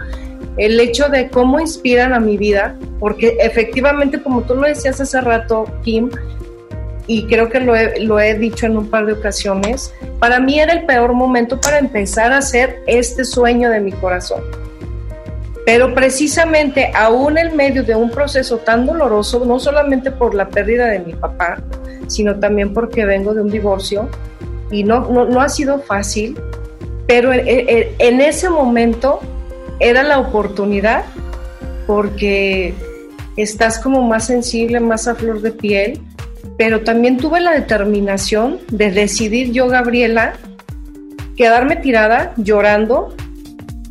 el 0.59 0.79
hecho 0.81 1.09
de 1.09 1.31
cómo 1.31 1.59
inspiran 1.61 2.13
a 2.13 2.21
mi 2.21 2.37
vida, 2.37 2.77
porque 3.01 3.39
efectivamente, 3.41 4.23
como 4.23 4.43
tú 4.43 4.55
lo 4.55 4.69
decías 4.69 5.01
hace 5.01 5.19
rato, 5.23 5.65
Kim, 5.83 6.11
y 7.07 7.27
creo 7.27 7.49
que 7.49 7.61
lo 7.61 7.75
he, 7.75 8.01
lo 8.01 8.21
he, 8.21 8.35
dicho 8.35 8.67
en 8.67 8.77
un 8.77 8.89
par 8.89 9.07
de 9.07 9.15
ocasiones, 9.15 9.93
para 10.19 10.39
mí 10.39 10.61
era 10.61 10.73
el 10.73 10.87
peor 10.87 11.13
momento 11.13 11.61
para 11.61 11.79
empezar 11.79 12.33
a 12.33 12.39
hacer 12.39 12.83
este 12.87 13.25
sueño 13.25 13.71
de 13.71 13.81
mi 13.81 13.93
corazón. 13.93 14.43
Pero 15.65 15.95
precisamente 15.95 16.91
aún 16.95 17.39
en 17.39 17.57
medio 17.57 17.85
de 17.85 17.95
un 17.95 18.11
proceso 18.11 18.59
tan 18.59 18.87
doloroso, 18.87 19.45
no 19.45 19.59
solamente 19.59 20.11
por 20.11 20.35
la 20.35 20.49
pérdida 20.49 20.87
de 20.87 21.01
mi 21.01 21.13
papá, 21.15 21.59
sino 22.07 22.39
también 22.39 22.73
porque 22.73 23.05
vengo 23.05 23.35
de 23.35 23.43
un 23.43 23.51
divorcio 23.51 24.09
y 24.71 24.85
no, 24.85 25.09
no, 25.11 25.25
no 25.25 25.41
ha 25.41 25.49
sido 25.49 25.81
fácil, 25.81 26.39
pero 27.07 27.33
en, 27.33 27.47
en, 27.47 27.89
en 27.99 28.21
ese 28.21 28.49
momento 28.49 29.21
era 29.81 30.03
la 30.03 30.19
oportunidad 30.19 31.05
porque 31.87 32.75
estás 33.37 33.79
como 33.79 34.03
más 34.03 34.27
sensible, 34.27 34.81
más 34.81 35.09
a 35.09 35.15
flor 35.15 35.41
de 35.43 35.53
piel 35.53 36.01
pero 36.59 36.83
también 36.83 37.17
tuve 37.17 37.41
la 37.41 37.53
determinación 37.53 38.59
de 38.71 38.91
decidir 38.91 39.53
yo, 39.53 39.69
Gabriela, 39.69 40.35
quedarme 41.37 41.77
tirada 41.77 42.33
llorando 42.37 43.15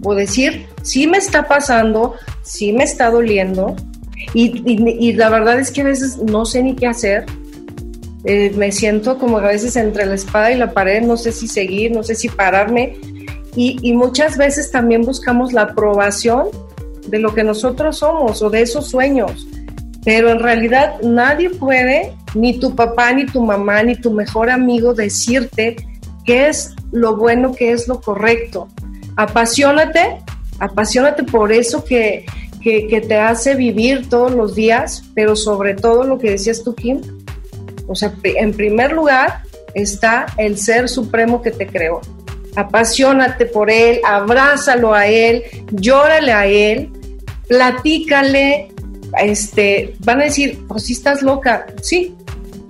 o 0.04 0.16
decir, 0.16 0.66
sí 0.84 1.08
me 1.08 1.18
está 1.18 1.48
pasando, 1.48 2.16
sí 2.44 2.74
me 2.74 2.84
está 2.84 3.10
doliendo, 3.10 3.76
y, 4.34 5.14
la 5.14 5.30
verdad 5.30 5.60
es 5.60 5.72
que 5.72 5.82
a 5.82 5.86
veces 5.86 6.18
no 6.20 6.46
sé 6.46 6.64
ni 6.64 6.76
qué 6.76 6.88
hacer. 6.88 7.26
Eh, 8.24 8.54
me 8.56 8.72
siento 8.72 9.18
como 9.18 9.40
a 9.40 9.48
veces 9.48 9.76
entre 9.76 10.06
la 10.06 10.14
espada 10.14 10.52
y 10.52 10.58
la 10.58 10.72
pared, 10.72 11.02
no 11.02 11.18
sé 11.18 11.32
si 11.32 11.48
seguir, 11.48 11.92
no 11.92 12.04
sé 12.04 12.16
si 12.16 12.30
pararme. 12.30 12.96
Y 13.56 13.92
muchas 13.94 14.38
veces 14.38 14.72
también 14.72 15.02
buscamos 15.02 15.52
la 15.52 15.64
aprobación 15.64 16.48
de 17.08 17.20
lo 17.20 17.34
que 17.34 17.44
nosotros 17.44 17.98
somos 17.98 18.42
o 18.42 18.50
de 18.50 18.62
esos 18.62 18.88
sueños 18.88 19.48
pero 20.04 20.32
en 20.32 20.40
realidad 20.40 21.00
nadie 21.02 21.50
puede, 21.50 22.14
ni 22.34 22.60
tu 22.60 22.76
papá, 22.76 23.14
ni 23.14 23.26
tu 23.26 23.44
mamá, 23.44 23.84
ni 23.84 23.96
tu 23.96 24.12
mejor 24.12 24.50
amigo, 24.50 24.94
decirte 24.94 25.76
qué 26.26 26.48
es 26.48 26.74
lo 26.92 27.16
bueno, 27.16 27.54
qué 27.54 27.72
es 27.72 27.88
lo 27.88 28.02
correcto. 28.02 28.68
Apasionate, 29.18 30.22
apasionate 30.60 31.24
por 31.24 31.52
eso 31.52 31.84
que, 31.84 32.26
que, 32.62 33.02
te 33.02 33.18
hace 33.18 33.56
vivir 33.56 34.10
todos 34.10 34.32
los 34.32 34.56
días, 34.56 35.04
pero 35.16 35.36
sobre 35.36 35.74
todo 35.74 36.04
lo 36.04 36.18
que 36.18 36.32
decías 36.32 36.64
tú, 36.64 36.76
Kim, 36.76 37.02
o 37.88 37.96
sea, 37.96 38.14
en 38.24 38.54
primer 38.54 38.94
lugar 38.94 39.44
está 39.74 40.28
el 40.38 40.58
ser 40.58 40.88
supremo 40.88 41.42
que 41.42 41.52
te 41.52 41.68
creó. 41.68 42.02
Apasionate 42.56 43.46
por 43.46 43.70
él, 43.70 44.00
abrázalo 44.06 44.94
a 44.94 45.08
él, 45.08 45.44
llórale 45.72 46.34
a 46.34 46.46
él, 46.46 46.90
platícale, 47.48 48.70
este, 49.20 49.96
van 50.00 50.22
a 50.22 50.26
decir, 50.26 50.60
pues 50.68 50.86
si 50.86 50.94
estás 50.94 51.22
loca, 51.22 51.66
sí, 51.82 52.16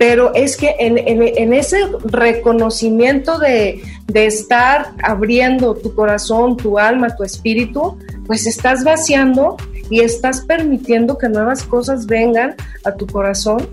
pero 0.02 0.34
es 0.34 0.56
que 0.56 0.74
en, 0.80 1.52
ese 1.52 1.78
reconocimiento 2.02 3.38
de, 3.38 3.80
estar 4.12 4.94
abriendo 5.00 5.76
tu 5.76 5.94
corazón, 5.94 6.56
tu 6.56 6.76
alma, 6.76 7.14
tu 7.14 7.22
espíritu, 7.22 7.96
pues 8.26 8.48
estás 8.48 8.82
vaciando 8.82 9.56
y 9.90 10.00
estás 10.00 10.40
permitiendo 10.40 11.18
que 11.18 11.28
nuevas 11.28 11.62
cosas 11.62 12.06
vengan 12.06 12.56
a 12.84 12.96
tu 12.96 13.06
corazón 13.06 13.68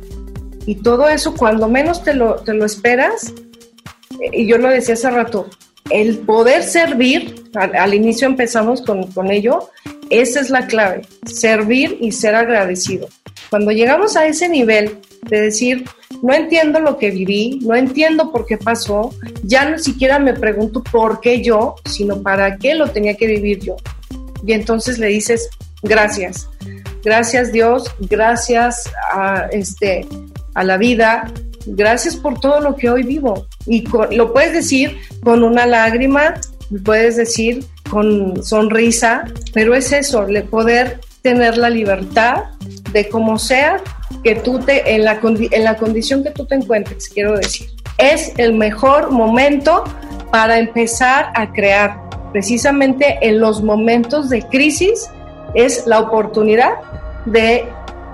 y 0.68 0.76
todo 0.76 1.10
eso 1.10 1.34
cuando 1.34 1.68
menos 1.68 2.04
te 2.04 2.14
lo, 2.14 2.36
te 2.36 2.54
lo 2.54 2.64
esperas, 2.64 3.34
y 4.32 4.46
yo 4.46 4.60
lo 4.60 4.70
decía 4.70 4.94
hace 4.94 5.10
rato, 5.10 5.48
el 5.90 6.20
poder 6.20 6.62
servir, 6.62 7.50
al, 7.56 7.96
inicio 7.96 8.28
empezamos 8.28 8.84
con, 8.84 9.12
con 9.14 9.32
ello, 9.32 9.72
esa 10.12 10.42
es 10.42 10.52
la 10.52 10.68
clave, 10.68 11.02
servir 11.26 11.98
y 12.00 12.12
ser 12.12 12.36
agradecido. 12.36 13.08
Cuando 13.50 13.72
llegamos 13.72 14.16
a 14.16 14.26
ese 14.28 14.48
nivel 14.48 14.98
de 15.28 15.42
decir, 15.42 15.86
no 16.22 16.34
entiendo 16.34 16.80
lo 16.80 16.98
que 16.98 17.12
viví, 17.12 17.60
no 17.64 17.76
entiendo 17.76 18.32
por 18.32 18.46
qué 18.46 18.58
pasó, 18.58 19.14
ya 19.44 19.70
ni 19.70 19.80
siquiera 19.80 20.20
me 20.20 20.34
pregunto 20.34 20.84
por 20.84 21.20
qué 21.20 21.42
yo, 21.42 21.76
sino 21.86 22.22
para 22.22 22.58
qué 22.58 22.76
lo 22.76 22.90
tenía 22.90 23.16
que 23.16 23.28
vivir 23.28 23.60
yo. 23.60 23.76
Y 24.46 24.54
entonces 24.54 25.00
le 25.00 25.08
dices, 25.08 25.50
gracias, 25.82 26.50
gracias 27.04 27.52
Dios, 27.52 27.92
gracias 28.00 28.90
a, 29.12 29.48
este, 29.52 30.06
a 30.54 30.64
la 30.64 30.78
vida, 30.78 31.32
gracias 31.66 32.16
por 32.16 32.40
todo 32.40 32.60
lo 32.62 32.76
que 32.76 32.90
hoy 32.90 33.04
vivo. 33.04 33.48
Y 33.66 33.84
lo 34.12 34.34
puedes 34.34 34.54
decir 34.54 34.98
con 35.24 35.44
una 35.44 35.66
lágrima, 35.66 36.36
puedes 36.84 37.18
decir 37.18 37.66
con 37.90 38.44
sonrisa, 38.44 39.26
pero 39.54 39.74
es 39.74 39.92
eso, 39.92 40.26
le 40.28 40.44
poder 40.44 41.00
tener 41.22 41.58
la 41.58 41.70
libertad 41.70 42.46
de 42.92 43.10
como 43.10 43.38
sea 43.38 43.82
que 44.24 44.36
tú 44.36 44.60
te, 44.60 44.96
en 44.96 45.06
la, 45.06 45.20
en 45.22 45.64
la 45.64 45.76
condición 45.78 46.24
que 46.24 46.32
tú 46.32 46.46
te 46.46 46.56
encuentres, 46.56 47.10
quiero 47.10 47.38
decir. 47.38 47.70
Es 47.98 48.34
el 48.38 48.54
mejor 48.54 49.12
momento 49.12 49.84
para 50.32 50.60
empezar 50.60 51.32
a 51.36 51.52
crear. 51.52 52.10
Precisamente 52.32 53.18
en 53.22 53.40
los 53.40 53.64
momentos 53.64 54.30
de 54.30 54.44
crisis 54.44 55.10
es 55.56 55.86
la 55.88 56.00
oportunidad 56.00 56.74
de 57.26 57.68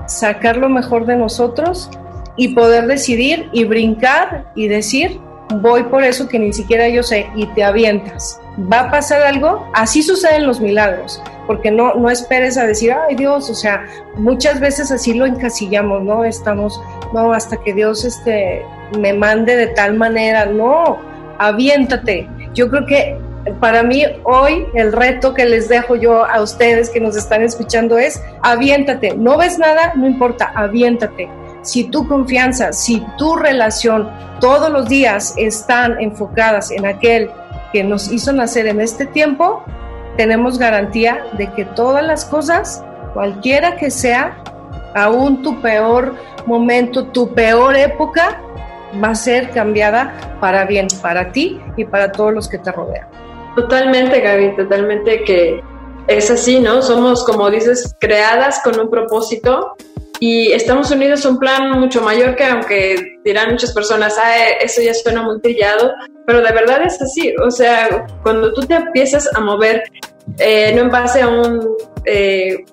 sacar 0.08 0.58
lo 0.58 0.70
mejor 0.70 1.06
de 1.06 1.16
nosotros 1.16 1.90
y 2.38 2.50
poder 2.50 2.88
decidir 2.88 3.50
y 3.52 3.64
brincar 3.66 4.52
y 4.56 4.68
decir, 4.68 5.20
voy 5.50 5.84
por 5.84 6.04
eso 6.04 6.28
que 6.28 6.40
ni 6.40 6.54
siquiera 6.54 6.88
yo 6.90 7.04
sé 7.04 7.28
y 7.36 7.46
te 7.48 7.64
avientas. 7.64 8.40
¿Va 8.72 8.82
a 8.82 8.92
pasar 8.92 9.22
algo? 9.22 9.70
Así 9.74 10.02
suceden 10.02 10.48
los 10.48 10.60
milagros, 10.60 11.22
porque 11.46 11.72
no, 11.72 11.96
no 11.96 12.10
esperes 12.10 12.58
a 12.58 12.66
decir, 12.66 12.94
ay 12.94 13.16
Dios, 13.16 13.50
o 13.50 13.56
sea, 13.56 13.86
muchas 14.16 14.60
veces 14.60 14.92
así 14.92 15.14
lo 15.14 15.26
encasillamos, 15.26 16.04
¿no? 16.04 16.24
Estamos, 16.24 16.82
no, 17.14 17.34
hasta 17.34 17.58
que 17.58 17.74
Dios 17.74 18.06
este, 18.06 18.66
me 18.98 19.14
mande 19.14 19.56
de 19.56 19.68
tal 19.68 19.96
manera, 19.96 20.46
no, 20.46 20.98
aviéntate. 21.38 22.30
Yo 22.54 22.70
creo 22.70 22.86
que 22.86 23.18
para 23.60 23.84
mí 23.84 24.04
hoy 24.24 24.66
el 24.74 24.92
reto 24.92 25.34
que 25.34 25.46
les 25.46 25.70
dejo 25.70 25.96
yo 25.96 26.26
a 26.26 26.42
ustedes 26.42 26.90
que 26.90 27.00
nos 27.00 27.16
están 27.16 27.44
escuchando 27.44 27.98
es 27.98 28.22
aviéntate. 28.42 29.16
No 29.16 29.38
ves 29.38 29.60
nada, 29.60 29.94
no 29.96 30.08
importa, 30.08 30.52
aviéntate. 30.56 31.30
Si 31.66 31.86
tu 31.86 32.08
confianza, 32.08 32.74
si 32.74 33.04
tu 33.18 33.36
relación 33.36 34.08
todos 34.40 34.70
los 34.70 34.88
días 34.88 35.34
están 35.36 36.00
enfocadas 36.00 36.70
en 36.70 36.86
aquel 36.86 37.32
que 37.74 37.84
nos 37.84 38.12
hizo 38.12 38.32
nacer 38.34 38.68
en 38.68 38.80
este 38.80 39.08
tiempo, 39.08 39.64
tenemos 40.16 40.60
garantía 40.60 41.26
de 41.40 41.52
que 41.54 41.66
todas 41.66 42.06
las 42.06 42.24
cosas, 42.24 42.84
cualquiera 43.16 43.78
que 43.78 43.90
sea, 43.90 44.38
aún 44.94 45.42
tu 45.42 45.60
peor 45.60 46.14
momento, 46.46 47.08
tu 47.08 47.34
peor 47.34 47.76
época, 47.76 48.40
va 49.04 49.10
a 49.10 49.16
ser 49.16 49.50
cambiada 49.50 50.38
para 50.40 50.66
bien, 50.66 50.86
para 51.02 51.32
ti 51.32 51.60
y 51.78 51.86
para 51.86 52.12
todos 52.12 52.32
los 52.32 52.48
que 52.48 52.60
te 52.60 52.72
rodean. 52.72 53.08
Totalmente, 53.56 54.22
Gaby, 54.22 54.56
totalmente 54.56 55.24
que 55.24 55.64
es 56.06 56.30
así, 56.30 56.60
¿no? 56.60 56.84
Somos, 56.84 57.26
como 57.26 57.50
dices, 57.50 57.96
creadas 58.00 58.62
con 58.64 58.80
un 58.80 58.92
propósito 58.92 59.76
y 60.20 60.52
estamos 60.52 60.92
unidos 60.92 61.26
a 61.26 61.30
un 61.30 61.40
plan 61.40 61.80
mucho 61.80 62.02
mayor 62.02 62.36
que 62.36 62.46
aunque 62.46 63.20
dirán 63.24 63.52
muchas 63.52 63.74
personas, 63.74 64.16
ah, 64.18 64.50
eso 64.62 64.82
ya 64.82 64.94
suena 64.94 65.24
muy 65.24 65.40
trillado, 65.42 65.92
pero 66.26 66.42
de 66.42 66.52
verdad 66.52 66.82
es 66.84 67.02
así. 67.02 67.34
O 67.46 67.52
sea, 67.52 68.06
cuando 68.24 68.54
tú 68.54 68.62
te 68.62 68.76
empiezas 68.76 69.30
a 69.36 69.42
mover, 69.42 69.84
eh, 70.40 70.74
no 70.76 70.84
en 70.84 70.90
base 70.90 71.22
a 71.22 71.28
un 71.28 71.76
eh, 72.06 72.64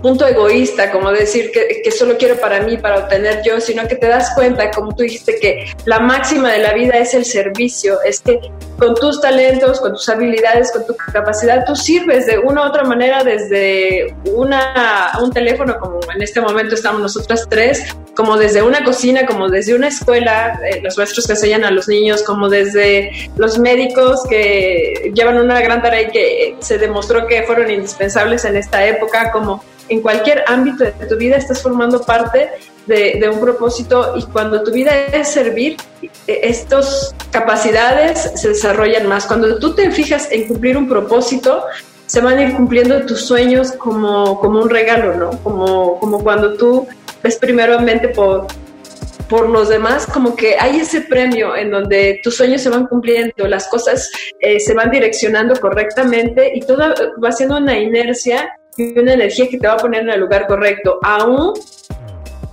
punto 0.00 0.26
egoísta, 0.26 0.90
como 0.90 1.10
decir 1.10 1.50
que, 1.52 1.90
solo 1.90 2.16
quiero 2.16 2.36
para 2.36 2.60
mí, 2.60 2.76
para 2.76 2.98
obtener 2.98 3.42
yo, 3.44 3.60
sino 3.60 3.86
que 3.88 3.96
te 3.96 4.06
das 4.06 4.32
cuenta, 4.34 4.70
como 4.70 4.94
tú 4.94 5.02
dijiste, 5.02 5.38
que 5.40 5.66
la 5.84 6.00
máxima 6.00 6.52
de 6.52 6.58
la 6.58 6.72
vida 6.72 6.98
es 6.98 7.14
el 7.14 7.24
servicio, 7.24 8.00
es 8.02 8.20
que 8.20 8.40
con 8.78 8.94
tus 8.94 9.20
talentos, 9.20 9.80
con 9.80 9.92
tus 9.92 10.08
habilidades, 10.08 10.70
con 10.72 10.86
tu 10.86 10.94
capacidad, 10.94 11.64
tú 11.64 11.74
sirves 11.74 12.26
de 12.26 12.38
una 12.38 12.62
u 12.62 12.68
otra 12.68 12.84
manera 12.84 13.24
desde 13.24 14.14
una, 14.24 15.12
un 15.20 15.32
teléfono, 15.32 15.78
como 15.78 16.00
en 16.14 16.22
este 16.22 16.40
momento 16.40 16.74
estamos 16.74 17.00
nosotras 17.00 17.46
tres, 17.48 17.96
como 18.14 18.36
desde 18.36 18.62
una 18.62 18.84
cocina, 18.84 19.26
como 19.26 19.48
desde 19.48 19.74
una 19.74 19.88
escuela, 19.88 20.60
eh, 20.68 20.80
los 20.82 20.96
maestros 20.98 21.26
que 21.26 21.32
enseñan 21.32 21.64
a 21.64 21.70
los 21.70 21.88
niños, 21.88 22.22
como 22.22 22.48
desde 22.48 23.10
los 23.36 23.58
médicos 23.58 24.22
que 24.28 25.12
llevan 25.14 25.38
una 25.38 25.60
gran 25.60 25.82
tarea 25.82 26.02
y 26.02 26.10
que 26.10 26.56
se 26.58 26.78
demostró 26.78 27.26
que 27.26 27.42
fueron 27.44 27.70
indispensables 27.70 28.44
en 28.44 28.56
esta 28.56 28.84
época, 28.84 29.30
como 29.30 29.62
en 29.88 30.00
cualquier 30.02 30.44
ámbito 30.46 30.84
de 30.84 30.92
tu 30.92 31.16
vida 31.16 31.36
estás 31.36 31.62
formando 31.62 32.02
parte 32.02 32.50
de, 32.86 33.28
un 33.30 33.40
propósito 33.40 34.14
y 34.16 34.22
cuando 34.24 34.62
tu 34.62 34.70
vida 34.72 34.92
es 35.12 35.28
servir, 35.28 35.76
e, 36.02 36.10
estas 36.26 37.14
capacidades 37.30 38.32
se 38.34 38.48
desarrollan 38.48 39.06
más. 39.06 39.26
Cuando 39.26 39.58
tú 39.58 39.74
te 39.74 39.90
fijas 39.90 40.28
en 40.30 40.48
cumplir 40.48 40.76
un 40.76 40.88
propósito, 40.88 41.64
se 42.06 42.20
van 42.20 42.38
a 42.38 42.42
ir 42.42 42.54
cumpliendo 42.54 43.04
tus 43.04 43.26
sueños 43.26 43.72
como, 43.72 44.40
como 44.40 44.62
un 44.62 44.70
regalo, 44.70 45.14
¿no? 45.14 45.30
Como, 45.42 45.98
como 46.00 46.22
cuando 46.22 46.54
tú 46.54 46.86
ves 47.22 47.36
primeramente 47.36 48.08
por, 48.08 48.46
por 49.28 49.48
los 49.48 49.68
demás, 49.68 50.06
como 50.06 50.34
que 50.34 50.56
hay 50.58 50.80
ese 50.80 51.02
premio 51.02 51.54
en 51.54 51.70
donde 51.70 52.20
tus 52.22 52.36
sueños 52.36 52.62
se 52.62 52.70
van 52.70 52.86
cumpliendo, 52.86 53.46
las 53.46 53.68
cosas 53.68 54.10
eh, 54.40 54.58
se 54.58 54.72
van 54.72 54.90
direccionando 54.90 55.54
correctamente 55.60 56.52
y 56.54 56.60
todo 56.60 56.94
va 57.22 57.32
siendo 57.32 57.58
una 57.58 57.78
inercia 57.78 58.57
y 58.78 58.98
una 58.98 59.12
energía 59.14 59.48
que 59.48 59.58
te 59.58 59.66
va 59.66 59.74
a 59.74 59.76
poner 59.76 60.02
en 60.02 60.10
el 60.10 60.20
lugar 60.20 60.46
correcto, 60.46 60.98
aún 61.02 61.52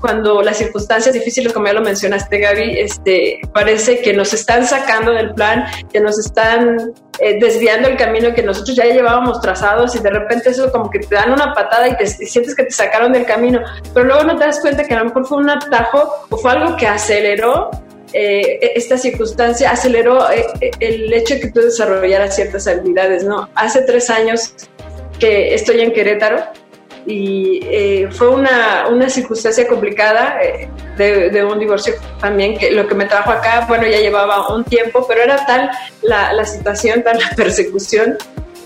cuando 0.02 0.42
las 0.42 0.58
circunstancias 0.58 1.14
difíciles, 1.14 1.54
como 1.54 1.68
ya 1.68 1.74
lo 1.74 1.82
mencionaste, 1.82 2.38
Gaby, 2.38 2.80
este, 2.80 3.40
parece 3.54 4.02
que 4.02 4.14
nos 4.14 4.34
están 4.34 4.66
sacando 4.66 5.12
del 5.12 5.34
plan, 5.34 5.66
que 5.92 6.00
nos 6.00 6.20
están 6.20 6.94
eh, 7.20 7.40
desviando 7.40 7.88
el 7.88 7.98
camino 7.98 8.34
que 8.34 8.44
nosotros 8.44 8.76
ya 8.76 8.86
llevábamos 8.86 9.42
trazados 9.42 9.96
y 9.96 10.00
de 10.00 10.10
repente 10.10 10.50
eso 10.50 10.72
como 10.72 10.90
que 10.90 11.00
te 11.00 11.16
dan 11.16 11.32
una 11.32 11.54
patada 11.54 11.88
y 11.88 11.98
te 11.98 12.06
sientes 12.06 12.56
que 12.56 12.64
te 12.64 12.72
sacaron 12.72 13.14
del 13.14 13.26
camino, 13.26 13.62
pero 13.94 14.06
luego 14.06 14.24
no 14.24 14.38
te 14.38 14.46
das 14.46 14.60
cuenta 14.60 14.84
que 14.84 14.94
a 14.94 15.00
lo 15.00 15.06
mejor 15.06 15.26
fue 15.26 15.38
un 15.38 15.50
atajo 15.50 16.28
o 16.30 16.38
fue 16.38 16.52
algo 16.52 16.76
que 16.76 16.88
aceleró 16.88 17.72
eh, 18.14 18.72
esta 18.76 18.98
circunstancia 18.98 19.72
aceleró 19.72 20.32
eh, 20.32 20.72
el 20.80 21.12
hecho 21.12 21.34
de 21.34 21.42
que 21.42 21.52
tú 21.52 21.60
desarrollaras 21.60 22.36
ciertas 22.36 22.66
habilidades, 22.66 23.26
¿no? 23.26 23.50
Hace 23.56 23.82
tres 23.82 24.10
años 24.10 24.54
que 25.20 25.54
estoy 25.54 25.82
en 25.82 25.94
Querétaro 25.94 26.44
y 27.06 27.60
eh, 27.64 28.10
fue 28.12 28.30
una, 28.30 28.88
una, 28.90 29.10
circunstancia 29.10 29.68
complicada 29.68 30.40
eh, 30.42 30.68
de, 30.98 31.44
un 31.44 31.60
divorcio 31.60 31.94
también, 32.20 32.58
que 32.58 32.72
lo 32.72 32.88
que 32.88 32.96
me 32.96 33.06
trajo 33.06 33.32
acá, 33.32 33.66
bueno, 33.68 33.86
ya 33.86 34.00
llevaba 34.00 34.54
un 34.54 34.64
tiempo, 34.64 35.06
pero 35.08 35.22
era 35.22 35.46
tal 35.46 35.70
la, 36.02 36.34
la 36.34 36.46
situación, 36.46 37.04
tal 37.04 37.20
la 37.20 37.30
persecución, 37.36 38.18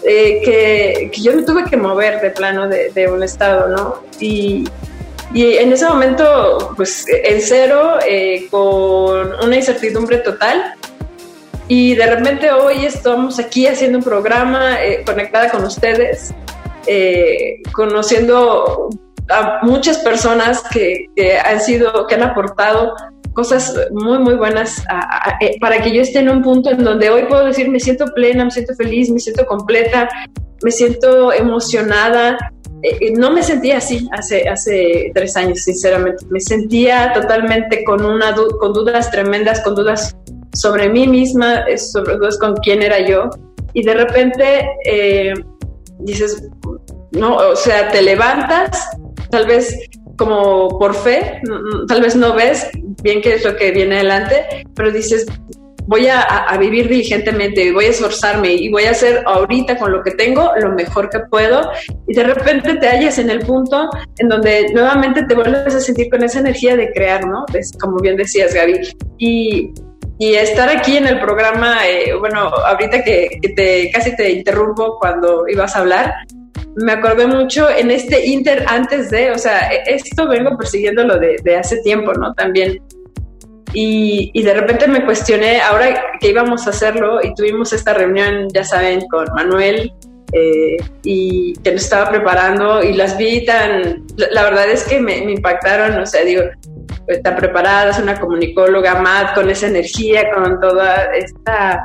eh, 0.06 0.42
que, 0.44 1.12
que, 1.12 1.22
yo 1.22 1.34
me 1.34 1.44
tuve 1.44 1.66
que 1.66 1.76
mover 1.76 2.22
de 2.22 2.30
plano 2.30 2.70
de, 2.70 2.92
de 2.92 3.10
un 3.10 3.22
estado, 3.24 3.68
¿no? 3.68 4.04
Y, 4.22 4.64
y, 5.34 5.58
en 5.58 5.74
ese 5.74 5.86
momento, 5.86 6.74
pues 6.78 7.06
en 7.10 7.42
cero, 7.42 8.00
con 8.50 9.34
una 9.44 9.56
incertidumbre 9.56 10.20
total, 10.20 10.76
y 11.70 11.96
de 11.96 12.06
repente 12.06 12.52
hoy 12.52 12.86
estamos 12.86 13.40
aquí 13.40 13.66
haciendo 13.68 14.00
un 14.00 14.04
programa 14.04 14.78
conectada 15.06 15.50
con 15.50 15.64
ustedes 15.64 16.34
eh, 16.92 17.62
conociendo 17.72 18.90
a 19.30 19.60
muchas 19.62 20.00
personas 20.00 20.64
que, 20.72 21.06
han 21.46 21.62
sido, 21.62 22.08
que 22.08 22.16
han 22.16 22.24
aportado 22.24 22.96
cosas 23.34 23.76
muy, 23.92 24.18
muy 24.18 24.34
buenas 24.34 24.84
eh, 25.40 25.56
para 25.62 25.84
que 25.84 25.94
yo 25.94 26.02
esté 26.02 26.20
en 26.20 26.30
un 26.30 26.42
punto 26.42 26.72
en 26.72 26.84
donde 26.84 27.12
hoy 27.12 27.26
puedo 27.26 27.46
decir 27.46 27.70
me 27.70 27.80
siento 27.80 28.06
plena, 28.16 28.46
me 28.46 28.50
siento 28.50 28.74
feliz, 28.74 29.12
me 29.12 29.20
siento 29.20 29.46
completa, 29.46 30.10
me 30.64 30.72
siento 30.72 31.32
emocionada. 31.32 32.40
Eh, 32.82 33.14
no 33.16 33.30
me 33.32 33.44
sentía 33.44 33.78
así 33.78 34.10
hace, 34.12 34.50
hace 34.50 35.12
tres 35.14 35.38
años, 35.38 35.60
sinceramente. 35.60 36.26
Me 36.32 36.40
sentía 36.40 37.14
totalmente 37.14 37.84
con, 37.84 38.04
una 38.04 38.34
con 38.34 38.74
dudas 38.74 39.12
tremendas, 39.12 39.62
con 39.62 39.76
dudas 39.76 40.16
sobre 40.54 40.90
mí 40.90 41.08
misma, 41.08 41.64
sobre 41.78 42.16
dudas 42.16 42.38
con 42.40 42.56
quién 42.58 42.82
era 42.82 43.00
yo. 43.08 43.30
Y 43.74 43.84
de 43.84 43.94
repente 43.94 44.68
dices, 46.00 46.50
no, 47.12 47.36
o 47.36 47.56
sea, 47.56 47.90
te 47.92 48.02
levantas, 48.02 48.90
tal 49.30 49.46
vez 49.46 49.76
como 50.18 50.78
por 50.78 50.94
fe, 50.94 51.42
tal 51.88 52.02
vez 52.02 52.16
no 52.16 52.34
ves 52.34 52.68
bien 53.02 53.22
qué 53.22 53.36
es 53.36 53.46
lo 53.46 53.56
que 53.56 53.72
viene 53.72 53.96
adelante, 53.96 54.66
pero 54.76 54.92
dices, 54.92 55.26
voy 55.88 56.08
a, 56.08 56.56
vivir 56.60 56.88
diligentemente, 56.88 57.72
voy 57.72 57.86
a 57.86 57.90
esforzarme 57.90 58.54
y 58.54 58.70
voy 58.70 58.84
a 58.84 58.92
hacer 58.92 59.24
ahorita 59.26 59.78
con 59.78 59.92
lo 59.92 60.04
que 60.04 60.12
tengo 60.12 60.52
lo 60.62 60.74
mejor 60.74 61.10
que 61.10 61.20
puedo 61.32 61.62
y 62.08 62.14
de 62.14 62.24
repente 62.24 62.76
te 62.76 62.88
hallas 62.88 63.18
en 63.18 63.30
el 63.30 63.40
punto 63.40 63.90
en 64.18 64.28
donde 64.28 64.72
nuevamente 64.72 65.24
te 65.24 65.34
vuelves 65.34 65.74
a 65.74 65.80
sentir 65.80 66.10
con 66.12 66.24
esa 66.24 66.42
energía 66.42 66.76
de 66.76 66.92
crear, 66.92 67.26
¿no? 67.26 67.46
como 67.80 67.98
bien 68.00 68.18
decías, 68.18 68.54
Gaby. 68.54 68.82
Y 69.18 69.74
y 70.22 70.36
estar 70.36 70.68
aquí 70.70 70.98
en 70.98 71.08
el 71.08 71.20
programa, 71.22 71.88
eh, 71.88 72.14
bueno, 72.14 72.42
ahorita 72.42 73.04
que, 73.06 73.40
te 73.56 73.90
casi 73.90 74.14
te 74.18 74.30
interrumpo 74.32 75.00
cuando 75.00 75.48
ibas 75.48 75.76
a 75.76 75.80
hablar, 75.80 76.14
me 76.76 76.92
acordé 76.92 77.26
mucho 77.26 77.70
en 77.70 77.90
este 77.90 78.28
inter 78.28 78.66
antes 78.68 79.10
de, 79.10 79.32
o 79.32 79.38
sea, 79.38 79.72
e, 79.72 79.96
esto 79.96 80.28
vengo 80.28 80.58
persiguiéndolo 80.58 81.18
de, 81.18 81.38
de 81.42 81.56
hace 81.56 81.78
tiempo, 81.84 82.14
¿no? 82.14 82.34
También. 82.34 82.82
Y, 83.74 84.30
y, 84.34 84.44
de 84.44 84.54
repente 84.54 84.90
me 84.90 85.06
cuestioné, 85.06 85.62
ahora 85.62 86.04
que 86.20 86.30
íbamos 86.30 86.68
a 86.68 86.72
hacerlo 86.72 87.22
y 87.24 87.34
tuvimos 87.34 87.72
esta 87.72 87.94
reunión, 87.94 88.50
ya 88.54 88.66
saben, 88.66 89.08
con 89.08 89.26
Manuel 89.34 89.94
eh, 90.34 90.78
y 91.04 91.54
que 91.64 91.72
nos 91.72 91.84
estaba 91.84 92.10
preparando 92.10 92.84
y 92.84 92.94
las 92.94 93.18
vi 93.18 93.46
tan, 93.46 94.06
la, 94.18 94.44
verdad 94.44 94.70
es 94.70 94.84
que 94.84 95.00
me, 95.00 95.22
me, 95.22 95.32
impactaron, 95.32 95.98
o 95.98 96.06
sea, 96.06 96.24
digo, 96.26 96.44
está 97.08 97.36
preparada, 97.36 97.92
es 97.92 98.00
una 98.00 98.20
comunicóloga, 98.20 99.02
Matt, 99.02 99.36
con 99.36 99.50
esa 99.50 99.68
energía, 99.68 100.32
con 100.34 100.60
toda 100.60 101.06
esta 101.16 101.84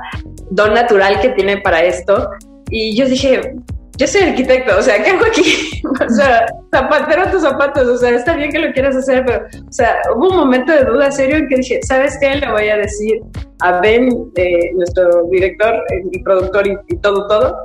don 0.51 0.75
natural 0.75 1.21
que 1.21 1.31
tiene 1.31 1.59
para 1.59 1.83
esto. 1.83 2.29
Y 2.71 2.97
yo 2.97 3.07
dije, 3.07 3.55
yo 3.97 4.07
soy 4.07 4.23
arquitecto, 4.23 4.77
o 4.77 4.83
sea, 4.83 5.03
¿qué 5.03 5.11
hago 5.11 5.25
aquí? 5.25 5.83
o 6.07 6.11
sea, 6.11 6.47
zapatero 6.75 7.31
tus 7.31 7.43
zapatos, 7.43 7.87
o 7.87 7.97
sea, 7.97 8.11
está 8.11 8.35
bien 8.35 8.51
que 8.51 8.59
lo 8.59 8.73
quieras 8.73 8.97
hacer, 8.97 9.25
pero, 9.25 9.45
o 9.69 9.73
sea, 9.73 9.97
hubo 10.17 10.31
un 10.31 10.37
momento 10.37 10.73
de 10.73 10.85
duda 10.85 11.11
serio 11.13 11.37
en 11.37 11.49
que 11.49 11.57
dije, 11.57 11.81
¿sabes 11.83 12.19
qué? 12.21 12.35
Le 12.37 12.51
voy 12.51 12.69
a 12.69 12.77
decir 12.79 13.21
a 13.61 13.81
Ben, 13.81 14.09
eh, 14.35 14.73
nuestro 14.75 15.25
director 15.31 15.75
eh, 15.75 16.03
y 16.11 16.23
productor 16.23 16.67
y, 16.67 16.97
todo, 16.97 17.27
todo, 17.29 17.57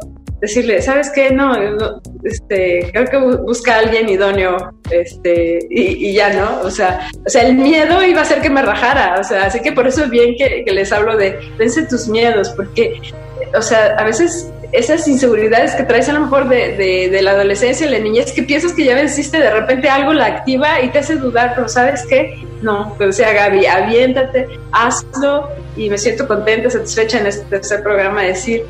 decirle, 0.42 0.82
¿sabes 0.82 1.10
qué? 1.14 1.32
No, 1.32 1.54
este, 2.24 2.90
creo 2.92 3.06
que 3.06 3.18
busca 3.18 3.76
a 3.76 3.80
alguien 3.80 4.10
idóneo, 4.10 4.74
este, 4.90 5.60
y, 5.70 6.14
ya, 6.14 6.34
¿no? 6.34 6.62
O 6.62 6.72
sea, 6.72 7.10
o 7.26 7.30
sea, 7.30 7.44
el 7.44 7.56
miedo 7.56 8.04
iba 8.04 8.20
a 8.20 8.24
hacer 8.24 8.42
que 8.42 8.50
me 8.50 8.62
rajara, 8.62 9.18
o 9.20 9.24
sea, 9.24 9.46
así 9.46 9.60
que 9.62 9.72
por 9.72 9.88
eso 9.88 10.04
es 10.04 10.10
bien 10.10 10.36
que, 10.38 10.64
que 10.66 10.72
les 10.72 10.92
hablo 10.92 11.18
de, 11.18 11.38
vence 11.58 11.86
tus 11.86 12.08
miedos, 12.08 12.50
porque, 12.52 13.02
o 13.56 13.62
sea, 13.62 13.96
a 13.98 14.04
veces 14.04 14.52
esas 14.72 15.08
inseguridades 15.08 15.74
que 15.74 15.84
traes 15.84 16.10
a 16.10 16.14
lo 16.14 16.22
mejor 16.22 16.48
de, 16.48 17.10
de, 17.10 17.22
la 17.22 17.32
adolescencia, 17.32 17.90
la 17.90 18.00
niñez, 18.00 18.32
que 18.32 18.44
piensas 18.44 18.74
que 18.74 18.86
ya 18.86 18.96
venciste, 18.96 19.40
de 19.40 19.50
repente 19.50 19.90
algo 19.90 20.14
la 20.14 20.28
activa 20.28 20.82
y 20.82 20.90
te 20.90 21.00
hace 21.00 21.16
dudar, 21.16 21.54
pero 21.56 21.68
¿sabes 21.68 22.06
qué? 22.08 22.44
No, 22.62 22.96
o 23.00 23.12
sea, 23.12 23.34
Gaby, 23.34 23.66
aviéntate, 23.66 24.48
hazlo 24.72 25.50
y 25.76 25.90
me 25.90 25.98
siento 25.98 26.28
contenta, 26.28 26.70
satisfecha 26.70 27.20
en 27.20 27.28
este 27.28 27.46
tercer 27.46 27.82
programa 27.82 28.22
de 28.22 28.28
decir, 28.30 28.64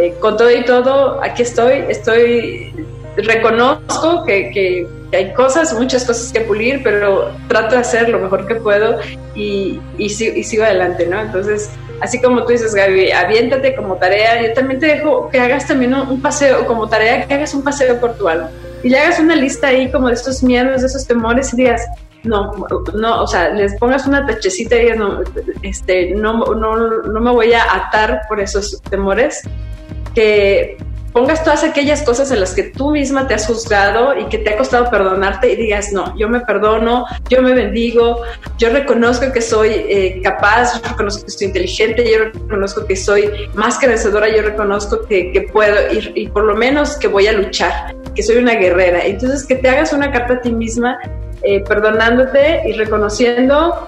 eh, 0.00 0.14
con 0.18 0.36
todo 0.38 0.50
y 0.50 0.64
todo, 0.64 1.22
aquí 1.22 1.42
estoy, 1.42 1.84
estoy, 1.88 2.72
reconozco 3.16 4.24
que, 4.24 4.86
hay 5.12 5.34
cosas, 5.34 5.74
muchas 5.74 6.04
cosas 6.04 6.32
que 6.32 6.40
pulir, 6.40 6.82
pero 6.82 7.32
trato 7.48 7.74
de 7.74 7.80
hacer 7.80 8.08
lo 8.08 8.18
mejor 8.20 8.46
que 8.46 8.54
puedo 8.54 8.98
y, 9.34 9.78
y, 9.98 10.08
sigo 10.08 10.64
adelante, 10.64 11.06
¿no? 11.06 11.20
Entonces, 11.20 11.68
así 12.00 12.20
como 12.20 12.44
tú 12.44 12.52
dices, 12.52 12.74
Gaby, 12.74 13.10
aviéntate 13.10 13.74
como 13.74 13.96
tarea. 13.96 14.40
Yo 14.40 14.54
también 14.54 14.80
te 14.80 14.86
dejo 14.86 15.28
que 15.28 15.40
hagas 15.40 15.66
también 15.66 15.92
un, 15.94 16.22
paseo, 16.22 16.64
como 16.64 16.88
tarea, 16.88 17.26
que 17.26 17.34
hagas 17.34 17.52
un 17.54 17.62
paseo 17.62 18.00
por 18.00 18.16
tu 18.16 18.28
alma. 18.28 18.50
Y 18.82 18.88
le 18.88 18.98
hagas 18.98 19.18
una 19.18 19.36
lista 19.36 19.66
ahí 19.66 19.90
como 19.90 20.08
de 20.08 20.14
estos 20.14 20.42
miedos, 20.42 20.80
de 20.80 20.86
esos 20.86 21.06
temores 21.06 21.52
y 21.52 21.56
digas, 21.56 21.84
no, 22.24 22.52
no, 22.94 23.22
o 23.22 23.26
sea, 23.26 23.50
les 23.50 23.76
pongas 23.76 24.06
una 24.06 24.26
tachecita 24.26 24.80
y 24.80 24.96
no, 24.96 25.20
este, 25.62 26.10
no, 26.14 26.44
no, 26.54 26.76
no 27.02 27.20
me 27.20 27.30
voy 27.30 27.52
a 27.52 27.62
atar 27.74 28.22
por 28.28 28.40
esos 28.40 28.80
temores, 28.82 29.42
que 30.14 30.76
pongas 31.12 31.42
todas 31.42 31.64
aquellas 31.64 32.02
cosas 32.02 32.30
en 32.30 32.40
las 32.40 32.54
que 32.54 32.64
tú 32.64 32.92
misma 32.92 33.26
te 33.26 33.34
has 33.34 33.46
juzgado 33.46 34.16
y 34.16 34.26
que 34.26 34.38
te 34.38 34.50
ha 34.50 34.56
costado 34.56 34.90
perdonarte 34.90 35.52
y 35.52 35.56
digas, 35.56 35.92
no, 35.92 36.16
yo 36.16 36.28
me 36.28 36.40
perdono, 36.40 37.06
yo 37.28 37.42
me 37.42 37.52
bendigo, 37.52 38.22
yo 38.58 38.70
reconozco 38.70 39.32
que 39.32 39.40
soy 39.40 39.70
eh, 39.70 40.20
capaz, 40.22 40.80
yo 40.80 40.88
reconozco 40.88 41.24
que 41.24 41.30
soy 41.30 41.46
inteligente, 41.48 42.10
yo 42.10 42.24
reconozco 42.24 42.86
que 42.86 42.96
soy 42.96 43.30
más 43.54 43.78
que 43.78 43.88
vencedora, 43.88 44.28
yo 44.28 44.42
reconozco 44.42 45.02
que, 45.06 45.32
que 45.32 45.42
puedo 45.42 45.76
y, 45.92 46.12
y, 46.14 46.28
por 46.28 46.44
lo 46.44 46.54
menos 46.54 46.96
que 46.96 47.08
voy 47.08 47.26
a 47.26 47.32
luchar, 47.32 47.94
que 48.14 48.22
soy 48.22 48.36
una 48.36 48.54
guerrera. 48.54 49.04
Entonces, 49.04 49.44
que 49.46 49.56
te 49.56 49.68
hagas 49.68 49.92
una 49.92 50.12
carta 50.12 50.34
a 50.34 50.40
ti 50.40 50.52
misma 50.52 50.98
eh, 51.42 51.60
perdonándote 51.66 52.62
y 52.68 52.72
reconociendo 52.72 53.86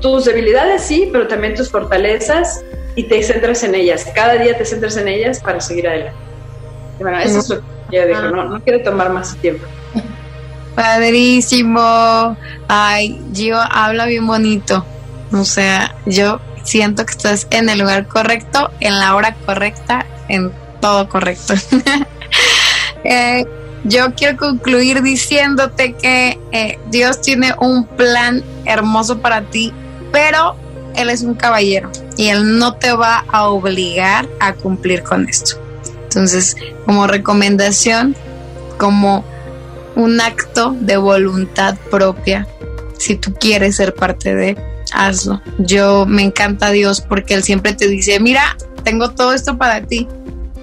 tus 0.00 0.24
debilidades, 0.24 0.82
sí, 0.82 1.08
pero 1.12 1.26
también 1.28 1.54
tus 1.54 1.70
fortalezas 1.70 2.62
y 2.94 3.04
te 3.04 3.22
centras 3.22 3.62
en 3.62 3.74
ellas. 3.74 4.06
Cada 4.14 4.34
día 4.34 4.56
te 4.56 4.64
centras 4.64 4.96
en 4.96 5.08
ellas 5.08 5.40
para 5.40 5.60
seguir 5.60 5.88
adelante. 5.88 6.18
Bueno, 7.00 7.18
eso 7.20 7.38
es 7.38 7.48
lo 7.48 7.60
que 7.60 7.96
yo 7.96 8.06
digo, 8.06 8.22
no, 8.22 8.44
no 8.44 8.60
quiero 8.62 8.82
tomar 8.82 9.10
más 9.10 9.36
tiempo. 9.36 9.64
Padrísimo. 10.74 12.36
Ay, 12.68 13.20
Gio 13.34 13.58
habla 13.58 14.06
bien 14.06 14.26
bonito. 14.26 14.84
O 15.32 15.44
sea, 15.44 15.94
yo 16.06 16.40
siento 16.62 17.04
que 17.04 17.12
estás 17.12 17.46
en 17.50 17.68
el 17.68 17.78
lugar 17.78 18.06
correcto, 18.06 18.70
en 18.80 18.98
la 18.98 19.14
hora 19.14 19.34
correcta, 19.46 20.06
en 20.28 20.52
todo 20.80 21.08
correcto. 21.08 21.54
eh, 23.04 23.44
yo 23.84 24.14
quiero 24.14 24.36
concluir 24.36 25.02
diciéndote 25.02 25.94
que 25.94 26.38
eh, 26.52 26.78
Dios 26.90 27.20
tiene 27.20 27.54
un 27.60 27.84
plan 27.84 28.42
hermoso 28.64 29.18
para 29.18 29.42
ti, 29.42 29.72
pero 30.12 30.56
Él 30.94 31.10
es 31.10 31.22
un 31.22 31.34
caballero 31.34 31.90
y 32.16 32.28
Él 32.28 32.58
no 32.58 32.74
te 32.74 32.92
va 32.92 33.24
a 33.28 33.48
obligar 33.48 34.28
a 34.40 34.54
cumplir 34.54 35.02
con 35.02 35.28
esto. 35.28 35.56
Entonces, 36.04 36.56
como 36.86 37.06
recomendación, 37.06 38.14
como 38.78 39.24
un 39.96 40.20
acto 40.20 40.76
de 40.78 40.96
voluntad 40.96 41.76
propia, 41.90 42.46
si 42.98 43.16
tú 43.16 43.34
quieres 43.34 43.76
ser 43.76 43.94
parte 43.94 44.34
de, 44.34 44.56
hazlo. 44.92 45.40
Yo 45.58 46.06
me 46.06 46.22
encanta 46.22 46.70
Dios 46.70 47.00
porque 47.00 47.34
Él 47.34 47.42
siempre 47.42 47.72
te 47.72 47.88
dice, 47.88 48.20
mira, 48.20 48.56
tengo 48.84 49.10
todo 49.10 49.32
esto 49.32 49.58
para 49.58 49.82
ti, 49.82 50.06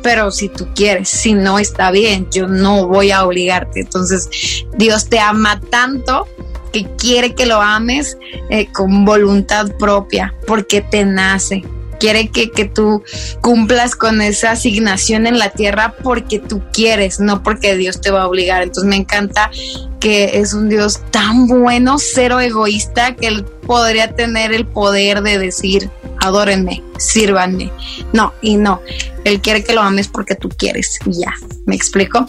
pero 0.02 0.32
si 0.32 0.50
tú 0.50 0.68
quieres, 0.76 1.10
si 1.10 1.34
no 1.34 1.60
está 1.60 1.92
bien, 1.92 2.28
yo 2.32 2.48
no 2.48 2.88
voy 2.88 3.12
a 3.12 3.26
obligarte. 3.26 3.82
Entonces, 3.82 4.30
Dios 4.78 5.10
te 5.10 5.20
ama 5.20 5.60
tanto 5.70 6.28
que 6.72 6.86
quiere 6.98 7.36
que 7.36 7.46
lo 7.46 7.62
ames 7.62 8.18
eh, 8.50 8.68
con 8.72 9.06
voluntad 9.06 9.72
propia, 9.78 10.36
porque 10.46 10.82
te 10.82 11.04
nace, 11.06 11.64
quiere 12.00 12.30
que, 12.30 12.52
que, 12.52 12.66
tú 12.66 13.04
cumplas 13.42 13.96
con 13.96 14.22
esa 14.22 14.52
asignación 14.52 15.28
en 15.28 15.38
la 15.38 15.50
tierra 15.50 15.96
porque 16.02 16.40
tú 16.40 16.62
quieres, 16.72 17.20
no 17.20 17.44
porque 17.44 17.76
Dios 17.76 18.02
te 18.02 18.12
va 18.12 18.24
a 18.24 18.28
obligar. 18.28 18.64
Entonces 18.64 18.90
me 18.90 18.96
encanta 18.96 19.52
que 20.00 20.40
es 20.40 20.54
un 20.54 20.70
Dios 20.70 21.02
tan 21.12 21.48
bueno, 21.48 21.98
cero 22.00 22.40
egoísta, 22.40 23.16
que 23.16 23.28
Él 23.28 23.46
podría 23.66 24.16
tener 24.16 24.54
el 24.54 24.66
poder 24.66 25.22
de 25.22 25.38
decir, 25.38 25.90
adórenme, 26.20 26.84
sírvanme. 26.98 27.72
No, 28.14 28.34
y 28.42 28.56
no, 28.56 28.82
Él 29.24 29.42
quiere 29.42 29.64
que 29.64 29.74
lo 29.74 29.82
ames 29.82 30.08
porque 30.08 30.36
tú 30.36 30.50
quieres. 30.50 31.00
Ya, 31.06 31.34
¿me 31.66 31.76
explico? 31.76 32.26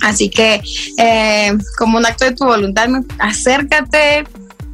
Así 0.00 0.30
que, 0.30 0.60
eh, 0.98 1.56
como 1.76 1.98
un 1.98 2.06
acto 2.06 2.24
de 2.24 2.32
tu 2.32 2.44
voluntad, 2.44 2.88
acércate 3.18 4.24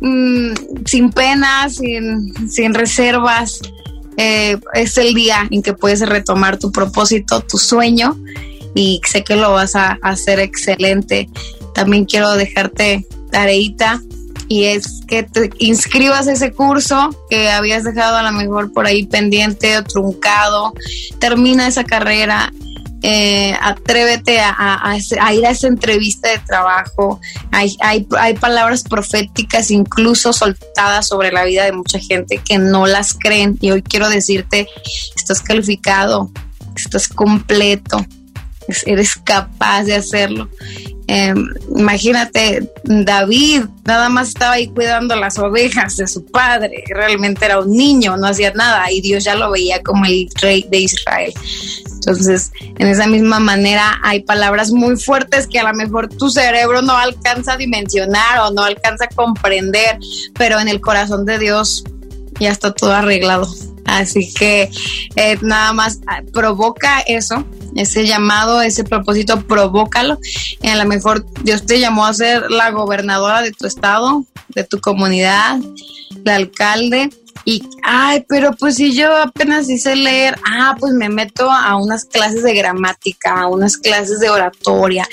mmm, 0.01 0.53
sin 0.85 1.11
pena, 1.11 1.69
sin, 1.69 2.51
sin 2.51 2.75
reservas, 2.75 3.61
eh, 4.17 4.59
es 4.75 4.97
el 4.99 5.15
día 5.15 5.49
en 5.51 5.63
que 5.63 5.73
puedes 5.73 6.01
retomar 6.01 6.59
tu 6.59 6.71
propósito, 6.71 7.41
tu 7.41 7.59
sueño 7.59 8.17
y 8.75 9.01
sé 9.07 9.25
que 9.25 9.37
lo 9.37 9.53
vas 9.53 9.75
a 9.77 9.99
hacer 10.03 10.41
excelente. 10.41 11.29
También 11.75 12.05
quiero 12.05 12.33
dejarte 12.33 13.07
tareita 13.31 14.01
y 14.49 14.65
es 14.65 15.03
que 15.07 15.23
te 15.23 15.51
inscribas 15.59 16.29
a 16.29 16.33
ese 16.33 16.53
curso 16.53 17.11
que 17.31 17.51
habías 17.51 17.85
dejado 17.85 18.17
a 18.17 18.23
lo 18.23 18.33
mejor 18.33 18.73
por 18.73 18.87
ahí 18.87 19.07
pendiente 19.07 19.77
o 19.77 19.85
truncado. 19.85 20.73
Termina 21.19 21.67
esa 21.67 21.85
carrera 21.85 22.53
eh, 23.07 23.55
atrévete 23.61 24.41
a, 24.41 24.97
ir 25.35 25.47
a 25.47 25.51
esa 25.51 25.69
entrevista 25.69 26.31
de 26.31 26.39
trabajo. 26.39 27.21
Hay, 27.53 27.77
hay, 27.81 28.35
palabras 28.35 28.83
proféticas 28.83 29.71
incluso 29.71 30.33
soltadas 30.33 31.09
sobre 31.09 31.31
la 31.31 31.45
vida 31.45 31.67
de 31.67 31.73
mucha 31.73 31.99
gente 31.99 32.39
que 32.39 32.57
no 32.57 32.87
las 32.87 33.13
creen. 33.13 33.59
Y 33.61 33.73
hoy 33.73 33.83
quiero 33.83 34.09
decirte, 34.09 34.69
estás 35.15 35.43
calificado, 35.43 36.31
estás 36.75 37.07
completo, 37.09 37.99
eres 38.87 39.17
capaz 39.17 39.83
de 39.85 39.97
hacerlo. 39.97 40.49
Em, 41.07 41.47
imagínate, 41.77 42.71
David 42.85 43.65
nada 43.85 44.09
más 44.09 44.29
estaba 44.29 44.55
ahí 44.55 44.69
cuidando 44.69 45.15
las 45.17 45.39
ovejas 45.39 45.97
de 45.97 46.07
su 46.07 46.25
padre, 46.25 46.83
realmente 46.89 47.45
era 47.45 47.61
un 47.61 47.71
niño, 47.71 48.17
no 48.17 48.27
hacía 48.27 48.53
nada 48.53 48.91
y 48.91 49.03
Dios 49.03 49.25
ya 49.25 49.35
lo 49.35 49.51
veía 49.51 49.83
como 49.83 50.07
el 50.07 50.29
rey 50.41 50.67
de 50.71 50.81
Israel. 50.81 51.33
Entonces, 52.07 52.53
en 52.79 52.87
esa 52.87 53.07
misma 53.07 53.39
manera 53.39 53.99
hay 54.03 54.23
palabras 54.23 54.71
muy 54.71 54.97
fuertes 54.97 55.47
que 55.47 55.59
a 55.59 55.65
lo 55.65 55.75
mejor 55.75 56.09
tu 56.09 56.31
cerebro 56.31 56.83
no 56.83 56.97
alcanza 56.97 57.55
a 57.55 57.57
dimensionar 57.57 58.41
o 58.41 58.51
no 58.51 58.63
alcanza 58.63 59.05
a 59.05 59.09
comprender, 59.09 59.99
pero 60.35 60.59
en 60.59 60.69
el 60.69 60.81
corazón 60.81 61.25
de 61.25 61.39
Dios 61.39 61.85
ya 62.41 62.51
está 62.51 62.73
todo 62.73 62.93
arreglado. 62.93 63.49
Así 63.85 64.33
que 64.33 64.71
eh, 65.17 65.39
nada 65.43 65.73
más 65.73 66.01
ah, 66.07 66.23
provoca 66.33 67.01
eso, 67.01 67.45
ese 67.75 68.07
llamado, 68.07 68.63
ese 68.63 68.85
propósito, 68.85 69.41
provócalo. 69.43 70.19
Y 70.63 70.69
a 70.69 70.77
lo 70.77 70.85
mejor 70.85 71.25
Dios 71.43 71.67
te 71.67 71.81
llamó 71.81 72.07
a 72.07 72.15
ser 72.15 72.51
la 72.51 72.71
gobernadora 72.71 73.43
de 73.43 73.53
tu 73.53 73.67
estado, 73.67 74.25
de 74.49 74.65
tu 74.65 74.81
comunidad, 74.81 75.59
el 76.25 76.31
alcalde 76.31 77.11
Y, 77.45 77.63
ay, 77.83 78.25
pero 78.29 78.53
pues 78.53 78.77
si 78.77 78.95
yo 78.95 79.15
apenas 79.17 79.69
hice 79.69 79.97
leer, 79.97 80.39
ah, 80.51 80.77
pues 80.79 80.95
me 80.95 81.09
meto 81.09 81.51
a 81.51 81.77
unas 81.77 82.05
clases 82.05 82.43
de 82.43 82.55
gramática, 82.55 83.43
a 83.43 83.49
unas 83.49 83.77
clases 83.77 84.21
de 84.21 84.31
oratoria, 84.31 85.07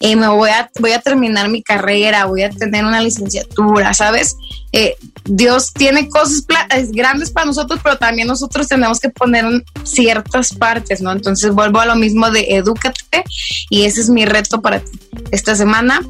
y 0.00 0.16
me 0.16 0.28
voy 0.28 0.50
a, 0.50 0.70
voy 0.80 0.92
a 0.92 1.00
terminar 1.00 1.48
mi 1.48 1.62
carrera, 1.62 2.24
voy 2.26 2.42
a 2.42 2.50
tener 2.50 2.84
una 2.84 3.00
licenciatura, 3.00 3.92
¿sabes? 3.92 4.36
Eh, 4.72 4.96
Dios 5.24 5.72
tiene 5.72 6.08
cosas 6.08 6.44
grandes 6.90 7.30
para 7.30 7.46
nosotros, 7.46 7.80
pero 7.82 7.96
también 7.96 8.28
nosotros 8.28 8.66
tenemos 8.66 8.98
que 8.98 9.08
poner 9.08 9.44
ciertas 9.84 10.52
partes, 10.52 11.00
¿no? 11.00 11.12
Entonces 11.12 11.52
vuelvo 11.52 11.80
a 11.80 11.86
lo 11.86 11.96
mismo 11.96 12.30
de 12.30 12.56
edúcate 12.56 13.24
y 13.70 13.84
ese 13.84 14.00
es 14.00 14.10
mi 14.10 14.24
reto 14.24 14.60
para 14.60 14.80
ti 14.80 14.98
esta 15.30 15.54
semana. 15.54 16.00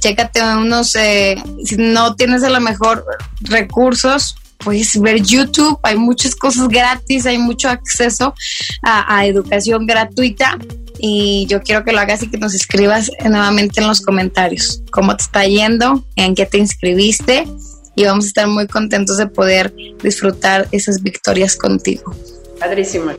Chécate 0.00 0.42
unos, 0.42 0.94
eh, 0.96 1.36
si 1.64 1.76
no 1.76 2.14
tienes 2.14 2.42
a 2.44 2.50
lo 2.50 2.60
mejor 2.60 3.04
recursos, 3.40 4.36
puedes 4.58 5.00
ver 5.00 5.22
YouTube, 5.22 5.78
hay 5.82 5.96
muchas 5.96 6.34
cosas 6.34 6.68
gratis, 6.68 7.26
hay 7.26 7.38
mucho 7.38 7.68
acceso 7.68 8.34
a, 8.82 9.26
educación 9.26 9.86
gratuita 9.86 10.58
y 10.98 11.46
yo 11.48 11.62
quiero 11.62 11.84
que 11.84 11.92
lo 11.92 12.00
hagas 12.00 12.22
y 12.22 12.30
que 12.30 12.38
nos 12.38 12.54
escribas 12.54 13.10
nuevamente 13.24 13.80
en 13.80 13.86
los 13.86 14.00
comentarios 14.00 14.82
cómo 14.90 15.16
te 15.16 15.22
está 15.22 15.44
yendo, 15.44 16.04
en 16.16 16.34
qué 16.34 16.46
te 16.46 16.58
inscribiste 16.58 17.46
y 17.94 18.04
vamos 18.04 18.26
a 18.26 18.28
estar 18.28 18.46
muy 18.46 18.66
contentos 18.66 19.16
de 19.16 19.26
poder 19.26 19.74
disfrutar 20.02 20.68
esas 20.72 21.02
victorias 21.02 21.56
contigo. 21.56 22.14
Padrísimo. 22.58 23.12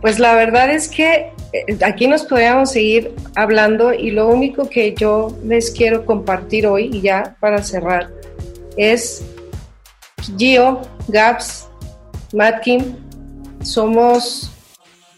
Pues 0.00 0.18
la 0.18 0.34
verdad 0.34 0.70
es 0.70 0.88
que 0.88 1.32
eh, 1.52 1.78
aquí 1.84 2.06
nos 2.06 2.22
podríamos 2.22 2.72
seguir 2.72 3.12
hablando 3.34 3.92
y 3.92 4.10
lo 4.10 4.28
único 4.28 4.68
que 4.68 4.94
yo 4.94 5.36
les 5.44 5.70
quiero 5.70 6.06
compartir 6.06 6.66
hoy 6.66 6.90
y 6.92 7.00
ya 7.00 7.36
para 7.40 7.62
cerrar 7.62 8.10
es 8.76 9.22
Gio, 10.36 10.80
Gaps, 11.08 11.68
Matkin, 12.32 12.96
somos 13.62 14.50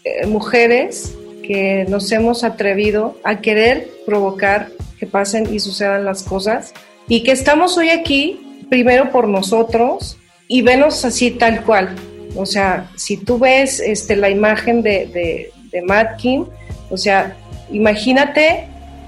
eh, 0.03 0.25
mujeres 0.27 1.15
que 1.43 1.85
nos 1.87 2.11
hemos 2.11 2.43
atrevido 2.43 3.17
a 3.23 3.39
querer 3.41 3.89
provocar 4.05 4.69
que 4.99 5.05
pasen 5.05 5.53
y 5.53 5.59
sucedan 5.59 6.05
las 6.05 6.23
cosas 6.23 6.73
y 7.07 7.23
que 7.23 7.31
estamos 7.31 7.77
hoy 7.77 7.89
aquí 7.89 8.65
primero 8.69 9.11
por 9.11 9.27
nosotros 9.27 10.17
y 10.47 10.61
venos 10.61 11.05
así 11.05 11.31
tal 11.31 11.63
cual. 11.63 11.95
O 12.35 12.45
sea, 12.45 12.89
si 12.95 13.17
tú 13.17 13.39
ves 13.39 13.79
este, 13.79 14.15
la 14.15 14.29
imagen 14.29 14.81
de, 14.81 15.07
de, 15.07 15.51
de 15.71 16.45
o 16.89 16.97
sea, 16.97 17.35
imagínate 17.71 18.67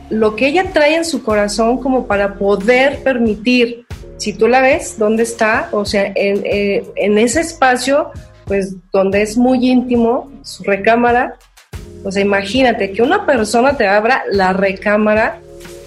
lo 0.10 0.36
que 0.36 0.48
ella 0.48 0.72
trae 0.72 0.96
en 0.96 1.06
su 1.06 1.24
corazón 1.24 1.80
como 1.80 2.08
para 2.08 2.36
poder 2.36 3.04
permitir 3.04 3.87
si 4.18 4.34
tú 4.34 4.48
la 4.48 4.62
ves, 4.62 4.98
¿dónde 4.98 5.24
está? 5.24 5.70
O 5.72 5.86
sea, 5.86 6.12
en, 6.16 6.42
eh, 6.46 6.84
en 6.96 7.18
ese 7.18 7.42
espacio, 7.42 8.12
pues 8.46 8.76
donde 8.92 9.22
es 9.22 9.38
muy 9.38 9.70
íntimo, 9.70 10.32
su 10.44 10.64
recámara, 10.64 11.38
o 12.04 12.12
sea, 12.12 12.22
imagínate 12.22 12.92
que 12.92 13.02
una 13.02 13.26
persona 13.26 13.76
te 13.76 13.88
abra 13.88 14.24
la 14.32 14.54
recámara, 14.54 15.40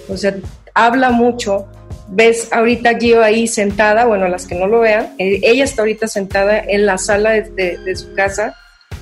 o 0.07 0.17
sea, 0.17 0.35
habla 0.73 1.09
mucho. 1.11 1.67
Ves 2.13 2.49
ahorita 2.51 2.99
Gio 2.99 3.23
ahí 3.23 3.47
sentada, 3.47 4.05
bueno, 4.05 4.27
las 4.27 4.45
que 4.45 4.55
no 4.55 4.67
lo 4.67 4.81
vean, 4.81 5.13
eh, 5.17 5.39
ella 5.43 5.63
está 5.63 5.81
ahorita 5.81 6.07
sentada 6.07 6.59
en 6.59 6.85
la 6.85 6.97
sala 6.97 7.31
de 7.31 7.95
su 7.95 8.13
casa 8.13 8.55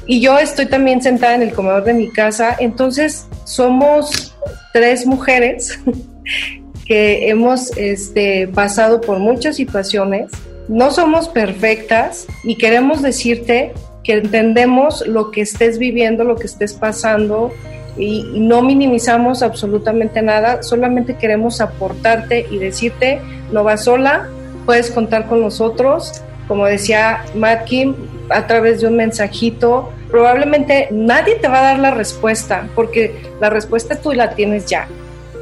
y 0.10 0.22
yo 0.22 0.40
estoy 0.40 0.66
también 0.66 1.04
sentada 1.04 1.36
en 1.36 1.44
el 1.44 1.54
comedor 1.54 1.84
de 1.84 1.94
mi 1.94 2.10
casa. 2.10 2.56
Entonces, 2.60 3.28
somos 3.46 4.36
tres 4.74 5.06
mujeres 5.06 5.80
que 6.90 7.30
hemos 7.30 7.78
este, 7.78 8.48
pasado 8.48 9.00
por 9.00 9.20
muchas 9.20 9.56
situaciones, 9.56 10.32
no 10.68 10.90
somos 10.90 11.30
perfectas 11.30 12.26
y 12.44 12.56
queremos 12.56 13.04
decirte 13.04 13.74
que 14.04 14.14
entendemos 14.14 15.06
lo 15.06 15.30
que 15.30 15.42
estés 15.42 15.78
viviendo, 15.78 16.24
lo 16.24 16.36
que 16.36 16.48
estés 16.48 16.74
pasando 16.74 17.54
y, 17.96 18.24
no 18.34 18.64
minimizamos 18.64 19.44
absolutamente 19.44 20.24
nada, 20.24 20.64
solamente 20.64 21.16
queremos 21.16 21.62
aportarte 21.62 22.48
y 22.50 22.58
decirte, 22.58 23.22
no 23.52 23.64
vas 23.64 23.84
sola, 23.84 24.28
puedes 24.66 24.90
contar 24.90 25.28
con 25.28 25.42
nosotros, 25.42 26.24
como 26.48 26.66
decía 26.66 27.24
Matt 27.36 27.66
Kim, 27.66 27.94
a 28.30 28.48
través 28.48 28.82
de 28.82 28.88
un 28.88 28.96
mensajito. 28.96 29.92
Probablemente 30.10 30.88
nadie 30.92 31.36
te 31.36 31.48
va 31.48 31.60
a 31.60 31.64
dar 31.64 31.80
la 31.80 31.92
respuesta, 31.92 32.68
porque 32.74 33.16
la 33.40 33.52
respuesta 33.52 33.96
tú 34.02 34.12
la 34.14 34.32
tienes 34.32 34.66
ya. 34.66 34.88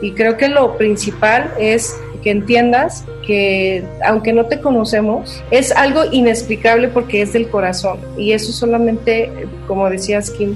Y 0.02 0.12
creo 0.12 0.38
que 0.38 0.48
lo 0.48 0.78
principal 0.78 1.52
es 1.60 1.95
que 2.24 2.32
entiendas 2.32 3.06
que 3.26 3.84
aunque 4.06 4.34
no 4.34 4.45
te 4.45 4.60
conocemos, 4.60 5.43
es 5.52 5.72
algo 5.72 6.04
inexplicable 6.12 6.88
porque 6.88 7.22
es 7.22 7.34
del 7.34 7.50
corazón. 7.50 8.00
Y 8.18 8.32
eso 8.32 8.52
solamente, 8.52 9.32
como 9.68 9.89
decías 9.89 10.32
Kim, 10.32 10.56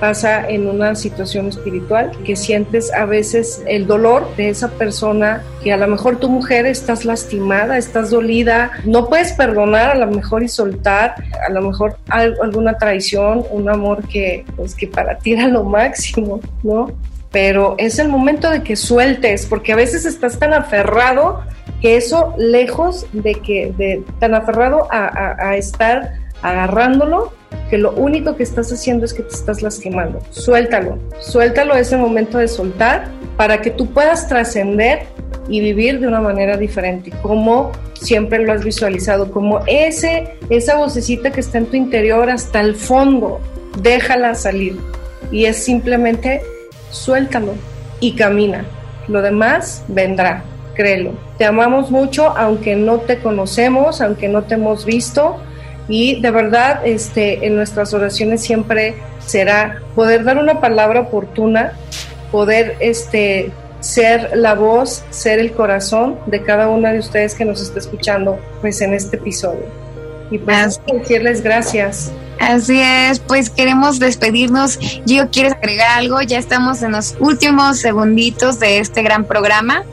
pasa 0.00 0.48
en 0.48 0.66
una 0.68 0.94
situación 0.94 1.48
espiritual, 1.48 2.12
que 2.24 2.36
sientes 2.36 2.92
a 2.92 3.06
veces 3.06 3.62
el 3.66 3.86
dolor 3.86 4.28
de 4.36 4.50
esa 4.50 4.68
persona, 4.68 5.42
que 5.62 5.72
a 5.72 5.76
lo 5.76 5.86
mejor 5.88 6.18
tu 6.18 6.28
mujer 6.28 6.66
estás 6.66 7.04
lastimada, 7.04 7.78
estás 7.78 8.10
dolida, 8.10 8.72
no 8.84 9.08
puedes 9.08 9.32
perdonar 9.32 9.90
a 9.90 9.94
lo 9.94 10.06
mejor 10.08 10.42
y 10.42 10.48
soltar, 10.48 11.14
a 11.46 11.50
lo 11.50 11.62
mejor 11.62 11.96
alguna 12.08 12.76
traición, 12.76 13.44
un 13.50 13.68
amor 13.68 14.06
que, 14.08 14.44
pues, 14.56 14.74
que 14.74 14.86
para 14.86 15.16
ti 15.18 15.32
era 15.32 15.48
lo 15.48 15.64
máximo, 15.64 16.40
¿no? 16.62 16.92
Pero 17.30 17.74
es 17.78 17.98
el 17.98 18.08
momento 18.08 18.50
de 18.50 18.62
que 18.62 18.76
sueltes, 18.76 19.46
porque 19.46 19.72
a 19.72 19.76
veces 19.76 20.04
estás 20.06 20.38
tan 20.38 20.54
aferrado 20.54 21.42
que 21.80 21.96
eso, 21.96 22.34
lejos 22.38 23.06
de 23.12 23.34
que, 23.34 23.72
de, 23.76 24.02
tan 24.18 24.34
aferrado 24.34 24.88
a, 24.90 25.56
estar 25.56 26.14
agarrándolo, 26.42 27.32
que 27.68 27.78
lo 27.78 27.92
único 27.92 28.36
que 28.36 28.42
estás 28.42 28.72
haciendo 28.72 29.04
es 29.04 29.12
que 29.12 29.22
te 29.22 29.34
estás 29.34 29.62
lastimando. 29.62 30.20
Suéltalo, 30.30 30.98
suéltalo 31.20 31.74
ese 31.74 31.96
momento 31.96 32.38
de 32.38 32.48
soltar 32.48 33.08
para 33.36 33.60
que 33.60 33.70
tú 33.70 33.92
puedas 33.92 34.28
trascender 34.28 35.00
y 35.48 35.60
vivir 35.60 36.00
de 36.00 36.08
una 36.08 36.20
manera 36.20 36.56
diferente, 36.56 37.12
como 37.22 37.72
siempre 37.94 38.38
lo 38.38 38.52
has 38.52 38.64
visualizado, 38.64 39.30
como 39.30 39.60
ese, 39.66 40.36
esa 40.50 40.76
vocecita 40.76 41.30
que 41.30 41.40
está 41.40 41.58
en 41.58 41.66
tu 41.66 41.76
interior 41.76 42.30
hasta 42.30 42.60
el 42.60 42.74
fondo, 42.74 43.40
déjala 43.82 44.34
salir. 44.34 44.78
Y 45.30 45.44
es 45.46 45.62
simplemente 45.62 46.42
suéltalo 46.90 47.54
y 48.00 48.12
camina. 48.12 48.64
Lo 49.08 49.22
demás 49.22 49.84
vendrá, 49.88 50.42
créelo. 50.74 51.12
Te 51.38 51.44
amamos 51.44 51.90
mucho, 51.90 52.36
aunque 52.36 52.76
no 52.76 52.98
te 52.98 53.18
conocemos, 53.18 54.00
aunque 54.00 54.28
no 54.28 54.42
te 54.42 54.54
hemos 54.54 54.84
visto. 54.84 55.36
Y 55.88 56.20
de 56.20 56.30
verdad, 56.30 56.80
este, 56.84 57.46
en 57.46 57.56
nuestras 57.56 57.94
oraciones 57.94 58.42
siempre 58.42 58.96
será 59.24 59.82
poder 59.94 60.24
dar 60.24 60.38
una 60.38 60.60
palabra 60.60 61.00
oportuna, 61.00 61.72
poder 62.32 62.76
este, 62.80 63.52
ser 63.80 64.30
la 64.34 64.54
voz, 64.54 65.04
ser 65.10 65.38
el 65.38 65.52
corazón 65.52 66.18
de 66.26 66.42
cada 66.42 66.68
una 66.68 66.92
de 66.92 66.98
ustedes 66.98 67.34
que 67.34 67.44
nos 67.44 67.62
está 67.62 67.78
escuchando 67.78 68.38
pues 68.60 68.80
en 68.80 68.94
este 68.94 69.16
episodio. 69.16 69.85
Y 70.30 70.38
pues 70.38 70.80
decirles 70.86 71.42
gracias. 71.42 72.12
Así 72.40 72.80
es, 72.80 73.20
pues 73.20 73.50
queremos 73.50 73.98
despedirnos. 73.98 74.78
Gio, 75.06 75.28
¿quieres 75.30 75.54
agregar 75.54 75.98
algo? 75.98 76.20
Ya 76.22 76.38
estamos 76.38 76.82
en 76.82 76.92
los 76.92 77.16
últimos 77.18 77.78
segunditos 77.78 78.60
de 78.60 78.78
este 78.78 79.02
gran 79.02 79.24
programa 79.24 79.84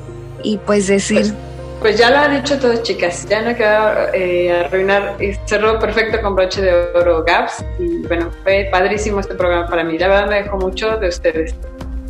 y 0.44 0.58
pues 0.58 0.88
decir... 0.88 1.20
Pues, 1.20 1.34
pues 1.80 1.98
ya 1.98 2.10
lo 2.10 2.18
ha 2.18 2.28
dicho 2.30 2.58
todo, 2.60 2.82
chicas. 2.82 3.26
Ya 3.30 3.42
no 3.42 3.56
queda 3.56 4.10
eh, 4.14 4.66
arruinar. 4.66 5.18
Cerró 5.46 5.80
perfecto 5.80 6.22
con 6.22 6.36
broche 6.36 6.62
de 6.62 6.74
oro 6.74 7.24
Gaps. 7.24 7.64
Y 7.80 8.06
bueno, 8.08 8.30
fue 8.44 8.68
padrísimo 8.72 9.20
este 9.20 9.36
programa 9.36 9.68
para 9.68 9.84
mí. 9.84 9.98
La 9.98 10.08
verdad 10.08 10.28
me 10.28 10.44
dejó 10.44 10.58
mucho 10.58 10.98
de 10.98 11.10
ustedes. 11.10 11.56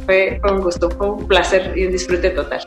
Fue, 0.05 0.39
fue 0.41 0.51
un 0.51 0.61
gusto, 0.61 0.89
fue 0.91 1.11
un 1.11 1.27
placer 1.27 1.73
y 1.75 1.85
un 1.85 1.91
disfrute 1.91 2.29
total. 2.31 2.61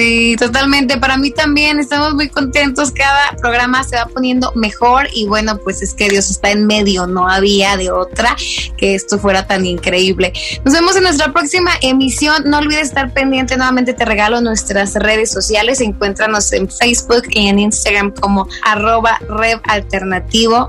Sí, 0.00 0.34
totalmente. 0.38 0.96
Para 0.96 1.18
mí 1.18 1.30
también 1.30 1.78
estamos 1.78 2.14
muy 2.14 2.30
contentos. 2.30 2.90
Cada 2.90 3.36
programa 3.38 3.84
se 3.84 3.96
va 3.96 4.06
poniendo 4.06 4.50
mejor 4.54 5.06
y 5.12 5.26
bueno, 5.26 5.58
pues 5.58 5.82
es 5.82 5.92
que 5.92 6.08
Dios 6.08 6.30
está 6.30 6.50
en 6.50 6.66
medio. 6.66 7.06
No 7.06 7.28
había 7.28 7.76
de 7.76 7.90
otra 7.90 8.34
que 8.78 8.94
esto 8.94 9.18
fuera 9.18 9.46
tan 9.46 9.66
increíble. 9.66 10.32
Nos 10.64 10.72
vemos 10.72 10.96
en 10.96 11.02
nuestra 11.02 11.34
próxima 11.34 11.72
emisión. 11.82 12.44
No 12.46 12.60
olvides 12.60 12.88
estar 12.88 13.12
pendiente. 13.12 13.58
Nuevamente 13.58 13.92
te 13.92 14.06
regalo 14.06 14.40
nuestras 14.40 14.94
redes 14.94 15.30
sociales. 15.32 15.82
Encuéntranos 15.82 16.50
en 16.54 16.70
Facebook 16.70 17.24
y 17.32 17.48
en 17.48 17.58
Instagram 17.58 18.14
como 18.14 18.48
arroba 18.64 19.18
Rev. 19.28 19.60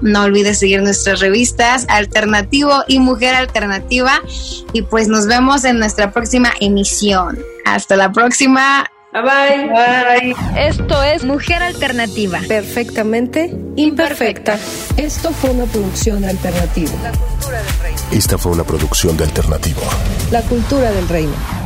No 0.02 0.24
olvides 0.24 0.60
seguir 0.60 0.82
nuestras 0.82 1.22
revistas 1.22 1.86
Alternativo 1.88 2.84
y 2.86 3.00
Mujer 3.00 3.36
Alternativa. 3.36 4.22
Y 4.74 4.82
pues 4.82 5.08
nos 5.08 5.26
vemos 5.26 5.64
en 5.64 5.80
nuestra 5.80 6.12
próxima 6.12 6.52
emisión. 6.60 7.40
Hasta 7.64 7.96
la 7.96 8.12
próxima. 8.12 8.90
Bye 9.14 9.22
bye. 9.24 9.68
Bye. 9.68 10.36
Esto 10.56 11.04
es 11.04 11.26
Mujer 11.26 11.62
Alternativa. 11.62 12.40
Perfectamente 12.48 13.54
imperfecta. 13.76 14.58
Esto 14.96 15.32
fue 15.32 15.50
una 15.50 15.66
producción 15.66 16.24
alternativa. 16.24 17.12
Esta 18.10 18.38
fue 18.38 18.54
una 18.54 18.64
producción 18.64 19.18
de 19.18 19.26
alternativo. 19.26 19.82
La 20.32 20.42
cultura 20.44 20.92
del 20.92 21.10
reino. 21.10 21.61